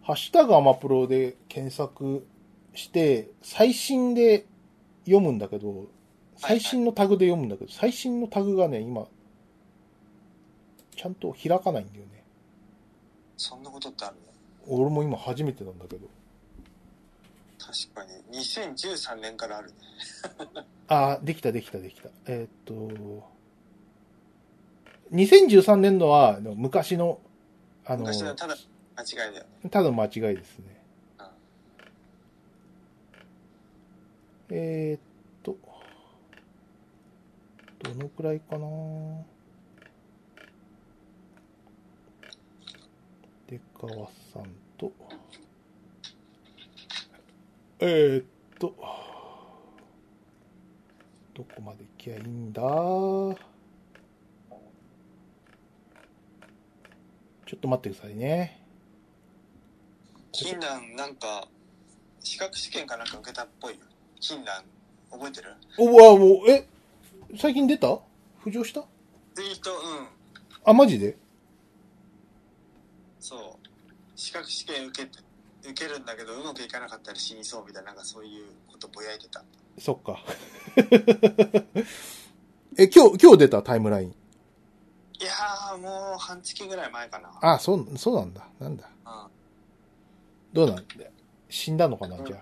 [0.10, 2.26] ハッシュタグアマプロで検索
[2.74, 4.48] して、最新で
[5.06, 5.86] 読むんだけど、
[6.36, 9.06] 最新のタグで読むんだけど、最新のタグがね、今、
[10.96, 12.24] ちゃんと開かないんだよね。
[13.38, 14.16] そんなことってある
[14.68, 14.82] の？
[14.82, 16.08] 俺も今初めてなんだけど。
[17.60, 18.40] 確かに。
[18.40, 19.76] 2013年からあるね。
[20.90, 22.10] あ、できたできたできた。
[22.26, 22.74] えーっと、
[25.12, 27.20] 2013年度は昔の、
[27.86, 28.56] あの、昔のただ
[29.00, 29.70] 間違いだよね。
[29.70, 30.66] ただ間違いですね
[31.20, 31.28] うん。
[34.58, 35.00] えーっ
[35.42, 35.56] と、
[37.82, 38.68] どのくらいかな
[43.48, 44.44] 出川さん
[44.78, 44.92] と、
[47.80, 48.26] えー、っ
[48.60, 48.76] と、
[51.34, 53.38] どこまで行きゃいいんだちょ
[57.56, 58.59] っと待ってくださいね。
[60.32, 61.48] 金蘭なんか、
[62.22, 63.80] 資格試験かなんか受けたっぽいよ。
[64.20, 64.64] 金蘭、
[65.12, 65.54] 覚えてる？
[65.78, 66.68] おわ、もう、え、
[67.38, 67.88] 最近出た？
[68.44, 68.84] 浮上した？
[69.36, 69.78] ツイート、うん。
[70.66, 71.18] あ、マジで？
[73.20, 73.42] そう。
[74.16, 75.20] 資格試験受けて、
[75.64, 79.44] 受けるんだけど、うまくいかなかったり死にそうみたいな、なんかそういうことぼやいてた。
[79.80, 80.20] そっか。
[82.78, 83.62] え、今日、今日出た？
[83.64, 84.10] タイムライン。
[84.10, 84.14] い
[85.24, 87.32] やー、もう半月ぐらい前かな。
[87.42, 88.48] あ、そう、そうなんだ。
[88.60, 88.90] なんだ？
[90.54, 90.56] うん。
[90.56, 90.84] どうなんだ
[91.50, 92.42] 死んだのかな、じゃだ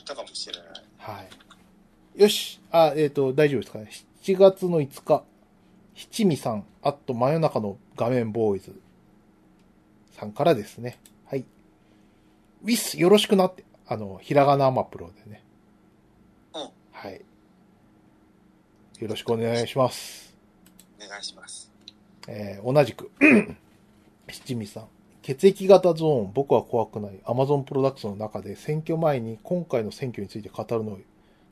[0.00, 0.64] ったかもしれない。
[1.00, 1.12] あ。
[1.12, 2.20] はい。
[2.20, 2.60] よし。
[2.70, 3.90] あ、えっ、と、大丈夫ですかね。
[4.22, 5.24] 7月の5日。
[5.94, 8.80] 七味さん、あと真夜中の画面ボーイズ
[10.12, 11.00] さんからですね。
[11.26, 11.44] はい。
[12.62, 13.64] ウィス、よろしくなって。
[13.86, 15.42] あの、ひらがなアマプロでね。
[16.54, 17.20] うんはい。
[19.00, 20.36] よろしくお願いします。
[21.04, 21.72] お願いします。
[22.28, 23.10] えー同じく、
[24.28, 24.88] 七味さん。
[25.28, 27.20] 血液型ゾーン、僕は怖くない。
[27.26, 30.96] アマゾンプロダクツの中で選挙前に今回の選挙について語るの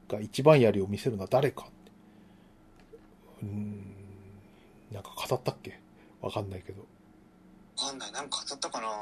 [0.09, 1.73] が一番槍を見せるのは誰かって。
[3.43, 3.85] うーん、
[4.91, 5.79] なんか語ったっけ？
[6.23, 6.87] わかんないけど。
[7.77, 8.13] わかんない。
[8.13, 8.89] なんか当たったかな？
[8.89, 8.99] ああ。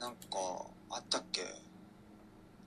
[0.00, 0.16] なんか、
[0.88, 1.42] あったっけ？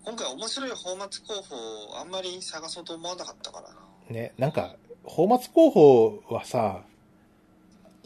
[0.03, 1.56] 今回面白いフォーマット候補、
[1.99, 3.76] あんまり探そうと思わなかったからな。
[4.11, 6.84] ね、なんか、放末候補はさ、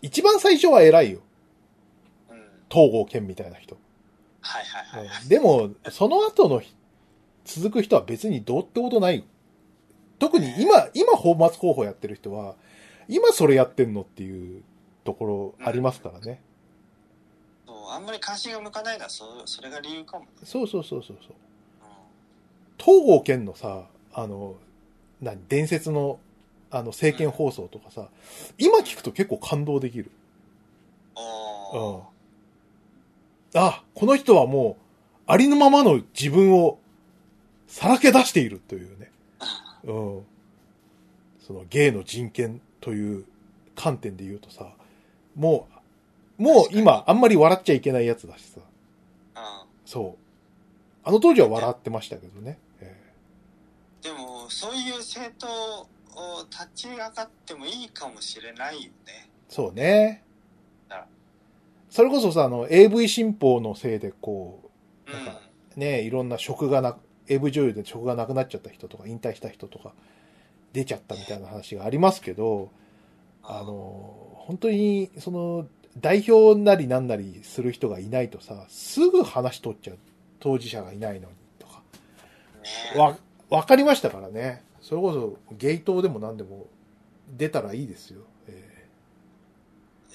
[0.02, 1.20] 一番最初は偉いよ。
[2.70, 2.76] うん。
[2.76, 3.78] 東郷健みたいな人。
[4.42, 5.30] はいはいはいはい。
[5.30, 6.74] でも、その後のひ
[7.46, 9.26] 続く人は別にどうってことない。
[10.20, 12.56] 特に今、今、放末候補やってる人は、
[13.08, 14.64] 今それやってんのっていう
[15.04, 16.42] ところありますからね。
[17.66, 20.32] そうあんまり関心が向かないのはそそれが理由かもね。
[20.44, 21.32] そうそうそうそうそう。
[21.32, 21.50] うん
[22.80, 24.56] 東郷健のさ、あの、
[25.22, 26.20] 何、伝説の、
[26.72, 28.08] あの、政見放送とかさ、
[28.58, 30.12] 今聞くと結構感動できる。
[31.74, 32.02] うん。
[33.54, 36.80] あ、この人はもう、ありのままの自分を
[37.68, 39.12] さらけ出しているというね。
[39.84, 40.26] うん。
[41.40, 43.26] その芸の人権という
[43.76, 44.68] 観点で言うとさ、
[45.36, 45.68] も
[46.38, 48.62] う、もう今あんまり笑っちゃいけないやつだしさ。
[49.36, 50.24] うんそう。
[51.04, 52.60] あの当時は笑ってましたけどね。
[52.82, 52.96] え
[54.04, 55.48] でも、そういう政党
[56.16, 58.90] を立ち上がってもいいかもしれないよね。
[59.08, 60.29] えそうねあ。
[61.90, 64.70] それこそさ、あの、AV 新法のせいでこ
[65.08, 65.14] うん。
[65.14, 65.42] なんか
[65.76, 66.98] う、ね、いろんな職がな、
[67.28, 69.94] AV 女優で職がなくなっちゃった人とか、引退した人とか、
[70.74, 72.70] 出ちゃったみたいな話がありますけど、
[73.44, 75.68] あの、本当に、その、
[75.98, 79.98] 代表なりなんなりする人がいないとさ、すぐ話取っちゃう。
[80.40, 81.82] 当事者がいないのに、とか。
[82.94, 83.18] ねわ、
[83.50, 84.64] わかりましたからね。
[84.82, 86.68] それこそ、ゲイ党でも何でも
[87.38, 88.22] 出たらいいですよ。
[88.48, 88.88] え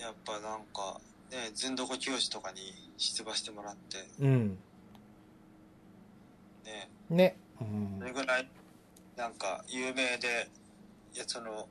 [0.00, 1.00] やっぱなんか、
[1.34, 2.60] ね、ずんどこ教師とかに
[2.96, 4.58] 出馬してもらって、えうん。
[6.64, 7.36] ね、ね。
[7.60, 8.48] うんそれぐらい、
[9.16, 10.48] なんか、有名で、
[11.12, 11.68] いや、その、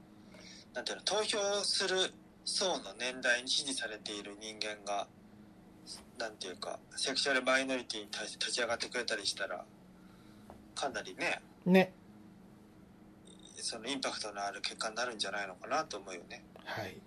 [0.73, 2.13] なんていうの、投票する
[2.43, 5.07] 層の年代に支持されている人間が、
[6.17, 9.63] なんていうか、セクシャルマイノリティに対して立ち上がってくれたりしたら、
[10.75, 11.93] かなりね、ね。
[13.55, 16.43] そのインパクトのある結果になるんじゃないのかなと思うよね。
[16.65, 16.97] はい。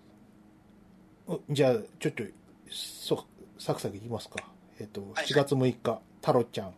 [1.26, 2.22] おじゃあ、ちょっと、
[2.70, 3.26] そ、
[3.58, 4.36] サクサクいきますか。
[4.78, 6.74] えっ、と、はい7月6日、タロちゃん。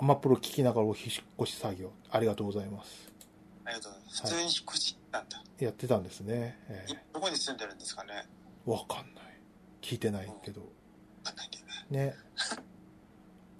[0.00, 0.96] アマプロ聞きながらお引っ
[1.42, 1.90] 越し作業。
[2.10, 3.12] ありがとうございます。
[3.64, 4.22] ありがとうございます。
[4.22, 5.42] 普通に引っ越しなんだ。
[5.58, 6.58] やってたんですね。
[6.68, 8.24] えいどこに住んでるんですかね？
[8.66, 9.24] ーわかんない。
[9.82, 10.60] 聞いてないけど。
[10.60, 10.66] わ
[11.24, 11.48] かんない
[11.90, 12.04] ね。
[12.06, 12.14] ね。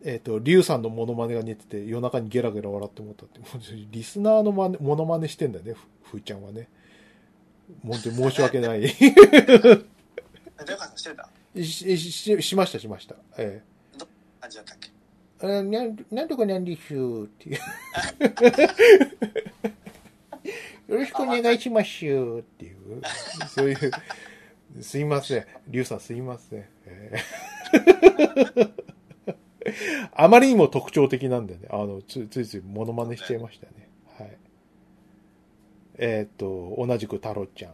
[0.04, 3.40] えっと、リュウさんのモノマネが似てて、夜中にゲラゲラ笑って思ったって。
[3.40, 3.58] も う
[3.90, 6.68] リスナーのマネモノマネしてんだよね、ふふーちゃんはね。
[7.84, 8.82] 本当に申し訳ない。
[10.60, 11.28] え、デカさんしてた？
[11.62, 13.16] し、し、しました、しました。
[13.38, 13.62] え
[14.40, 14.90] 感じだったっけ？
[15.40, 17.58] えーなん、なんとかなんでしゅっていう。
[20.88, 21.88] よろしくお願いしますっ
[22.42, 23.02] ていう。
[23.48, 23.90] そういう、
[24.82, 25.46] すいません。
[25.68, 26.64] リュウさんすいません。
[26.86, 28.72] えー
[30.14, 33.72] あまりにも特徴的なんでね、あの、つついついモノマネしちゃいましたね。
[34.18, 34.36] はい。
[35.98, 37.72] えーっと、同じく太郎ちゃん。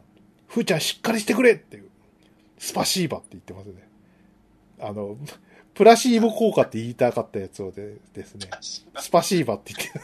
[0.49, 1.85] ふーちゃんしっかりしてくれっていう。
[2.65, 3.87] スパシーバって言ってますね。
[4.81, 5.19] あの、
[5.75, 8.49] プラシーボ効果って言いたかったやつをでですね。
[8.63, 10.01] スパシーバって言って。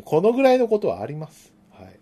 [0.04, 1.52] このぐらいのことはあります。
[1.70, 2.00] はい。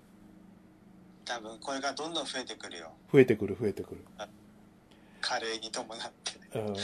[1.27, 2.91] 多分これがどんどん増えてくるよ。
[3.13, 4.01] 増えてくる増えてくる。
[5.21, 6.59] 加齢に伴って。
[6.59, 6.75] うん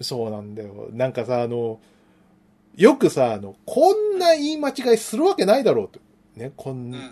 [0.00, 0.88] そうなんだよ。
[0.90, 1.78] なんかさ、あの、
[2.74, 6.00] よくさ、あの、こんな言い間違いするわけないだろうと。
[6.36, 7.10] ね、こんうんうん。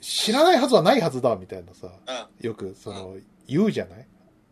[0.00, 1.88] 知らないはずはないはずだ、みたいなさ、
[2.40, 2.46] うん。
[2.46, 3.16] よく、その、
[3.46, 4.06] 言うじゃない？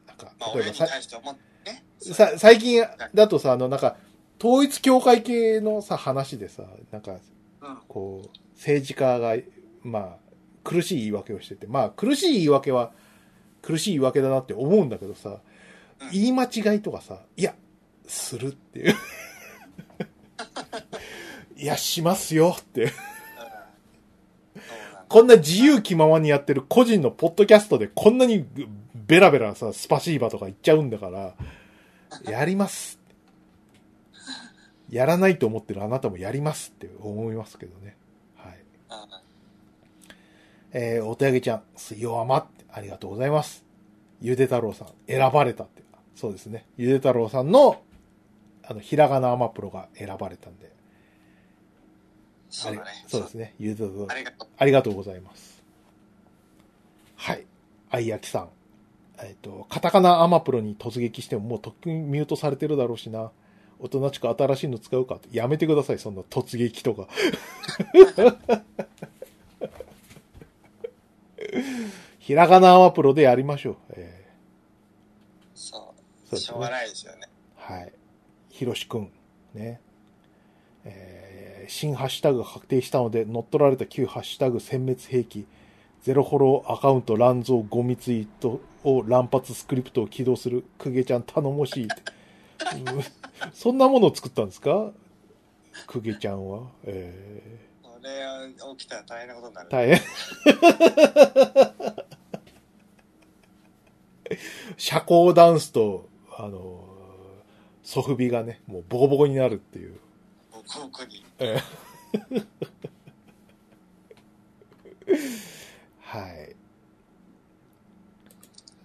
[0.07, 1.85] なんかまあ、、例えばさ、親に対して思ってね。
[2.15, 2.83] さ、最近
[3.15, 3.97] だとさ、あの、なんか、
[4.43, 7.21] 統一教会系のさ、話でさ、なんか、うん。
[7.89, 9.35] こう、政治家が、
[9.83, 10.17] まあ、
[10.65, 12.93] 苦しい言い訳をしてて、まあ、苦しい言い訳は、
[13.63, 15.39] 苦しい言い訳だなって思うんだけどさ、うん
[16.13, 17.55] 言い間違いとかさ、いや、
[18.07, 18.95] するっていう。
[21.57, 22.93] いや、しますよって。
[25.15, 28.45] こんな自由気ままにやってる個人のポッドキャストでこんなに
[28.97, 31.37] ベラベラさ、スパシーバとか言っちゃうんだから、
[32.29, 32.99] やります。
[34.91, 37.97] やらないと思ってるあなたもやりますって思いますけどね。
[38.35, 38.55] はい。
[38.55, 38.61] うん
[40.73, 43.65] えー、お手上げちゃん、水曜甘ってありがとうございます。
[44.21, 45.85] ゆで太郎さん、選ばれたって。
[46.17, 46.67] そうですね。
[46.77, 47.81] ゆで太郎さんの、
[48.65, 50.74] あの、ひらがなアマプロが選ばれたんで。
[52.55, 53.05] そうだね。
[53.09, 53.55] そうですね。
[53.59, 54.49] ゆで太郎ありがとう。
[54.57, 55.65] ありがとうございます。
[57.17, 57.45] はい。
[57.91, 58.49] あいやきさん。
[59.21, 63.33] えっ、と、カタカナアマプロに突撃してももうとっくにミュートされてるだろうしな。
[63.81, 65.37] おとなしく新しいの使うかって。
[65.37, 67.09] やめてください、そんな突撃とか。
[72.21, 73.77] ひらがなアマプロでやりましょう。
[73.97, 74.31] え
[75.57, 75.83] そう。
[76.29, 77.29] そうねしょうがないですよね。
[77.59, 77.93] ーはい。
[78.49, 79.11] ひろしくん。
[79.55, 79.81] ね。
[81.65, 85.47] えー新ハッシュタグが確定したので、乗っ取られた旧ハッシュタグ殲滅兵器、
[86.03, 91.89] ゼロフォローアカウント乱造ゴミツイートを乱発スクリプトを起動する、くげちゃん頼もしい
[93.55, 94.93] そんなものを作ったんですか？
[95.87, 96.69] くげちゃんは。
[96.85, 98.11] えこれ
[98.77, 99.69] 起きたら大変なことになる。
[99.69, 100.01] ー大変。
[104.77, 106.85] 社交ダンスと、あの、
[107.83, 109.99] ソフビがね、もうボコボコになるっていう。
[110.67, 111.25] ボコボコに。
[111.39, 111.63] ええ
[116.01, 116.33] はい。
[116.33, 116.57] で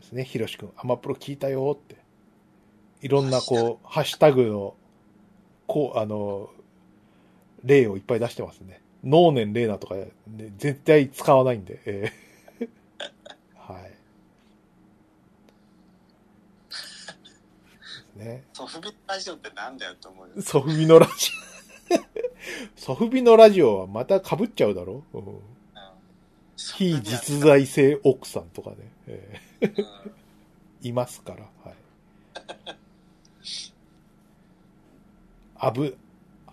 [0.01, 1.97] すね、ひろしくん、アマプロ聞いたよって。
[3.01, 4.75] いろんなこう、ハッシュタグの、
[5.67, 6.49] こう、あの、
[7.63, 8.81] 例をいっぱい出してますね。
[9.03, 10.11] 能年レーナとか、ね、
[10.57, 11.81] 絶対使わないんで。
[11.85, 12.11] え
[12.59, 12.69] え
[13.55, 13.93] はい。
[18.19, 18.43] ね。
[18.53, 20.41] ソフビラジオってなんだよと思うよ。
[20.41, 21.11] ソフビのラジ
[21.45, 21.49] オ。
[22.75, 25.39] ソフビのラジオはまた被っちゃうだろ、うん、うん
[26.59, 28.75] 非実在性奥さんとかね、
[30.81, 31.43] いますから。
[31.63, 31.75] はい。
[35.55, 35.97] あぶ、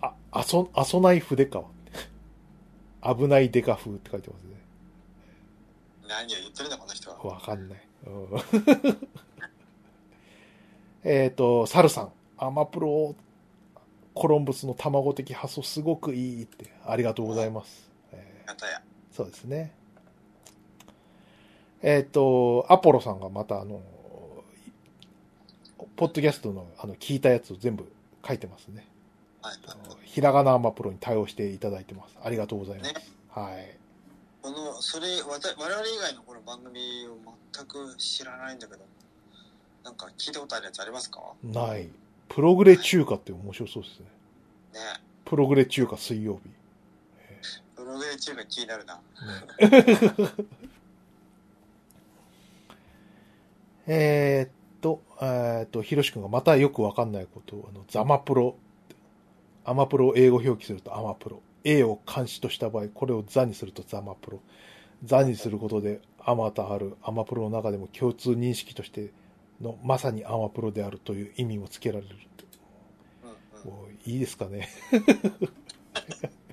[0.01, 1.65] あ、あそ、あそない筆川。
[3.15, 4.49] 危ないデカ風って書いてますね。
[6.07, 7.23] 何を言ってるんだ、この人は。
[7.23, 7.87] わかんない。
[8.05, 8.27] うん
[11.03, 13.15] えっと、サルさん、アマプロ、
[14.17, 17.89] コロンブスの卵的発想すごくいいって、ありがとうございます。
[18.11, 18.81] えー。
[19.15, 19.71] そうですね。
[21.83, 23.81] えっ、と、アポロさんがまたあの、
[25.95, 27.91] ポッドキャストのあの聞いたやつを全部
[28.27, 28.87] 書いてますね。
[29.41, 29.55] はい。
[30.05, 32.17] ひらがなアマプロに対応していただいてます。
[32.23, 32.93] ありがとうございます。
[32.93, 33.77] ねはい。
[34.41, 37.17] この、それ、わた我々以外のこの番組を
[37.53, 38.79] 全く知らないんだけど、
[39.83, 41.21] なんか聞いたことあるやつありますか？
[41.43, 41.89] ない。
[42.29, 44.05] プログレ中華って面白そうですね。
[44.73, 44.79] ね
[45.25, 46.49] プログレ中華水曜日。
[47.75, 49.01] プログレ中が気になるな。
[53.87, 54.51] ねえーっ
[54.81, 58.57] と、えーっと、ひろしくんがまたよくわかんないことを、あの、ザマプロ。
[59.63, 61.41] アマプロを英語表記するとアマプロ。
[61.63, 64.39] A を漢詞とした場合、これをザにするとザマプロ。
[65.03, 69.11] ザにすることで、あまたあるアマプロの中でも共通認識として
[69.61, 72.45] の、まさにアマプロであるという意味もつけられるって。
[73.23, 73.69] うんうん。
[73.69, 74.69] もういいですかね。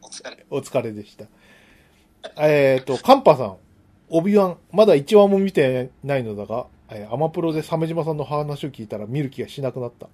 [0.02, 0.47] お疲れ。
[0.51, 1.26] お疲れでした。
[2.39, 3.56] えっ、と、カンパさん、
[4.09, 10.09] オビワン、まだ1話も見てないのだが、えーアマプロで鮫島さんの話を聞いたら見る気がしなくなった。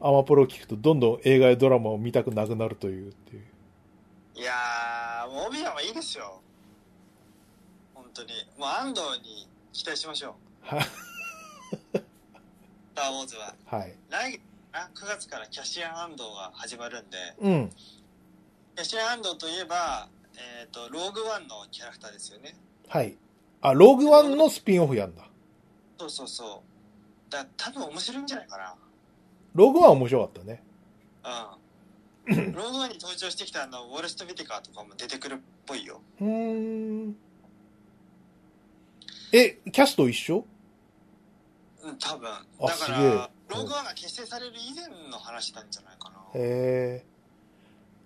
[0.00, 3.42] アマプロを聞くとどんどん映画やドラマを見たくなくなるというっていう。
[4.34, 6.40] いやー、もうオビアンはいいですよ。
[7.94, 8.30] 本当に。
[8.58, 10.32] もう安藤に期待しましょう。
[12.94, 13.54] はスター・ウォーズは。
[13.66, 13.94] はい。
[14.10, 14.40] 来月
[14.74, 17.70] あ9月からキャシアン安藤が始まるんで、うん。
[18.74, 20.08] キャシアン安藤といえば、
[20.60, 22.54] えっ、と、ローグワンのキャラクターですよね。
[22.88, 23.16] はい。
[23.60, 25.24] あ、ローグワンのスピンオフやんだ。
[25.98, 26.62] そうそうそ
[27.28, 27.30] う。
[27.30, 28.76] だ多分面白いんじゃないか
[29.54, 30.62] ローグワン面白かったね。
[31.22, 31.56] な。
[32.28, 32.52] うん。
[32.54, 36.00] ローグワンに登場してきたあの、ウォルスト・ビティカーとかも出てくるっぽいよ。
[36.18, 37.16] うーん。
[39.32, 40.46] え、キャスト一緒？
[41.82, 42.30] うん、多分。
[42.30, 46.16] あだから、ローグワンが結成される以前の話なんじゃないかな。
[46.34, 47.06] へえ。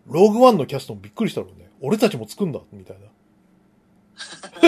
[0.06, 1.70] ローグワンのキャストもびっくりしたろうね。
[1.80, 3.06] 俺たちも作んだみたいな。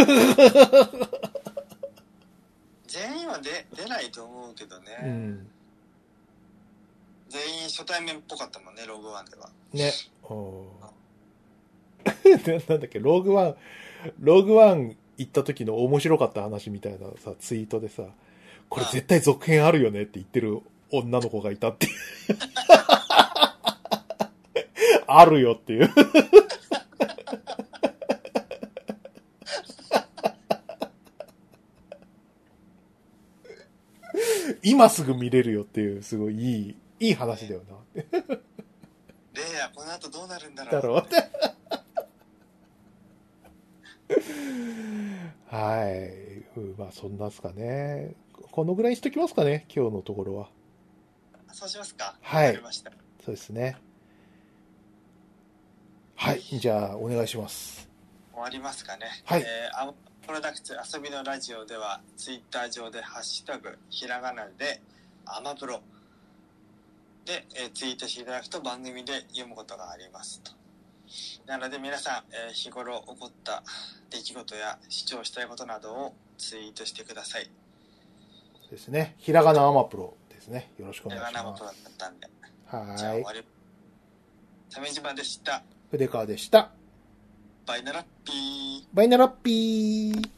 [2.86, 4.98] 全員は出出ないと思うけどね。
[5.02, 5.50] うん。
[7.28, 9.50] 全員初対面っぽかったもんね、ローグワンでは。
[9.72, 9.92] ね。
[10.28, 10.92] うんな
[12.68, 13.56] なんだっけ、ローグワン、
[14.20, 18.04] ローグワン行った時の面白かった話みたいなさ、ツイートでさ、
[18.68, 21.92] これ絶対続編あるよねって言ってる女の子がいたっていう。
[25.06, 25.90] あるよっていう。
[34.62, 37.76] 今すぐ見れるよっていう、すごいいい、いい話だよな。
[37.94, 40.72] レイヤー、この後どうなるんだろう。
[40.72, 41.06] だろう。
[45.50, 46.58] はい。
[46.58, 48.14] うんまあ、そんなっすかね。
[48.50, 50.48] このぐらいにしときますかね、今日のところは。
[51.52, 52.16] そうしますか。
[52.20, 52.60] はい。
[53.24, 53.76] そうですね。
[56.14, 56.40] はい。
[56.40, 57.88] じゃあ、お願いします。
[58.32, 59.06] 終わりますかね。
[59.24, 59.94] はいえー、アマ
[60.26, 64.80] プロダクツ遊びのラジオでは、ツイッター上でハッシュタグ、ひらがなで、
[65.24, 65.80] アマプロ
[67.24, 70.52] で、えーツイートしていただくと番組で読むことがありますと。
[71.46, 73.62] なので皆さん、えー日頃起こった
[74.10, 77.50] 出来事や主張したいことなどをツイートしてください。
[78.70, 79.14] ですね。
[79.18, 80.70] ひらがなアマプロですね。
[80.78, 81.62] よろしくおひ願いします
[82.66, 83.44] はい。
[84.70, 85.62] 鮫島でした。
[85.90, 86.70] 筆川でした。
[87.66, 88.86] バイナラッピー。
[88.92, 90.37] バイナラッピー。